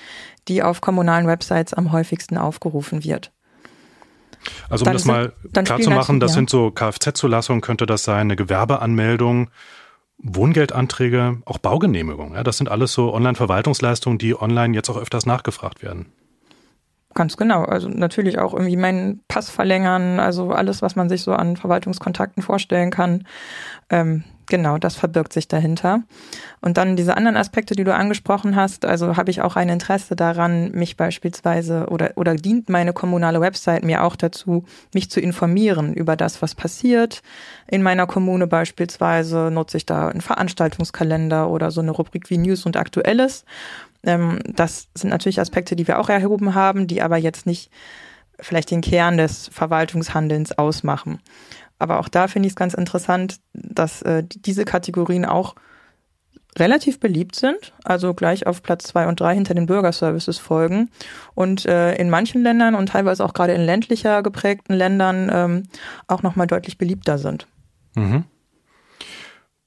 die 0.48 0.64
auf 0.64 0.82
kommunalen 0.82 1.28
Websites 1.28 1.74
am 1.74 1.92
häufigsten 1.92 2.38
aufgerufen 2.38 3.04
wird. 3.04 3.32
Also 4.70 4.84
um 4.84 4.86
dann 4.86 4.94
das 4.94 5.04
sind, 5.04 5.12
mal 5.12 5.34
klar 5.66 5.80
zu 5.80 5.90
machen, 5.90 6.20
das 6.20 6.32
ja. 6.32 6.36
sind 6.36 6.50
so 6.50 6.72
Kfz-Zulassungen, 6.72 7.62
könnte 7.62 7.86
das 7.86 8.04
sein, 8.04 8.22
eine 8.22 8.36
Gewerbeanmeldung, 8.36 9.50
Wohngeldanträge, 10.22 11.38
auch 11.46 11.58
Baugenehmigungen. 11.58 12.34
Ja, 12.34 12.44
das 12.44 12.58
sind 12.58 12.70
alles 12.70 12.94
so 12.94 13.14
Online-Verwaltungsleistungen, 13.14 14.18
die 14.18 14.40
online 14.40 14.76
jetzt 14.76 14.90
auch 14.90 14.98
öfters 14.98 15.26
nachgefragt 15.26 15.82
werden. 15.82 16.08
Ganz 17.16 17.38
genau. 17.38 17.64
Also 17.64 17.90
natürlich 17.90 18.38
auch 18.38 18.54
irgendwie 18.54 18.78
meinen 18.78 19.22
Pass 19.28 19.50
verlängern, 19.50 20.20
also 20.20 20.52
alles, 20.52 20.82
was 20.82 20.96
man 20.96 21.10
sich 21.10 21.24
so 21.24 21.34
an 21.34 21.58
Verwaltungskontakten 21.58 22.44
vorstellen 22.44 22.92
kann. 22.92 23.26
Ähm, 23.90 24.24
genau, 24.50 24.78
das 24.78 24.96
verbirgt 24.96 25.32
sich 25.32 25.48
dahinter. 25.48 26.04
Und 26.62 26.78
dann 26.78 26.96
diese 26.96 27.16
anderen 27.16 27.38
Aspekte, 27.38 27.76
die 27.76 27.84
du 27.84 27.94
angesprochen 27.94 28.56
hast, 28.56 28.86
also 28.86 29.16
habe 29.16 29.32
ich 29.32 29.42
auch 29.42 29.56
ein 29.56 29.70
Interesse 29.70 30.16
daran, 30.16 30.72
mich 30.72 30.98
beispielsweise 30.98 31.88
oder, 31.90 32.12
oder 32.16 32.36
dient 32.36 32.70
meine 32.70 32.92
kommunale 32.92 33.40
Website 33.40 33.86
mir 33.86 34.04
auch 34.04 34.16
dazu, 34.16 34.66
mich 34.94 35.10
zu 35.10 35.22
informieren 35.22 35.94
über 35.94 36.16
das, 36.16 36.42
was 36.42 36.56
passiert. 36.56 37.22
In 37.68 37.82
meiner 37.82 38.08
Kommune 38.08 38.48
beispielsweise 38.48 39.50
nutze 39.52 39.78
ich 39.78 39.86
da 39.86 40.10
einen 40.10 40.22
Veranstaltungskalender 40.22 41.50
oder 41.50 41.72
so 41.72 41.82
eine 41.82 41.92
Rubrik 41.92 42.30
wie 42.30 42.38
News 42.38 42.66
und 42.66 42.76
Aktuelles. 42.76 43.46
Ähm, 44.04 44.40
das 44.46 44.90
sind 44.96 45.10
natürlich 45.10 45.40
Aspekte, 45.40 45.76
die 45.76 45.88
wir 45.88 46.00
auch 46.00 46.10
erhoben 46.10 46.56
haben, 46.56 46.88
die 46.88 47.02
aber 47.02 47.18
jetzt 47.18 47.46
nicht 47.46 47.72
vielleicht 48.42 48.72
den 48.72 48.82
Kern 48.82 49.18
des 49.18 49.50
Verwaltungshandelns 49.52 50.58
ausmachen. 50.58 51.20
Aber 51.80 52.00
auch 52.00 52.10
da 52.10 52.28
finde 52.28 52.48
ich 52.48 52.52
es 52.52 52.58
ganz 52.58 52.74
interessant, 52.74 53.40
dass 53.54 54.02
äh, 54.02 54.24
diese 54.24 54.66
Kategorien 54.66 55.26
auch 55.26 55.56
relativ 56.58 57.00
beliebt 57.00 57.36
sind, 57.36 57.74
also 57.84 58.14
gleich 58.14 58.48
auf 58.48 58.62
Platz 58.64 58.86
zwei 58.86 59.08
und 59.08 59.20
drei 59.20 59.36
hinter 59.36 59.54
den 59.54 59.66
Bürgerservices 59.66 60.40
folgen 60.40 60.90
und 61.36 61.66
äh, 61.66 61.96
in 61.96 62.10
manchen 62.10 62.44
Ländern 62.44 62.76
und 62.76 62.90
teilweise 62.90 63.24
auch 63.24 63.34
gerade 63.34 63.54
in 63.54 63.62
ländlicher 63.62 64.24
geprägten 64.24 64.74
Ländern 64.74 65.30
ähm, 65.32 65.64
auch 66.08 66.24
nochmal 66.24 66.48
deutlich 66.48 66.78
beliebter 66.78 67.18
sind. 67.18 67.48
Mhm. 67.96 68.26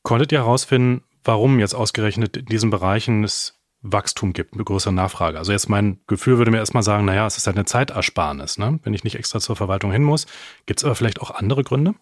Konntet 0.03 0.33
ihr 0.33 0.39
herausfinden, 0.39 1.03
warum 1.25 1.61
jetzt 1.61 1.75
ausgerechnet 1.75 2.37
in 2.37 2.47
diesen 2.47 2.71
Bereichen 2.71 3.23
es 3.23 3.62
Wachstum 3.83 4.33
gibt, 4.33 4.55
eine 4.55 4.65
größere 4.65 4.93
Nachfrage. 4.93 5.39
Also 5.39 5.53
jetzt 5.53 5.69
mein 5.69 5.99
Gefühl 6.07 6.39
würde 6.39 6.51
mir 6.51 6.59
erstmal 6.59 6.85
sagen, 6.85 7.05
naja, 7.05 7.27
es 7.27 7.37
ist 7.37 7.47
halt 7.47 7.57
eine 7.57 7.65
Zeitersparnis, 7.65 8.59
ne? 8.59 8.79
wenn 8.85 8.95
ich 8.95 9.05
nicht 9.05 9.17
extra 9.17 9.41
zur 9.41 9.57
Verwaltung 9.57 9.91
hin 9.91 10.05
muss. 10.05 10.27
Gibt 10.67 10.81
es 10.81 10.85
aber 10.85 10.95
vielleicht 10.95 11.21
auch 11.21 11.33
andere 11.33 11.65
Gründe? 11.65 11.95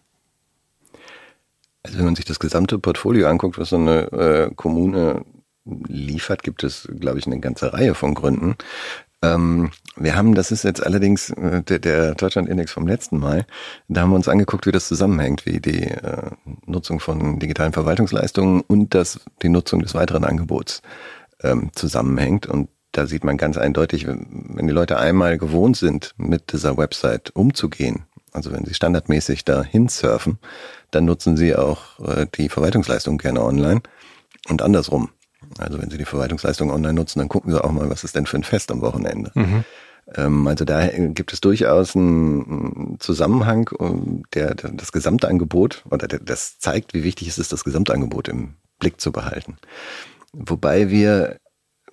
Also 1.83 1.97
wenn 1.97 2.05
man 2.05 2.15
sich 2.15 2.25
das 2.25 2.39
gesamte 2.39 2.77
Portfolio 2.77 3.27
anguckt, 3.27 3.57
was 3.57 3.69
so 3.69 3.77
eine 3.77 4.11
äh, 4.11 4.51
Kommune 4.55 5.25
liefert, 5.65 6.43
gibt 6.43 6.63
es, 6.63 6.87
glaube 6.99 7.19
ich, 7.19 7.25
eine 7.25 7.39
ganze 7.39 7.73
Reihe 7.73 7.95
von 7.95 8.13
Gründen. 8.13 8.55
Ähm, 9.23 9.71
wir 9.95 10.15
haben, 10.15 10.33
das 10.33 10.51
ist 10.51 10.63
jetzt 10.63 10.83
allerdings 10.83 11.29
äh, 11.31 11.61
der, 11.61 11.79
der 11.79 12.15
Deutschland-Index 12.15 12.71
vom 12.71 12.87
letzten 12.87 13.17
Mal, 13.19 13.45
da 13.87 14.01
haben 14.01 14.11
wir 14.11 14.15
uns 14.15 14.27
angeguckt, 14.27 14.65
wie 14.65 14.71
das 14.71 14.87
zusammenhängt, 14.87 15.45
wie 15.45 15.59
die 15.59 15.83
äh, 15.83 16.31
Nutzung 16.65 16.99
von 16.99 17.39
digitalen 17.39 17.73
Verwaltungsleistungen 17.73 18.61
und 18.61 18.95
das, 18.95 19.19
die 19.43 19.49
Nutzung 19.49 19.81
des 19.81 19.93
weiteren 19.93 20.23
Angebots 20.23 20.81
ähm, 21.43 21.71
zusammenhängt. 21.73 22.47
Und 22.47 22.69
da 22.91 23.07
sieht 23.07 23.23
man 23.23 23.37
ganz 23.37 23.57
eindeutig, 23.57 24.07
wenn 24.07 24.67
die 24.67 24.73
Leute 24.73 24.97
einmal 24.97 25.37
gewohnt 25.37 25.77
sind, 25.77 26.13
mit 26.17 26.51
dieser 26.53 26.77
Website 26.77 27.35
umzugehen, 27.35 28.05
also 28.33 28.51
wenn 28.51 28.65
sie 28.65 28.73
standardmäßig 28.73 29.45
dahin 29.45 29.89
surfen, 29.89 30.39
dann 30.91 31.05
nutzen 31.05 31.37
sie 31.37 31.55
auch 31.55 31.99
äh, 31.99 32.27
die 32.35 32.49
Verwaltungsleistung 32.49 33.17
gerne 33.17 33.43
online 33.43 33.81
und 34.49 34.61
andersrum. 34.61 35.09
Also 35.57 35.81
wenn 35.81 35.89
Sie 35.89 35.97
die 35.97 36.05
Verwaltungsleistung 36.05 36.71
online 36.71 36.93
nutzen, 36.93 37.19
dann 37.19 37.29
gucken 37.29 37.51
Sie 37.51 37.61
auch 37.61 37.71
mal, 37.71 37.89
was 37.89 38.03
ist 38.03 38.15
denn 38.15 38.25
für 38.25 38.37
ein 38.37 38.43
Fest 38.43 38.71
am 38.71 38.81
Wochenende. 38.81 39.31
Mhm. 39.33 39.63
Ähm, 40.15 40.47
also 40.47 40.65
da 40.65 40.87
gibt 40.87 41.33
es 41.33 41.41
durchaus 41.41 41.95
einen 41.95 42.97
Zusammenhang, 42.99 43.69
der, 44.33 44.55
der 44.55 44.71
das 44.71 44.91
Gesamtangebot 44.91 45.83
oder 45.89 46.07
der, 46.07 46.19
das 46.19 46.59
zeigt, 46.59 46.93
wie 46.93 47.03
wichtig 47.03 47.27
es 47.27 47.37
ist, 47.37 47.51
das 47.51 47.63
Gesamtangebot 47.63 48.27
im 48.27 48.55
Blick 48.79 48.99
zu 48.99 49.11
behalten. 49.11 49.57
Wobei 50.33 50.89
wir, 50.89 51.37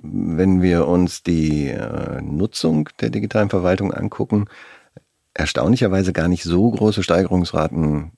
wenn 0.00 0.62
wir 0.62 0.86
uns 0.86 1.22
die 1.22 1.68
äh, 1.68 2.20
Nutzung 2.20 2.88
der 3.00 3.10
digitalen 3.10 3.50
Verwaltung 3.50 3.92
angucken, 3.92 4.46
erstaunlicherweise 5.34 6.12
gar 6.12 6.28
nicht 6.28 6.44
so 6.44 6.70
große 6.70 7.02
Steigerungsraten 7.02 8.12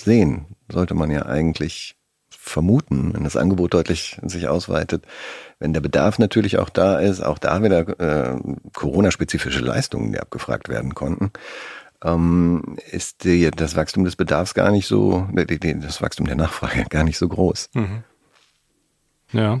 sehen. 0.00 0.46
Sollte 0.70 0.94
man 0.94 1.10
ja 1.10 1.26
eigentlich 1.26 1.96
vermuten, 2.30 3.14
wenn 3.14 3.24
das 3.24 3.36
Angebot 3.36 3.74
deutlich 3.74 4.18
sich 4.22 4.48
ausweitet. 4.48 5.06
Wenn 5.58 5.72
der 5.72 5.80
Bedarf 5.80 6.18
natürlich 6.18 6.58
auch 6.58 6.68
da 6.68 6.98
ist, 6.98 7.22
auch 7.22 7.38
da 7.38 7.62
wieder 7.62 7.88
äh, 8.00 8.38
Corona-spezifische 8.72 9.60
Leistungen, 9.60 10.12
die 10.12 10.20
abgefragt 10.20 10.68
werden 10.68 10.94
konnten, 10.94 11.30
ähm, 12.04 12.76
ist 12.90 13.24
die, 13.24 13.50
das 13.50 13.76
Wachstum 13.76 14.04
des 14.04 14.16
Bedarfs 14.16 14.54
gar 14.54 14.70
nicht 14.70 14.86
so, 14.86 15.26
das 15.32 16.02
Wachstum 16.02 16.26
der 16.26 16.36
Nachfrage 16.36 16.84
gar 16.90 17.04
nicht 17.04 17.18
so 17.18 17.28
groß. 17.28 17.70
Mhm. 17.74 18.04
Ja, 19.32 19.60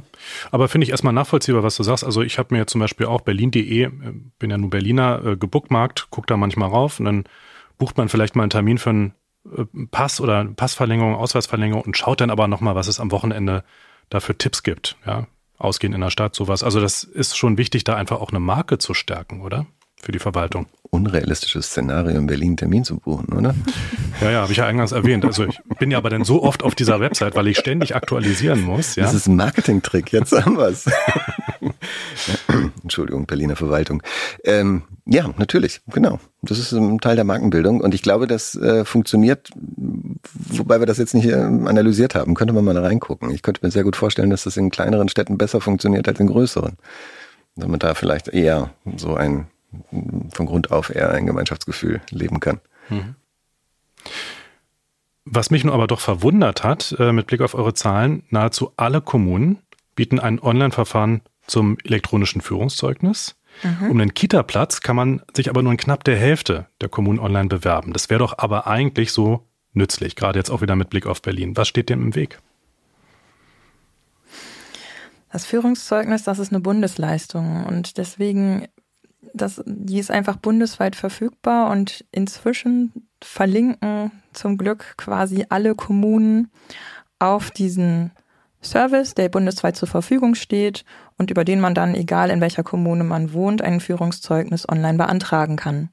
aber 0.50 0.68
finde 0.68 0.84
ich 0.84 0.90
erstmal 0.90 1.12
nachvollziehbar, 1.12 1.62
was 1.62 1.76
du 1.76 1.82
sagst. 1.82 2.04
Also 2.04 2.22
ich 2.22 2.38
habe 2.38 2.54
mir 2.54 2.66
zum 2.66 2.80
Beispiel 2.80 3.06
auch 3.06 3.22
berlin.de, 3.22 3.82
äh, 3.82 3.90
bin 4.38 4.50
ja 4.50 4.58
nur 4.58 4.70
Berliner, 4.70 5.24
äh, 5.24 5.36
gebuchtmarkt, 5.36 6.08
guck 6.10 6.26
da 6.26 6.36
manchmal 6.36 6.68
rauf 6.68 7.00
und 7.00 7.06
dann 7.06 7.24
bucht 7.78 7.96
man 7.96 8.08
vielleicht 8.08 8.36
mal 8.36 8.44
einen 8.44 8.50
Termin 8.50 8.78
für 8.78 8.90
einen 8.90 9.14
äh, 9.56 9.64
Pass 9.90 10.20
oder 10.20 10.44
Passverlängerung, 10.44 11.16
Ausweisverlängerung 11.16 11.82
und 11.82 11.96
schaut 11.96 12.20
dann 12.20 12.30
aber 12.30 12.46
nochmal, 12.46 12.74
was 12.74 12.86
es 12.86 13.00
am 13.00 13.10
Wochenende 13.10 13.64
da 14.10 14.20
für 14.20 14.36
Tipps 14.36 14.62
gibt. 14.62 14.96
Ja, 15.06 15.26
Ausgehen 15.58 15.92
in 15.92 16.00
der 16.00 16.10
Stadt, 16.10 16.34
sowas. 16.34 16.62
Also 16.62 16.80
das 16.80 17.04
ist 17.04 17.36
schon 17.36 17.58
wichtig, 17.58 17.84
da 17.84 17.96
einfach 17.96 18.20
auch 18.20 18.30
eine 18.30 18.40
Marke 18.40 18.78
zu 18.78 18.92
stärken, 18.92 19.40
oder? 19.40 19.66
Für 20.00 20.12
die 20.12 20.18
Verwaltung. 20.18 20.66
Unrealistisches 20.94 21.66
Szenario, 21.66 22.16
in 22.18 22.26
Berlin 22.26 22.50
einen 22.50 22.56
Termin 22.56 22.84
zu 22.84 22.98
buchen, 22.98 23.32
oder? 23.32 23.52
Ja, 24.20 24.30
ja, 24.30 24.40
habe 24.42 24.52
ich 24.52 24.58
ja 24.58 24.66
eingangs 24.66 24.92
erwähnt. 24.92 25.24
Also 25.24 25.44
ich 25.44 25.58
bin 25.80 25.90
ja 25.90 25.98
aber 25.98 26.08
dann 26.08 26.22
so 26.24 26.42
oft 26.42 26.62
auf 26.62 26.76
dieser 26.76 27.00
Website, 27.00 27.34
weil 27.34 27.48
ich 27.48 27.58
ständig 27.58 27.96
aktualisieren 27.96 28.62
muss. 28.62 28.94
Ja? 28.94 29.02
Das 29.02 29.14
ist 29.14 29.26
ein 29.26 29.34
Marketing-Trick, 29.34 30.12
jetzt 30.12 30.32
haben 30.32 30.56
wir 30.56 30.68
es. 30.68 30.86
Entschuldigung, 32.82 33.26
Berliner 33.26 33.56
Verwaltung. 33.56 34.02
Ähm, 34.44 34.82
ja, 35.04 35.28
natürlich, 35.36 35.80
genau. 35.88 36.20
Das 36.42 36.58
ist 36.58 36.72
ein 36.72 36.98
Teil 37.00 37.16
der 37.16 37.24
Markenbildung 37.24 37.80
und 37.80 37.92
ich 37.94 38.02
glaube, 38.02 38.26
das 38.26 38.54
äh, 38.54 38.84
funktioniert, 38.84 39.50
wobei 39.56 40.78
wir 40.78 40.86
das 40.86 40.98
jetzt 40.98 41.14
nicht 41.14 41.26
äh, 41.26 41.34
analysiert 41.34 42.14
haben, 42.14 42.34
könnte 42.34 42.54
man 42.54 42.64
mal 42.64 42.78
reingucken. 42.78 43.30
Ich 43.30 43.42
könnte 43.42 43.64
mir 43.64 43.70
sehr 43.70 43.84
gut 43.84 43.96
vorstellen, 43.96 44.30
dass 44.30 44.44
das 44.44 44.56
in 44.56 44.70
kleineren 44.70 45.08
Städten 45.08 45.38
besser 45.38 45.60
funktioniert 45.60 46.06
als 46.06 46.20
in 46.20 46.28
größeren. 46.28 46.76
Dass 47.56 47.68
man 47.68 47.78
da 47.78 47.94
vielleicht 47.94 48.28
eher 48.28 48.70
so 48.96 49.14
ein, 49.14 49.46
von 50.32 50.46
Grund 50.46 50.70
auf 50.70 50.94
eher 50.94 51.10
ein 51.10 51.26
Gemeinschaftsgefühl 51.26 52.00
leben 52.10 52.40
kann. 52.40 52.60
Mhm. 52.88 53.14
Was 55.24 55.50
mich 55.50 55.64
nun 55.64 55.72
aber 55.72 55.86
doch 55.86 56.00
verwundert 56.00 56.64
hat, 56.64 56.94
äh, 56.98 57.12
mit 57.12 57.26
Blick 57.26 57.40
auf 57.40 57.54
eure 57.54 57.74
Zahlen, 57.74 58.24
nahezu 58.28 58.72
alle 58.76 59.00
Kommunen 59.00 59.58
bieten 59.94 60.20
ein 60.20 60.40
Online-Verfahren 60.40 61.22
zum 61.46 61.78
elektronischen 61.84 62.40
Führungszeugnis. 62.40 63.36
Mhm. 63.62 63.90
Um 63.90 64.00
einen 64.00 64.14
Kita-Platz 64.14 64.80
kann 64.80 64.96
man 64.96 65.22
sich 65.34 65.48
aber 65.48 65.62
nur 65.62 65.72
in 65.72 65.78
knapp 65.78 66.04
der 66.04 66.16
Hälfte 66.16 66.66
der 66.80 66.88
Kommunen 66.88 67.18
online 67.18 67.48
bewerben. 67.48 67.92
Das 67.92 68.10
wäre 68.10 68.18
doch 68.18 68.38
aber 68.38 68.66
eigentlich 68.66 69.12
so 69.12 69.46
nützlich, 69.72 70.16
gerade 70.16 70.38
jetzt 70.38 70.50
auch 70.50 70.60
wieder 70.60 70.76
mit 70.76 70.90
Blick 70.90 71.06
auf 71.06 71.22
Berlin. 71.22 71.56
Was 71.56 71.68
steht 71.68 71.88
dem 71.88 72.02
im 72.02 72.14
Weg? 72.14 72.38
Das 75.32 75.46
Führungszeugnis, 75.46 76.22
das 76.22 76.38
ist 76.38 76.52
eine 76.52 76.60
Bundesleistung 76.60 77.64
und 77.64 77.98
deswegen, 77.98 78.68
das, 79.34 79.62
die 79.66 79.98
ist 79.98 80.10
einfach 80.10 80.36
bundesweit 80.36 80.96
verfügbar 80.96 81.70
und 81.70 82.04
inzwischen 82.12 82.92
verlinken 83.22 84.10
zum 84.32 84.56
Glück 84.56 84.94
quasi 84.96 85.44
alle 85.48 85.74
Kommunen 85.74 86.50
auf 87.18 87.50
diesen 87.50 88.12
Service, 88.62 89.14
der 89.14 89.28
bundesweit 89.28 89.76
zur 89.76 89.88
Verfügung 89.88 90.34
steht 90.34 90.84
und 91.18 91.30
über 91.30 91.44
den 91.44 91.60
man 91.60 91.74
dann, 91.74 91.94
egal 91.94 92.30
in 92.30 92.40
welcher 92.40 92.62
Kommune 92.62 93.04
man 93.04 93.32
wohnt, 93.32 93.60
ein 93.60 93.80
Führungszeugnis 93.80 94.68
online 94.68 94.98
beantragen 94.98 95.56
kann. 95.56 95.90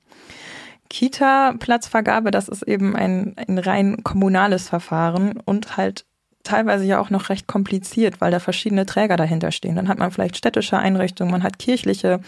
Kita-Platzvergabe, 0.90 2.32
das 2.32 2.48
ist 2.48 2.64
eben 2.64 2.96
ein, 2.96 3.36
ein 3.38 3.58
rein 3.58 4.04
kommunales 4.04 4.70
Verfahren 4.70 5.40
und 5.40 5.78
halt 5.78 6.06
teilweise 6.44 6.86
ja 6.86 7.00
auch 7.00 7.10
noch 7.10 7.30
recht 7.30 7.48
kompliziert, 7.48 8.22
weil 8.22 8.32
da 8.32 8.40
verschiedene 8.40 8.86
Träger 8.86 9.18
dahinter 9.18 9.52
stehen. 9.52 9.76
Dann 9.76 9.88
hat 9.88 10.00
man 10.00 10.12
vielleicht 10.12 10.38
städtische 10.38 10.78
Einrichtungen, 10.78 11.32
man 11.32 11.44
hat 11.44 11.60
kirchliche, 11.60 12.22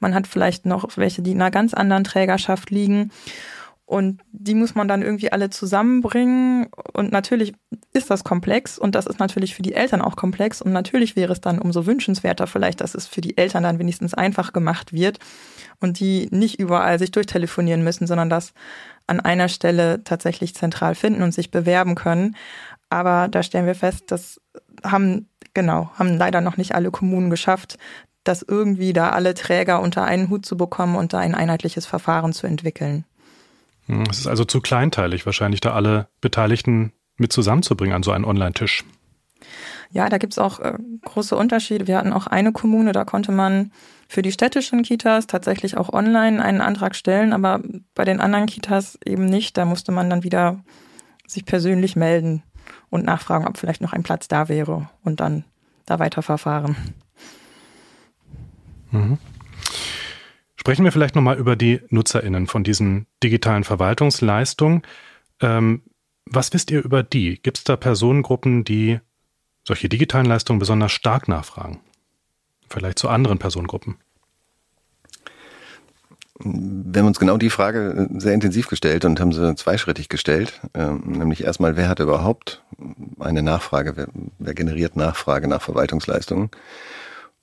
man 0.00 0.14
hat 0.14 0.26
vielleicht 0.26 0.66
noch 0.66 0.96
welche, 0.96 1.22
die 1.22 1.32
in 1.32 1.40
einer 1.40 1.50
ganz 1.50 1.74
anderen 1.74 2.04
Trägerschaft 2.04 2.70
liegen. 2.70 3.10
Und 3.86 4.20
die 4.32 4.56
muss 4.56 4.74
man 4.74 4.88
dann 4.88 5.02
irgendwie 5.02 5.30
alle 5.30 5.48
zusammenbringen. 5.48 6.66
Und 6.92 7.12
natürlich 7.12 7.54
ist 7.92 8.10
das 8.10 8.24
komplex 8.24 8.78
und 8.78 8.96
das 8.96 9.06
ist 9.06 9.20
natürlich 9.20 9.54
für 9.54 9.62
die 9.62 9.74
Eltern 9.74 10.02
auch 10.02 10.16
komplex. 10.16 10.60
Und 10.60 10.72
natürlich 10.72 11.14
wäre 11.14 11.32
es 11.32 11.40
dann 11.40 11.60
umso 11.60 11.86
wünschenswerter 11.86 12.48
vielleicht, 12.48 12.80
dass 12.80 12.96
es 12.96 13.06
für 13.06 13.20
die 13.20 13.38
Eltern 13.38 13.62
dann 13.62 13.78
wenigstens 13.78 14.12
einfach 14.12 14.52
gemacht 14.52 14.92
wird 14.92 15.20
und 15.80 16.00
die 16.00 16.26
nicht 16.32 16.58
überall 16.58 16.98
sich 16.98 17.12
durchtelefonieren 17.12 17.84
müssen, 17.84 18.08
sondern 18.08 18.28
das 18.28 18.54
an 19.06 19.20
einer 19.20 19.48
Stelle 19.48 20.02
tatsächlich 20.02 20.56
zentral 20.56 20.96
finden 20.96 21.22
und 21.22 21.32
sich 21.32 21.52
bewerben 21.52 21.94
können. 21.94 22.34
Aber 22.88 23.28
da 23.28 23.42
stellen 23.42 23.66
wir 23.66 23.74
fest, 23.74 24.10
das 24.10 24.40
haben, 24.84 25.28
genau, 25.54 25.90
haben 25.94 26.16
leider 26.16 26.40
noch 26.40 26.56
nicht 26.56 26.74
alle 26.74 26.90
Kommunen 26.90 27.30
geschafft, 27.30 27.78
das 28.24 28.42
irgendwie 28.42 28.92
da 28.92 29.10
alle 29.10 29.34
Träger 29.34 29.80
unter 29.80 30.04
einen 30.04 30.28
Hut 30.28 30.46
zu 30.46 30.56
bekommen 30.56 30.96
und 30.96 31.12
da 31.12 31.18
ein 31.18 31.34
einheitliches 31.34 31.86
Verfahren 31.86 32.32
zu 32.32 32.46
entwickeln. 32.46 33.04
Hm, 33.86 34.04
es 34.10 34.18
ist 34.18 34.26
also 34.26 34.44
zu 34.44 34.60
kleinteilig, 34.60 35.26
wahrscheinlich 35.26 35.60
da 35.60 35.72
alle 35.72 36.08
Beteiligten 36.20 36.92
mit 37.16 37.32
zusammenzubringen 37.32 37.94
an 37.94 38.02
so 38.02 38.10
einen 38.10 38.24
Online-Tisch. 38.24 38.84
Ja, 39.90 40.08
da 40.08 40.18
gibt's 40.18 40.38
auch 40.38 40.60
äh, 40.60 40.74
große 41.04 41.36
Unterschiede. 41.36 41.86
Wir 41.86 41.98
hatten 41.98 42.12
auch 42.12 42.26
eine 42.26 42.52
Kommune, 42.52 42.92
da 42.92 43.04
konnte 43.04 43.32
man 43.32 43.70
für 44.08 44.22
die 44.22 44.32
städtischen 44.32 44.82
Kitas 44.82 45.26
tatsächlich 45.26 45.76
auch 45.76 45.92
online 45.92 46.42
einen 46.42 46.60
Antrag 46.60 46.94
stellen, 46.94 47.32
aber 47.32 47.60
bei 47.94 48.04
den 48.04 48.20
anderen 48.20 48.46
Kitas 48.46 48.98
eben 49.04 49.26
nicht. 49.26 49.56
Da 49.56 49.64
musste 49.64 49.92
man 49.92 50.10
dann 50.10 50.22
wieder 50.22 50.60
sich 51.26 51.44
persönlich 51.44 51.96
melden 51.96 52.42
und 52.90 53.04
nachfragen, 53.04 53.46
ob 53.46 53.58
vielleicht 53.58 53.80
noch 53.80 53.92
ein 53.92 54.02
Platz 54.02 54.28
da 54.28 54.48
wäre 54.48 54.88
und 55.02 55.20
dann 55.20 55.44
da 55.86 55.98
weiterverfahren. 55.98 56.76
Mhm. 58.90 59.18
Sprechen 60.56 60.84
wir 60.84 60.92
vielleicht 60.92 61.14
nochmal 61.14 61.38
über 61.38 61.54
die 61.54 61.80
NutzerInnen 61.90 62.46
von 62.46 62.64
diesen 62.64 63.06
digitalen 63.22 63.64
Verwaltungsleistungen. 63.64 64.82
Ähm, 65.40 65.82
was 66.24 66.52
wisst 66.52 66.70
ihr 66.72 66.84
über 66.84 67.02
die? 67.02 67.40
Gibt 67.40 67.58
es 67.58 67.64
da 67.64 67.76
Personengruppen, 67.76 68.64
die 68.64 68.98
solche 69.64 69.88
digitalen 69.88 70.26
Leistungen 70.26 70.58
besonders 70.58 70.92
stark 70.92 71.28
nachfragen? 71.28 71.80
Vielleicht 72.68 72.98
zu 72.98 73.08
anderen 73.08 73.38
Personengruppen? 73.38 73.96
Wir 76.38 77.00
haben 77.00 77.06
uns 77.06 77.18
genau 77.18 77.38
die 77.38 77.48
Frage 77.48 78.08
sehr 78.16 78.34
intensiv 78.34 78.68
gestellt 78.68 79.04
und 79.04 79.20
haben 79.20 79.32
sie 79.32 79.54
zweischrittig 79.54 80.08
gestellt. 80.08 80.60
Ähm, 80.74 81.02
nämlich 81.06 81.44
erstmal, 81.44 81.76
wer 81.76 81.88
hat 81.88 82.00
überhaupt 82.00 82.64
eine 83.18 83.42
Nachfrage? 83.42 83.96
Wer, 83.96 84.08
wer 84.38 84.54
generiert 84.54 84.96
Nachfrage 84.96 85.48
nach 85.48 85.62
Verwaltungsleistungen? 85.62 86.50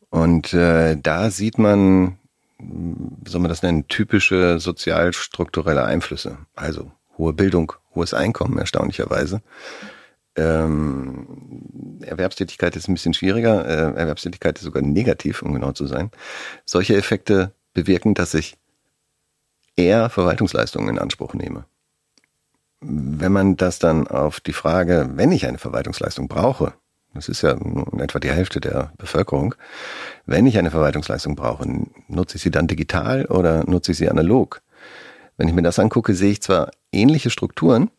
Und 0.09 0.53
äh, 0.53 0.95
da 0.95 1.31
sieht 1.31 1.57
man 1.57 2.17
wie 2.59 3.29
soll 3.29 3.41
man 3.41 3.49
das 3.49 3.63
nennen, 3.63 3.87
typische 3.87 4.59
sozialstrukturelle 4.59 5.83
Einflüsse. 5.83 6.37
Also 6.55 6.91
hohe 7.17 7.33
Bildung, 7.33 7.73
hohes 7.95 8.13
Einkommen 8.13 8.57
erstaunlicherweise. 8.57 9.41
ähm, 10.35 11.99
Erwerbstätigkeit 12.01 12.75
ist 12.75 12.87
ein 12.87 12.93
bisschen 12.93 13.13
schwieriger. 13.13 13.65
Äh, 13.65 13.99
Erwerbstätigkeit 13.99 14.57
ist 14.57 14.63
sogar 14.63 14.81
negativ, 14.81 15.41
um 15.41 15.53
genau 15.53 15.71
zu 15.73 15.85
sein. 15.85 16.11
Solche 16.65 16.95
Effekte 16.95 17.53
bewirken, 17.73 18.13
dass 18.13 18.33
ich 18.33 18.57
eher 19.75 20.09
Verwaltungsleistungen 20.09 20.89
in 20.89 20.99
Anspruch 20.99 21.33
nehme. 21.33 21.65
Wenn 22.85 23.31
man 23.31 23.55
das 23.55 23.79
dann 23.79 24.07
auf 24.07 24.39
die 24.39 24.53
Frage, 24.53 25.09
wenn 25.15 25.31
ich 25.31 25.47
eine 25.47 25.57
Verwaltungsleistung 25.57 26.27
brauche, 26.27 26.73
das 27.13 27.29
ist 27.29 27.41
ja 27.43 27.55
etwa 27.99 28.19
die 28.19 28.31
Hälfte 28.31 28.59
der 28.59 28.91
Bevölkerung, 28.97 29.55
wenn 30.25 30.45
ich 30.45 30.57
eine 30.57 30.71
Verwaltungsleistung 30.71 31.35
brauche, 31.35 31.67
nutze 32.07 32.37
ich 32.37 32.43
sie 32.43 32.51
dann 32.51 32.67
digital 32.67 33.25
oder 33.25 33.63
nutze 33.65 33.91
ich 33.91 33.97
sie 33.97 34.09
analog? 34.09 34.61
Wenn 35.37 35.47
ich 35.47 35.53
mir 35.53 35.61
das 35.61 35.79
angucke, 35.79 36.13
sehe 36.13 36.31
ich 36.31 36.41
zwar 36.41 36.71
ähnliche 36.91 37.29
Strukturen, 37.29 37.89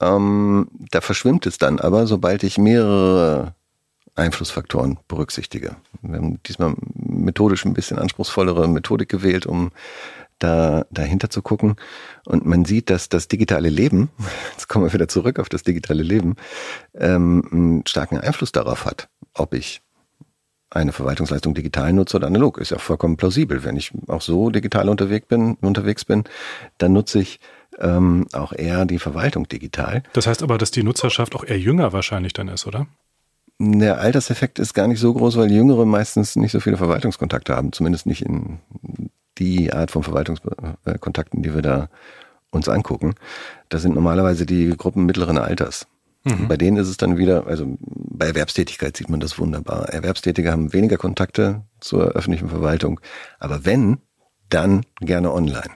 ähm, 0.00 0.68
da 0.90 1.00
verschwimmt 1.00 1.46
es 1.46 1.58
dann 1.58 1.80
aber, 1.80 2.06
sobald 2.06 2.42
ich 2.42 2.58
mehrere 2.58 3.54
Einflussfaktoren 4.14 4.98
berücksichtige. 5.08 5.76
Wir 6.02 6.16
haben 6.16 6.42
diesmal 6.44 6.74
methodisch 6.94 7.64
ein 7.64 7.74
bisschen 7.74 7.98
anspruchsvollere 7.98 8.68
Methodik 8.68 9.08
gewählt, 9.08 9.46
um 9.46 9.72
da 10.38 10.86
dahinter 10.90 11.30
zu 11.30 11.42
gucken. 11.42 11.76
Und 12.24 12.44
man 12.44 12.64
sieht, 12.64 12.90
dass 12.90 13.08
das 13.08 13.28
digitale 13.28 13.68
Leben, 13.68 14.10
jetzt 14.52 14.68
kommen 14.68 14.84
wir 14.84 14.92
wieder 14.92 15.08
zurück 15.08 15.38
auf 15.38 15.48
das 15.48 15.62
digitale 15.62 16.02
Leben, 16.02 16.36
ähm, 16.94 17.48
einen 17.50 17.86
starken 17.86 18.18
Einfluss 18.18 18.52
darauf 18.52 18.84
hat, 18.84 19.08
ob 19.34 19.54
ich 19.54 19.80
eine 20.70 20.92
Verwaltungsleistung 20.92 21.54
digital 21.54 21.92
nutze 21.92 22.16
oder 22.16 22.26
analog. 22.26 22.58
Ist 22.58 22.70
ja 22.70 22.78
vollkommen 22.78 23.16
plausibel. 23.16 23.64
Wenn 23.64 23.76
ich 23.76 23.92
auch 24.08 24.22
so 24.22 24.50
digital 24.50 24.88
unterwegs 24.88 25.26
bin, 25.28 25.54
unterwegs 25.60 26.04
bin, 26.04 26.24
dann 26.78 26.92
nutze 26.92 27.20
ich 27.20 27.38
ähm, 27.78 28.26
auch 28.32 28.52
eher 28.52 28.84
die 28.84 28.98
Verwaltung 28.98 29.48
digital. 29.48 30.02
Das 30.12 30.26
heißt 30.26 30.42
aber, 30.42 30.58
dass 30.58 30.70
die 30.70 30.82
Nutzerschaft 30.82 31.34
auch 31.34 31.44
eher 31.44 31.58
jünger 31.58 31.92
wahrscheinlich 31.92 32.32
dann 32.32 32.48
ist, 32.48 32.66
oder? 32.66 32.86
Der 33.58 34.00
Alterseffekt 34.00 34.58
ist 34.58 34.74
gar 34.74 34.88
nicht 34.88 34.98
so 34.98 35.14
groß, 35.14 35.36
weil 35.36 35.50
Jüngere 35.50 35.86
meistens 35.86 36.34
nicht 36.34 36.50
so 36.50 36.58
viele 36.58 36.76
Verwaltungskontakte 36.76 37.54
haben, 37.54 37.72
zumindest 37.72 38.06
nicht 38.06 38.22
in 38.22 38.58
die 39.38 39.72
Art 39.72 39.90
von 39.90 40.02
Verwaltungskontakten, 40.02 41.42
die 41.42 41.54
wir 41.54 41.62
da 41.62 41.88
uns 42.50 42.68
angucken. 42.68 43.14
Das 43.68 43.82
sind 43.82 43.94
normalerweise 43.94 44.46
die 44.46 44.70
Gruppen 44.76 45.06
mittleren 45.06 45.38
Alters. 45.38 45.86
Mhm. 46.24 46.48
Bei 46.48 46.56
denen 46.56 46.76
ist 46.76 46.88
es 46.88 46.96
dann 46.96 47.18
wieder, 47.18 47.46
also 47.46 47.76
bei 47.80 48.26
Erwerbstätigkeit 48.26 48.96
sieht 48.96 49.10
man 49.10 49.20
das 49.20 49.38
wunderbar. 49.38 49.88
Erwerbstätige 49.90 50.50
haben 50.50 50.72
weniger 50.72 50.96
Kontakte 50.96 51.62
zur 51.80 52.12
öffentlichen 52.12 52.48
Verwaltung, 52.48 53.00
aber 53.38 53.64
wenn, 53.64 53.98
dann 54.48 54.82
gerne 55.00 55.32
online. 55.32 55.70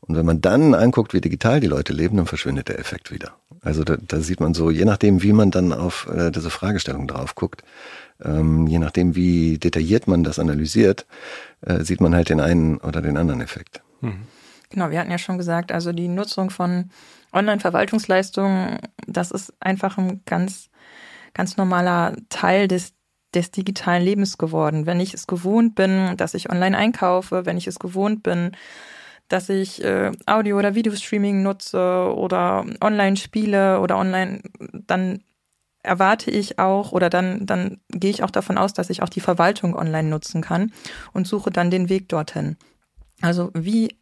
Und 0.00 0.16
wenn 0.16 0.26
man 0.26 0.40
dann 0.40 0.74
anguckt, 0.74 1.14
wie 1.14 1.20
digital 1.20 1.60
die 1.60 1.66
Leute 1.66 1.92
leben, 1.92 2.16
dann 2.16 2.26
verschwindet 2.26 2.68
der 2.68 2.78
Effekt 2.78 3.10
wieder. 3.10 3.32
Also 3.60 3.82
da, 3.82 3.96
da 3.96 4.20
sieht 4.20 4.38
man 4.38 4.54
so, 4.54 4.70
je 4.70 4.84
nachdem, 4.84 5.22
wie 5.22 5.32
man 5.32 5.50
dann 5.50 5.72
auf 5.72 6.08
äh, 6.14 6.30
diese 6.30 6.50
Fragestellung 6.50 7.08
drauf 7.08 7.34
guckt, 7.34 7.62
ähm, 8.22 8.68
je 8.68 8.78
nachdem, 8.78 9.16
wie 9.16 9.58
detailliert 9.58 10.06
man 10.06 10.22
das 10.22 10.38
analysiert, 10.38 11.06
äh, 11.62 11.82
sieht 11.82 12.00
man 12.00 12.14
halt 12.14 12.28
den 12.28 12.40
einen 12.40 12.78
oder 12.78 13.02
den 13.02 13.16
anderen 13.16 13.40
Effekt. 13.40 13.82
Mhm. 14.00 14.26
Genau, 14.70 14.90
wir 14.90 14.98
hatten 14.98 15.10
ja 15.10 15.18
schon 15.18 15.38
gesagt, 15.38 15.70
also 15.72 15.92
die 15.92 16.08
Nutzung 16.08 16.50
von 16.50 16.90
Online-Verwaltungsleistungen, 17.32 18.78
das 19.06 19.30
ist 19.30 19.52
einfach 19.60 19.98
ein 19.98 20.22
ganz, 20.26 20.70
ganz 21.34 21.56
normaler 21.56 22.16
Teil 22.28 22.66
des, 22.66 22.94
des 23.34 23.50
digitalen 23.50 24.02
Lebens 24.02 24.38
geworden. 24.38 24.86
Wenn 24.86 25.00
ich 25.00 25.14
es 25.14 25.26
gewohnt 25.26 25.74
bin, 25.76 26.16
dass 26.16 26.34
ich 26.34 26.50
online 26.50 26.76
einkaufe, 26.76 27.46
wenn 27.46 27.56
ich 27.56 27.66
es 27.66 27.78
gewohnt 27.78 28.22
bin, 28.22 28.52
dass 29.28 29.48
ich 29.48 29.82
äh, 29.82 30.12
Audio- 30.26 30.58
oder 30.58 30.74
Videostreaming 30.74 31.42
nutze 31.42 32.12
oder 32.14 32.64
online 32.80 33.16
spiele 33.16 33.80
oder 33.80 33.98
online, 33.98 34.40
dann 34.86 35.22
erwarte 35.86 36.30
ich 36.30 36.58
auch 36.58 36.92
oder 36.92 37.08
dann, 37.08 37.46
dann 37.46 37.80
gehe 37.88 38.10
ich 38.10 38.22
auch 38.22 38.30
davon 38.30 38.58
aus, 38.58 38.72
dass 38.72 38.90
ich 38.90 39.02
auch 39.02 39.08
die 39.08 39.20
Verwaltung 39.20 39.74
online 39.74 40.08
nutzen 40.08 40.42
kann 40.42 40.72
und 41.12 41.26
suche 41.26 41.50
dann 41.50 41.70
den 41.70 41.88
Weg 41.88 42.08
dorthin. 42.08 42.56
Also 43.22 43.50
wie, 43.54 43.96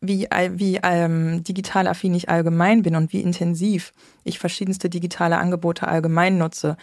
wie, 0.00 0.28
wie 0.30 0.80
ähm, 0.82 1.44
digital 1.44 1.86
affin 1.86 2.14
ich 2.14 2.28
allgemein 2.28 2.82
bin 2.82 2.96
und 2.96 3.12
wie 3.12 3.20
intensiv 3.20 3.92
ich 4.24 4.38
verschiedenste 4.38 4.90
digitale 4.90 5.38
Angebote 5.38 5.88
allgemein 5.88 6.38
nutze, 6.38 6.76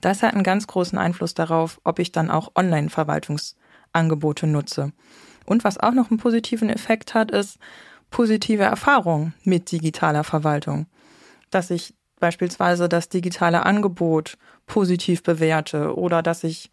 das 0.00 0.22
hat 0.22 0.34
einen 0.34 0.44
ganz 0.44 0.66
großen 0.66 0.98
Einfluss 0.98 1.34
darauf, 1.34 1.80
ob 1.84 1.98
ich 1.98 2.12
dann 2.12 2.30
auch 2.30 2.52
Online-Verwaltungsangebote 2.54 4.46
nutze. 4.46 4.92
Und 5.44 5.64
was 5.64 5.78
auch 5.78 5.92
noch 5.92 6.10
einen 6.10 6.20
positiven 6.20 6.70
Effekt 6.70 7.14
hat, 7.14 7.32
ist 7.32 7.58
positive 8.10 8.62
Erfahrung 8.62 9.32
mit 9.44 9.72
digitaler 9.72 10.24
Verwaltung. 10.24 10.86
Dass 11.50 11.70
ich 11.70 11.94
beispielsweise 12.20 12.88
das 12.88 13.08
digitale 13.08 13.66
Angebot 13.66 14.38
positiv 14.66 15.22
bewerte 15.22 15.96
oder 15.96 16.22
dass 16.22 16.44
ich 16.44 16.70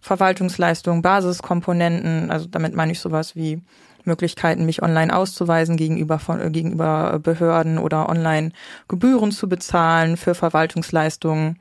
Verwaltungsleistungen, 0.00 1.02
Basiskomponenten, 1.02 2.30
also 2.30 2.46
damit 2.46 2.74
meine 2.74 2.92
ich 2.92 3.00
sowas 3.00 3.36
wie 3.36 3.60
Möglichkeiten, 4.04 4.64
mich 4.64 4.82
online 4.82 5.14
auszuweisen 5.14 5.76
gegenüber, 5.76 6.18
von, 6.18 6.40
äh, 6.40 6.50
gegenüber 6.50 7.18
Behörden 7.22 7.78
oder 7.78 8.08
online 8.08 8.52
Gebühren 8.88 9.30
zu 9.30 9.48
bezahlen 9.48 10.16
für 10.16 10.34
Verwaltungsleistungen 10.34 11.58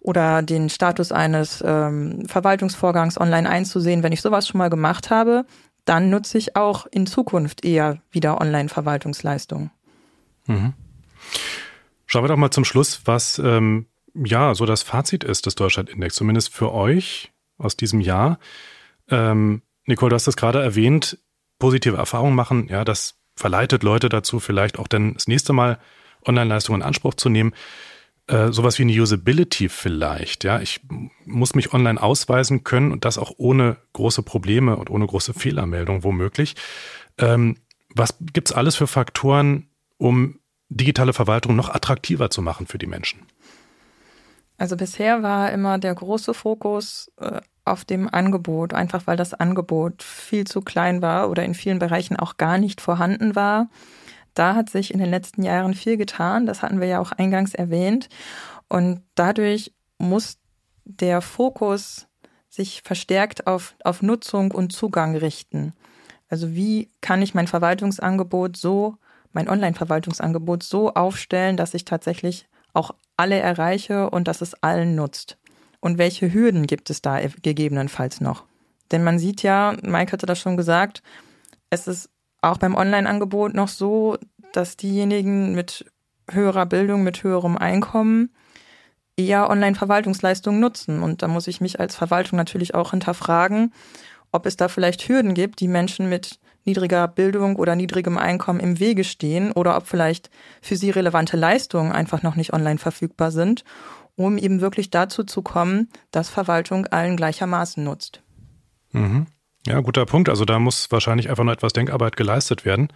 oder 0.00 0.42
den 0.42 0.68
Status 0.68 1.12
eines 1.12 1.62
ähm, 1.64 2.26
Verwaltungsvorgangs 2.26 3.20
online 3.20 3.48
einzusehen. 3.48 4.02
Wenn 4.02 4.12
ich 4.12 4.22
sowas 4.22 4.48
schon 4.48 4.58
mal 4.58 4.70
gemacht 4.70 5.10
habe, 5.10 5.44
dann 5.84 6.10
nutze 6.10 6.38
ich 6.38 6.56
auch 6.56 6.86
in 6.90 7.06
Zukunft 7.06 7.64
eher 7.64 7.98
wieder 8.10 8.40
Online-Verwaltungsleistungen. 8.40 9.70
Mhm. 10.46 10.74
Schauen 12.12 12.24
wir 12.24 12.28
doch 12.28 12.36
mal 12.36 12.50
zum 12.50 12.66
Schluss, 12.66 13.00
was 13.06 13.38
ähm, 13.38 13.86
ja 14.12 14.54
so 14.54 14.66
das 14.66 14.82
Fazit 14.82 15.24
ist 15.24 15.46
des 15.46 15.54
Deutschlandindex, 15.54 16.14
zumindest 16.14 16.52
für 16.52 16.70
euch 16.74 17.32
aus 17.56 17.74
diesem 17.74 18.02
Jahr. 18.02 18.38
Ähm, 19.08 19.62
Nicole, 19.86 20.10
du 20.10 20.16
hast 20.16 20.26
das 20.26 20.36
gerade 20.36 20.62
erwähnt, 20.62 21.16
positive 21.58 21.96
Erfahrungen 21.96 22.34
machen, 22.34 22.68
ja, 22.68 22.84
das 22.84 23.18
verleitet 23.34 23.82
Leute 23.82 24.10
dazu, 24.10 24.40
vielleicht 24.40 24.78
auch 24.78 24.88
dann 24.88 25.14
das 25.14 25.26
nächste 25.26 25.54
Mal 25.54 25.78
Online-Leistungen 26.26 26.82
in 26.82 26.86
Anspruch 26.86 27.14
zu 27.14 27.30
nehmen 27.30 27.54
äh, 28.26 28.52
sowas 28.52 28.78
wie 28.78 28.82
eine 28.82 28.92
Usability 28.92 29.70
vielleicht. 29.70 30.44
Ja, 30.44 30.60
ich 30.60 30.82
muss 31.24 31.54
mich 31.54 31.72
online 31.72 32.00
ausweisen 32.00 32.62
können 32.62 32.92
und 32.92 33.06
das 33.06 33.16
auch 33.16 33.32
ohne 33.38 33.78
große 33.94 34.22
Probleme 34.22 34.76
und 34.76 34.90
ohne 34.90 35.06
große 35.06 35.32
Fehlermeldung 35.32 36.04
womöglich. 36.04 36.56
Ähm, 37.16 37.56
was 37.88 38.18
gibt's 38.20 38.52
alles 38.52 38.76
für 38.76 38.86
Faktoren, 38.86 39.70
um 39.96 40.40
digitale 40.76 41.12
Verwaltung 41.12 41.56
noch 41.56 41.68
attraktiver 41.68 42.30
zu 42.30 42.42
machen 42.42 42.66
für 42.66 42.78
die 42.78 42.86
Menschen? 42.86 43.26
Also 44.58 44.76
bisher 44.76 45.22
war 45.22 45.50
immer 45.50 45.78
der 45.78 45.94
große 45.94 46.34
Fokus 46.34 47.10
äh, 47.18 47.40
auf 47.64 47.84
dem 47.84 48.12
Angebot, 48.12 48.74
einfach 48.74 49.06
weil 49.06 49.16
das 49.16 49.34
Angebot 49.34 50.02
viel 50.02 50.46
zu 50.46 50.60
klein 50.60 51.02
war 51.02 51.30
oder 51.30 51.44
in 51.44 51.54
vielen 51.54 51.78
Bereichen 51.78 52.16
auch 52.16 52.36
gar 52.36 52.58
nicht 52.58 52.80
vorhanden 52.80 53.34
war. 53.34 53.68
Da 54.34 54.54
hat 54.54 54.70
sich 54.70 54.92
in 54.92 55.00
den 55.00 55.10
letzten 55.10 55.42
Jahren 55.42 55.74
viel 55.74 55.96
getan. 55.96 56.46
Das 56.46 56.62
hatten 56.62 56.80
wir 56.80 56.88
ja 56.88 57.00
auch 57.00 57.12
eingangs 57.12 57.54
erwähnt. 57.54 58.08
Und 58.68 59.02
dadurch 59.14 59.72
muss 59.98 60.38
der 60.84 61.20
Fokus 61.20 62.06
sich 62.48 62.82
verstärkt 62.82 63.46
auf, 63.46 63.74
auf 63.84 64.02
Nutzung 64.02 64.50
und 64.50 64.72
Zugang 64.72 65.16
richten. 65.16 65.72
Also 66.28 66.54
wie 66.54 66.90
kann 67.00 67.20
ich 67.22 67.34
mein 67.34 67.46
Verwaltungsangebot 67.46 68.56
so, 68.56 68.96
mein 69.32 69.48
Online-Verwaltungsangebot 69.48 70.62
so 70.62 70.94
aufstellen, 70.94 71.56
dass 71.56 71.74
ich 71.74 71.84
tatsächlich 71.84 72.46
auch 72.72 72.92
alle 73.16 73.38
erreiche 73.38 74.10
und 74.10 74.28
dass 74.28 74.40
es 74.40 74.54
allen 74.62 74.94
nutzt? 74.94 75.38
Und 75.80 75.98
welche 75.98 76.32
Hürden 76.32 76.66
gibt 76.66 76.90
es 76.90 77.02
da 77.02 77.20
gegebenenfalls 77.42 78.20
noch? 78.20 78.44
Denn 78.92 79.02
man 79.02 79.18
sieht 79.18 79.42
ja, 79.42 79.74
Mike 79.82 80.12
hatte 80.12 80.26
das 80.26 80.38
schon 80.38 80.56
gesagt, 80.56 81.02
es 81.70 81.88
ist 81.88 82.10
auch 82.40 82.58
beim 82.58 82.74
Online-Angebot 82.74 83.54
noch 83.54 83.68
so, 83.68 84.16
dass 84.52 84.76
diejenigen 84.76 85.54
mit 85.54 85.86
höherer 86.30 86.66
Bildung, 86.66 87.02
mit 87.02 87.22
höherem 87.22 87.56
Einkommen 87.56 88.30
eher 89.16 89.50
Online-Verwaltungsleistungen 89.50 90.60
nutzen. 90.60 91.02
Und 91.02 91.22
da 91.22 91.28
muss 91.28 91.46
ich 91.46 91.60
mich 91.60 91.80
als 91.80 91.96
Verwaltung 91.96 92.36
natürlich 92.36 92.74
auch 92.74 92.90
hinterfragen, 92.90 93.72
ob 94.30 94.46
es 94.46 94.56
da 94.56 94.68
vielleicht 94.68 95.08
Hürden 95.08 95.34
gibt, 95.34 95.60
die 95.60 95.68
Menschen 95.68 96.08
mit 96.08 96.38
niedriger 96.64 97.08
Bildung 97.08 97.56
oder 97.56 97.76
niedrigem 97.76 98.18
Einkommen 98.18 98.60
im 98.60 98.78
Wege 98.78 99.04
stehen 99.04 99.52
oder 99.52 99.76
ob 99.76 99.86
vielleicht 99.86 100.30
für 100.60 100.76
sie 100.76 100.90
relevante 100.90 101.36
Leistungen 101.36 101.92
einfach 101.92 102.22
noch 102.22 102.36
nicht 102.36 102.52
online 102.52 102.78
verfügbar 102.78 103.30
sind, 103.30 103.64
um 104.16 104.38
eben 104.38 104.60
wirklich 104.60 104.90
dazu 104.90 105.24
zu 105.24 105.42
kommen, 105.42 105.88
dass 106.10 106.28
Verwaltung 106.28 106.86
allen 106.86 107.16
gleichermaßen 107.16 107.82
nutzt. 107.82 108.22
Mhm. 108.92 109.26
Ja, 109.66 109.80
guter 109.80 110.06
Punkt. 110.06 110.28
Also 110.28 110.44
da 110.44 110.58
muss 110.58 110.90
wahrscheinlich 110.90 111.30
einfach 111.30 111.44
noch 111.44 111.52
etwas 111.52 111.72
Denkarbeit 111.72 112.16
geleistet 112.16 112.64
werden. 112.64 112.88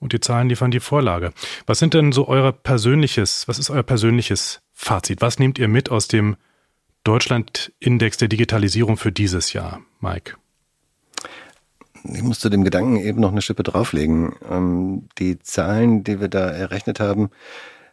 Und 0.00 0.12
die 0.12 0.20
Zahlen 0.20 0.48
liefern 0.48 0.70
die 0.70 0.80
Vorlage. 0.80 1.32
Was 1.66 1.78
sind 1.78 1.94
denn 1.94 2.12
so 2.12 2.28
euer 2.28 2.52
persönliches, 2.52 3.48
was 3.48 3.58
ist 3.58 3.70
euer 3.70 3.82
persönliches 3.82 4.60
Fazit? 4.72 5.20
Was 5.20 5.38
nehmt 5.38 5.58
ihr 5.58 5.68
mit 5.68 5.90
aus 5.90 6.08
dem 6.08 6.36
Deutschland-Index 7.04 8.16
der 8.18 8.28
Digitalisierung 8.28 8.96
für 8.96 9.12
dieses 9.12 9.52
Jahr, 9.52 9.80
Mike? 10.00 10.36
Ich 12.06 12.22
muss 12.22 12.38
zu 12.38 12.50
dem 12.50 12.64
Gedanken 12.64 12.96
eben 12.96 13.20
noch 13.20 13.32
eine 13.32 13.40
Schippe 13.40 13.62
drauflegen. 13.62 14.34
Ähm, 14.50 15.08
die 15.18 15.38
Zahlen, 15.38 16.04
die 16.04 16.20
wir 16.20 16.28
da 16.28 16.50
errechnet 16.50 17.00
haben, 17.00 17.30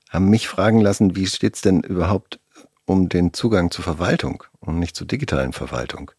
haben 0.09 0.29
mich 0.29 0.47
fragen 0.47 0.81
lassen, 0.81 1.15
wie 1.15 1.27
steht's 1.27 1.61
denn 1.61 1.81
überhaupt 1.81 2.39
um 2.85 3.07
den 3.07 3.33
Zugang 3.33 3.71
zur 3.71 3.85
Verwaltung 3.85 4.43
und 4.59 4.79
nicht 4.79 4.95
zur 4.97 5.07
digitalen 5.07 5.53
Verwaltung? 5.53 6.11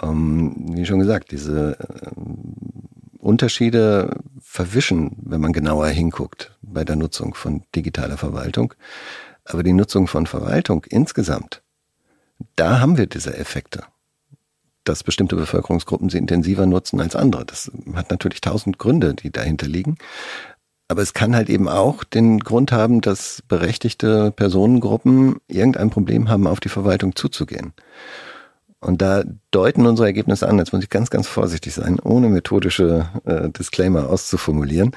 Ähm, 0.00 0.54
wie 0.74 0.86
schon 0.86 0.98
gesagt, 0.98 1.32
diese 1.32 1.78
äh, 1.78 2.10
Unterschiede 3.18 4.18
verwischen, 4.40 5.16
wenn 5.22 5.40
man 5.40 5.52
genauer 5.52 5.88
hinguckt 5.88 6.56
bei 6.62 6.84
der 6.84 6.96
Nutzung 6.96 7.34
von 7.34 7.64
digitaler 7.74 8.16
Verwaltung. 8.16 8.72
Aber 9.44 9.62
die 9.62 9.74
Nutzung 9.74 10.06
von 10.06 10.26
Verwaltung 10.26 10.84
insgesamt, 10.88 11.62
da 12.56 12.80
haben 12.80 12.96
wir 12.96 13.06
diese 13.06 13.36
Effekte 13.36 13.84
dass 14.88 15.04
bestimmte 15.04 15.36
Bevölkerungsgruppen 15.36 16.08
sie 16.08 16.18
intensiver 16.18 16.66
nutzen 16.66 17.00
als 17.00 17.16
andere. 17.16 17.44
Das 17.44 17.70
hat 17.94 18.10
natürlich 18.10 18.40
tausend 18.40 18.78
Gründe, 18.78 19.14
die 19.14 19.30
dahinter 19.30 19.66
liegen. 19.66 19.96
Aber 20.88 21.02
es 21.02 21.14
kann 21.14 21.34
halt 21.34 21.50
eben 21.50 21.68
auch 21.68 22.04
den 22.04 22.38
Grund 22.40 22.70
haben, 22.70 23.00
dass 23.00 23.42
berechtigte 23.48 24.30
Personengruppen 24.30 25.36
irgendein 25.48 25.90
Problem 25.90 26.28
haben, 26.28 26.46
auf 26.46 26.60
die 26.60 26.68
Verwaltung 26.68 27.16
zuzugehen. 27.16 27.72
Und 28.78 29.02
da 29.02 29.24
deuten 29.50 29.86
unsere 29.86 30.06
Ergebnisse 30.06 30.48
an, 30.48 30.58
jetzt 30.58 30.72
muss 30.72 30.84
ich 30.84 30.90
ganz, 30.90 31.10
ganz 31.10 31.26
vorsichtig 31.26 31.74
sein, 31.74 31.98
ohne 31.98 32.28
methodische 32.28 33.08
äh, 33.24 33.50
Disclaimer 33.50 34.08
auszuformulieren. 34.08 34.92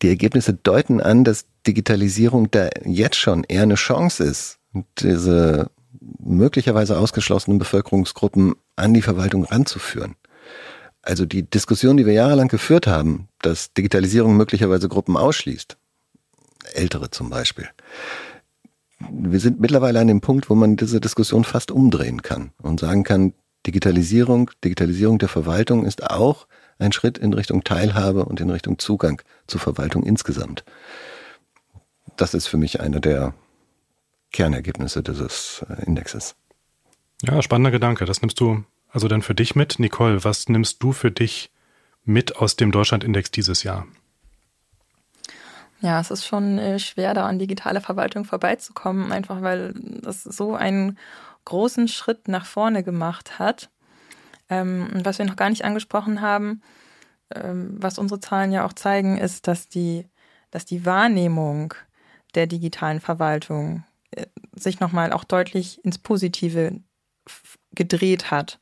Die 0.00 0.08
Ergebnisse 0.08 0.54
deuten 0.54 1.00
an, 1.00 1.24
dass 1.24 1.44
Digitalisierung 1.66 2.50
da 2.50 2.70
jetzt 2.84 3.16
schon 3.16 3.44
eher 3.44 3.62
eine 3.62 3.74
Chance 3.74 4.24
ist, 4.24 4.58
diese 4.98 5.70
möglicherweise 6.18 6.98
ausgeschlossenen 6.98 7.58
Bevölkerungsgruppen 7.58 8.54
an 8.76 8.94
die 8.94 9.02
Verwaltung 9.02 9.44
ranzuführen. 9.44 10.16
Also 11.02 11.26
die 11.26 11.42
Diskussion, 11.42 11.96
die 11.96 12.06
wir 12.06 12.12
jahrelang 12.12 12.48
geführt 12.48 12.86
haben, 12.86 13.28
dass 13.40 13.72
Digitalisierung 13.72 14.36
möglicherweise 14.36 14.88
Gruppen 14.88 15.16
ausschließt, 15.16 15.76
ältere 16.74 17.10
zum 17.10 17.28
Beispiel. 17.28 17.68
Wir 19.10 19.40
sind 19.40 19.60
mittlerweile 19.60 19.98
an 19.98 20.06
dem 20.06 20.20
Punkt, 20.20 20.48
wo 20.48 20.54
man 20.54 20.76
diese 20.76 21.00
Diskussion 21.00 21.42
fast 21.42 21.72
umdrehen 21.72 22.22
kann 22.22 22.52
und 22.62 22.78
sagen 22.78 23.02
kann, 23.02 23.34
Digitalisierung, 23.66 24.50
Digitalisierung 24.64 25.18
der 25.18 25.28
Verwaltung 25.28 25.84
ist 25.84 26.08
auch 26.08 26.46
ein 26.78 26.92
Schritt 26.92 27.18
in 27.18 27.32
Richtung 27.32 27.64
Teilhabe 27.64 28.24
und 28.24 28.40
in 28.40 28.50
Richtung 28.50 28.78
Zugang 28.78 29.22
zur 29.46 29.60
Verwaltung 29.60 30.04
insgesamt. 30.04 30.64
Das 32.16 32.34
ist 32.34 32.46
für 32.46 32.56
mich 32.56 32.80
einer 32.80 33.00
der 33.00 33.34
Kernergebnisse 34.32 35.02
dieses 35.02 35.64
äh, 35.68 35.84
Indexes. 35.84 36.34
Ja, 37.22 37.40
spannender 37.42 37.70
Gedanke. 37.70 38.04
Das 38.04 38.20
nimmst 38.22 38.40
du 38.40 38.64
also 38.90 39.08
dann 39.08 39.22
für 39.22 39.34
dich 39.34 39.54
mit. 39.54 39.78
Nicole, 39.78 40.24
was 40.24 40.48
nimmst 40.48 40.82
du 40.82 40.92
für 40.92 41.10
dich 41.10 41.50
mit 42.04 42.36
aus 42.36 42.56
dem 42.56 42.72
Deutschland-Index 42.72 43.30
dieses 43.30 43.62
Jahr? 43.62 43.86
Ja, 45.80 46.00
es 46.00 46.10
ist 46.10 46.26
schon 46.26 46.58
äh, 46.58 46.78
schwer, 46.78 47.14
da 47.14 47.26
an 47.26 47.38
digitale 47.38 47.80
Verwaltung 47.80 48.24
vorbeizukommen, 48.24 49.10
einfach 49.10 49.42
weil 49.42 49.74
das 49.74 50.22
so 50.22 50.54
einen 50.54 50.98
großen 51.44 51.88
Schritt 51.88 52.28
nach 52.28 52.46
vorne 52.46 52.84
gemacht 52.84 53.38
hat. 53.38 53.70
Ähm, 54.48 54.88
und 54.94 55.04
was 55.04 55.18
wir 55.18 55.26
noch 55.26 55.36
gar 55.36 55.50
nicht 55.50 55.64
angesprochen 55.64 56.20
haben, 56.20 56.62
ähm, 57.34 57.76
was 57.78 57.98
unsere 57.98 58.20
Zahlen 58.20 58.52
ja 58.52 58.64
auch 58.64 58.74
zeigen, 58.74 59.18
ist, 59.18 59.48
dass 59.48 59.68
die, 59.68 60.06
dass 60.50 60.64
die 60.64 60.86
Wahrnehmung 60.86 61.74
der 62.34 62.46
digitalen 62.46 63.00
Verwaltung 63.00 63.84
sich 64.54 64.80
nochmal 64.80 65.12
auch 65.12 65.24
deutlich 65.24 65.84
ins 65.84 65.98
Positive 65.98 66.80
gedreht 67.74 68.30
hat. 68.30 68.58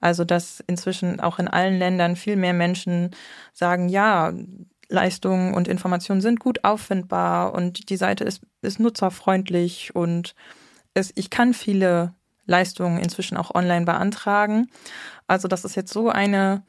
Also 0.00 0.24
dass 0.24 0.60
inzwischen 0.66 1.20
auch 1.20 1.38
in 1.38 1.48
allen 1.48 1.78
Ländern 1.78 2.16
viel 2.16 2.36
mehr 2.36 2.54
Menschen 2.54 3.10
sagen, 3.52 3.88
ja, 3.88 4.32
Leistungen 4.88 5.54
und 5.54 5.68
Informationen 5.68 6.22
sind 6.22 6.40
gut 6.40 6.64
auffindbar 6.64 7.54
und 7.54 7.90
die 7.90 7.96
Seite 7.96 8.24
ist, 8.24 8.42
ist 8.62 8.80
nutzerfreundlich 8.80 9.94
und 9.94 10.34
es, 10.94 11.12
ich 11.14 11.28
kann 11.28 11.52
viele 11.52 12.14
Leistungen 12.46 12.98
inzwischen 12.98 13.36
auch 13.36 13.54
online 13.54 13.84
beantragen. 13.84 14.68
Also 15.26 15.46
das 15.46 15.66
ist 15.66 15.76
jetzt 15.76 15.92
so 15.92 16.08
eine, 16.08 16.64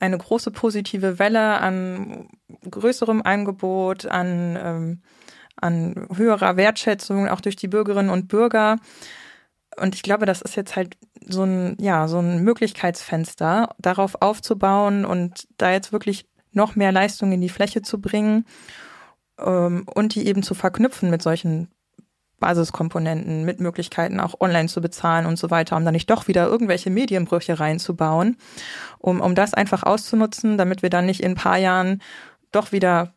eine 0.00 0.16
große 0.16 0.50
positive 0.50 1.18
Welle 1.18 1.60
an 1.60 2.28
größerem 2.68 3.20
Angebot, 3.22 4.06
an 4.06 4.58
ähm, 4.60 5.02
an 5.60 6.08
höherer 6.14 6.56
Wertschätzung 6.56 7.28
auch 7.28 7.40
durch 7.40 7.56
die 7.56 7.68
Bürgerinnen 7.68 8.10
und 8.10 8.28
Bürger. 8.28 8.76
Und 9.76 9.94
ich 9.94 10.02
glaube, 10.02 10.26
das 10.26 10.42
ist 10.42 10.56
jetzt 10.56 10.76
halt 10.76 10.96
so 11.26 11.44
ein, 11.44 11.76
ja, 11.80 12.08
so 12.08 12.18
ein 12.18 12.42
Möglichkeitsfenster, 12.42 13.74
darauf 13.78 14.22
aufzubauen 14.22 15.04
und 15.04 15.46
da 15.56 15.70
jetzt 15.70 15.92
wirklich 15.92 16.26
noch 16.52 16.76
mehr 16.76 16.92
Leistung 16.92 17.32
in 17.32 17.40
die 17.40 17.48
Fläche 17.48 17.82
zu 17.82 18.00
bringen 18.00 18.44
ähm, 19.38 19.86
und 19.94 20.14
die 20.14 20.26
eben 20.26 20.42
zu 20.42 20.54
verknüpfen 20.54 21.10
mit 21.10 21.22
solchen 21.22 21.68
Basiskomponenten, 22.40 23.44
mit 23.44 23.60
Möglichkeiten 23.60 24.20
auch 24.20 24.40
online 24.40 24.68
zu 24.68 24.80
bezahlen 24.80 25.26
und 25.26 25.38
so 25.38 25.50
weiter, 25.50 25.76
um 25.76 25.84
dann 25.84 25.94
nicht 25.94 26.08
doch 26.08 26.28
wieder 26.28 26.46
irgendwelche 26.46 26.90
Medienbrüche 26.90 27.58
reinzubauen, 27.58 28.36
um, 28.98 29.20
um 29.20 29.34
das 29.34 29.54
einfach 29.54 29.82
auszunutzen, 29.82 30.56
damit 30.56 30.82
wir 30.82 30.90
dann 30.90 31.06
nicht 31.06 31.20
in 31.20 31.32
ein 31.32 31.36
paar 31.36 31.58
Jahren 31.58 32.00
doch 32.52 32.72
wieder 32.72 33.14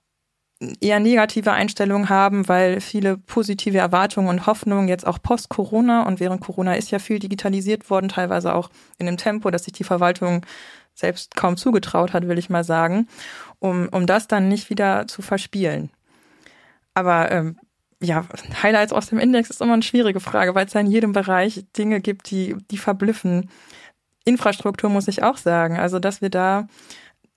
eher 0.80 0.99
negative 0.99 1.51
Einstellungen 1.51 2.09
haben, 2.09 2.47
weil 2.47 2.82
viele 2.82 3.18
positive 3.18 3.78
Erwartungen 3.78 4.28
und 4.28 4.45
Hoffnungen 4.45 4.88
jetzt 4.88 5.07
auch 5.07 5.22
post-Corona 5.22 6.03
und 6.03 6.20
während 6.20 6.41
Corona 6.41 6.76
ist 6.76 6.91
ja 6.91 6.99
viel 6.99 7.20
digitalisiert 7.20 7.89
worden, 7.89 8.09
teilweise 8.09 8.53
auch 8.53 8.70
in 8.97 9.07
einem 9.07 9.18
Tempo, 9.18 9.49
dass 9.49 9.64
sich 9.64 9.74
die 9.74 9.84
Verwaltung 9.84 10.45
selbst 10.93 11.36
kaum 11.36 11.57
zugetraut 11.57 12.14
hat, 12.14 12.28
will 12.28 12.38
ich 12.38 12.49
mal 12.49 12.64
sagen, 12.64 13.07
um, 13.59 13.89
um 13.89 14.05
das 14.05 14.28
dann 14.28 14.49
nicht 14.49 14.70
wieder 14.70 15.07
zu 15.07 15.22
verspielen. 15.22 15.89
Aber 16.93 17.32
ähm, 17.32 17.57
ja, 18.01 18.26
Highlights 18.62 18.93
aus 18.93 19.07
dem 19.07 19.20
Index 19.20 19.49
ist 19.49 19.62
immer 19.62 19.74
eine 19.74 19.84
schwierige 19.84 20.20
Frage, 20.20 20.53
weil 20.53 20.66
es 20.66 20.74
ja 20.74 20.82
in 20.82 20.88
jedem 20.88 21.14
Bereich 21.14 21.66
Dinge 21.78 22.01
gibt, 22.01 22.30
die, 22.30 22.55
die 22.70 22.78
verblüffen. 22.78 23.49
Infrastruktur 24.26 24.89
muss 24.89 25.07
ich 25.07 25.24
auch 25.24 25.38
sagen. 25.38 25.78
Also, 25.78 25.99
dass 25.99 26.22
wir 26.22 26.30
da 26.30 26.68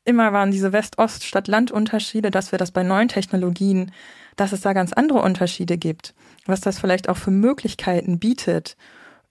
immer 0.05 0.33
waren 0.33 0.51
diese 0.51 0.73
West-Ost, 0.73 1.25
Stadt-Land-Unterschiede, 1.25 2.31
dass 2.31 2.53
wir 2.53 2.59
das 2.59 2.71
bei 2.71 2.83
neuen 2.83 3.09
Technologien, 3.09 3.93
dass 4.37 4.53
es 4.53 4.61
da 4.61 4.73
ganz 4.73 4.93
andere 4.93 5.23
Unterschiede 5.23 5.79
gibt, 5.79 6.15
was 6.47 6.61
das 6.61 6.79
vielleicht 6.79 7.09
auch 7.09 7.17
für 7.17 7.31
Möglichkeiten 7.31 8.19
bietet, 8.19 8.77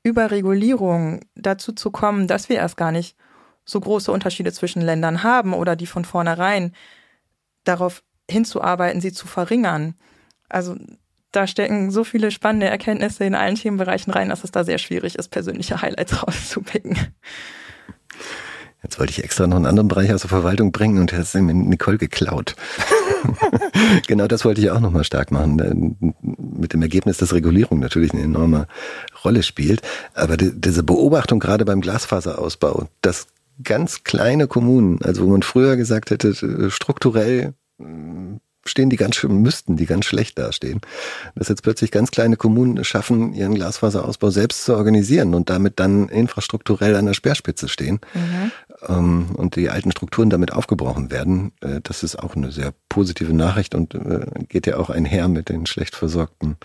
über 0.03 0.31
Regulierung 0.31 1.21
dazu 1.35 1.71
zu 1.71 1.91
kommen, 1.91 2.27
dass 2.27 2.49
wir 2.49 2.57
erst 2.57 2.77
gar 2.77 2.91
nicht 2.91 3.15
so 3.65 3.79
große 3.79 4.11
Unterschiede 4.11 4.51
zwischen 4.51 4.81
Ländern 4.81 5.23
haben 5.23 5.53
oder 5.53 5.75
die 5.75 5.87
von 5.87 6.03
vornherein 6.03 6.73
darauf 7.63 8.03
hinzuarbeiten, 8.29 8.99
sie 8.99 9.13
zu 9.13 9.27
verringern. 9.27 9.95
Also 10.49 10.75
da 11.31 11.47
stecken 11.47 11.89
so 11.89 12.03
viele 12.03 12.31
spannende 12.31 12.67
Erkenntnisse 12.67 13.23
in 13.23 13.35
allen 13.35 13.55
Themenbereichen 13.55 14.11
rein, 14.11 14.29
dass 14.29 14.43
es 14.43 14.51
da 14.51 14.63
sehr 14.63 14.77
schwierig 14.77 15.15
ist, 15.15 15.29
persönliche 15.29 15.81
Highlights 15.81 16.23
rauszupicken. 16.27 16.97
Jetzt 18.83 18.99
wollte 18.99 19.11
ich 19.11 19.23
extra 19.23 19.47
noch 19.47 19.55
einen 19.55 19.65
anderen 19.65 19.87
Bereich 19.87 20.13
aus 20.13 20.21
der 20.21 20.29
Verwaltung 20.29 20.73
bringen 20.73 20.99
und 20.99 21.13
hast 21.13 21.33
mir 21.35 21.53
Nicole 21.53 21.97
geklaut. 21.97 22.55
genau 24.07 24.27
das 24.27 24.43
wollte 24.43 24.59
ich 24.59 24.69
auch 24.71 24.81
nochmal 24.81 25.05
stark 25.05 25.31
machen. 25.31 26.15
Mit 26.59 26.73
dem 26.73 26.81
Ergebnis, 26.81 27.17
dass 27.17 27.33
Regulierung 27.33 27.79
natürlich 27.79 28.11
eine 28.11 28.23
enorme 28.23 28.67
Rolle 29.23 29.41
spielt. 29.41 29.81
Aber 30.13 30.35
die, 30.35 30.51
diese 30.53 30.83
Beobachtung 30.83 31.39
gerade 31.39 31.63
beim 31.63 31.79
Glasfaserausbau, 31.79 32.89
dass 33.01 33.27
ganz 33.63 34.03
kleine 34.03 34.47
Kommunen, 34.47 35.01
also 35.01 35.25
wo 35.25 35.29
man 35.29 35.43
früher 35.43 35.77
gesagt 35.77 36.11
hätte, 36.11 36.69
strukturell 36.69 37.53
stehen 38.65 38.89
die 38.89 38.95
ganz 38.95 39.21
müssten 39.23 39.75
die 39.75 39.85
ganz 39.85 40.05
schlecht 40.05 40.39
dastehen. 40.39 40.81
Dass 41.35 41.49
jetzt 41.49 41.63
plötzlich 41.63 41.91
ganz 41.91 42.11
kleine 42.11 42.37
Kommunen 42.37 42.83
schaffen, 42.83 43.33
ihren 43.33 43.55
Glasfaserausbau 43.55 44.29
selbst 44.29 44.65
zu 44.65 44.75
organisieren 44.75 45.33
und 45.33 45.49
damit 45.49 45.79
dann 45.79 46.09
infrastrukturell 46.09 46.95
an 46.95 47.05
der 47.05 47.13
Speerspitze 47.13 47.67
stehen 47.67 47.99
mhm. 48.13 48.51
Ähm, 48.87 49.31
und 49.35 49.55
die 49.55 49.69
alten 49.69 49.91
Strukturen 49.91 50.29
damit 50.29 50.53
aufgebrochen 50.53 51.11
werden, 51.11 51.53
äh, 51.61 51.81
das 51.81 52.03
ist 52.03 52.17
auch 52.17 52.35
eine 52.35 52.51
sehr 52.51 52.73
positive 52.89 53.33
Nachricht 53.33 53.75
und 53.75 53.95
äh, 53.95 54.25
geht 54.47 54.67
ja 54.67 54.77
auch 54.77 54.89
einher 54.89 55.27
mit 55.27 55.49
den 55.49 55.65
schlecht 55.65 55.95
versorgten 55.95 56.57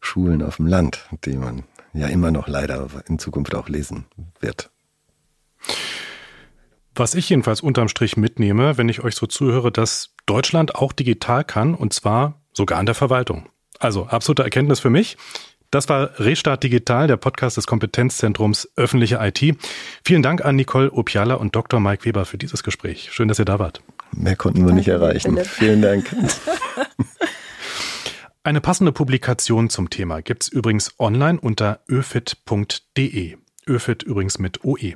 Schulen 0.00 0.42
auf 0.42 0.56
dem 0.56 0.66
Land, 0.66 1.08
die 1.24 1.36
man 1.36 1.64
ja 1.92 2.08
immer 2.08 2.30
noch 2.30 2.48
leider 2.48 2.88
in 3.06 3.18
Zukunft 3.18 3.54
auch 3.54 3.68
lesen 3.68 4.06
wird. 4.40 4.70
Was 6.94 7.14
ich 7.14 7.28
jedenfalls 7.28 7.60
unterm 7.60 7.88
Strich 7.88 8.16
mitnehme, 8.16 8.78
wenn 8.78 8.88
ich 8.88 9.02
euch 9.02 9.16
so 9.16 9.26
zuhöre, 9.26 9.72
dass 9.72 10.14
Deutschland 10.26 10.76
auch 10.76 10.92
digital 10.92 11.44
kann 11.44 11.74
und 11.74 11.92
zwar 11.92 12.40
sogar 12.52 12.78
in 12.78 12.86
der 12.86 12.94
Verwaltung. 12.94 13.48
Also 13.80 14.06
absolute 14.06 14.44
Erkenntnis 14.44 14.80
für 14.80 14.90
mich. 14.90 15.16
Das 15.74 15.88
war 15.88 16.20
Restart 16.20 16.62
Digital, 16.62 17.08
der 17.08 17.16
Podcast 17.16 17.56
des 17.56 17.66
Kompetenzzentrums 17.66 18.68
öffentliche 18.76 19.18
IT. 19.20 19.56
Vielen 20.04 20.22
Dank 20.22 20.44
an 20.44 20.54
Nicole 20.54 20.92
Opiala 20.92 21.34
und 21.34 21.56
Dr. 21.56 21.80
Mike 21.80 22.04
Weber 22.04 22.26
für 22.26 22.38
dieses 22.38 22.62
Gespräch. 22.62 23.08
Schön, 23.10 23.26
dass 23.26 23.40
ihr 23.40 23.44
da 23.44 23.58
wart. 23.58 23.82
Mehr 24.12 24.36
konnten 24.36 24.60
wir 24.60 24.66
Danke, 24.66 24.76
nicht 24.76 24.86
erreichen. 24.86 25.32
Philipp. 25.32 25.46
Vielen 25.48 25.82
Dank. 25.82 26.14
Eine 28.44 28.60
passende 28.60 28.92
Publikation 28.92 29.68
zum 29.68 29.90
Thema 29.90 30.22
gibt's 30.22 30.46
übrigens 30.46 30.94
online 31.00 31.40
unter 31.40 31.80
öfit.de. 31.88 33.36
Öfit 33.66 34.04
übrigens 34.04 34.38
mit 34.38 34.64
OE. 34.64 34.94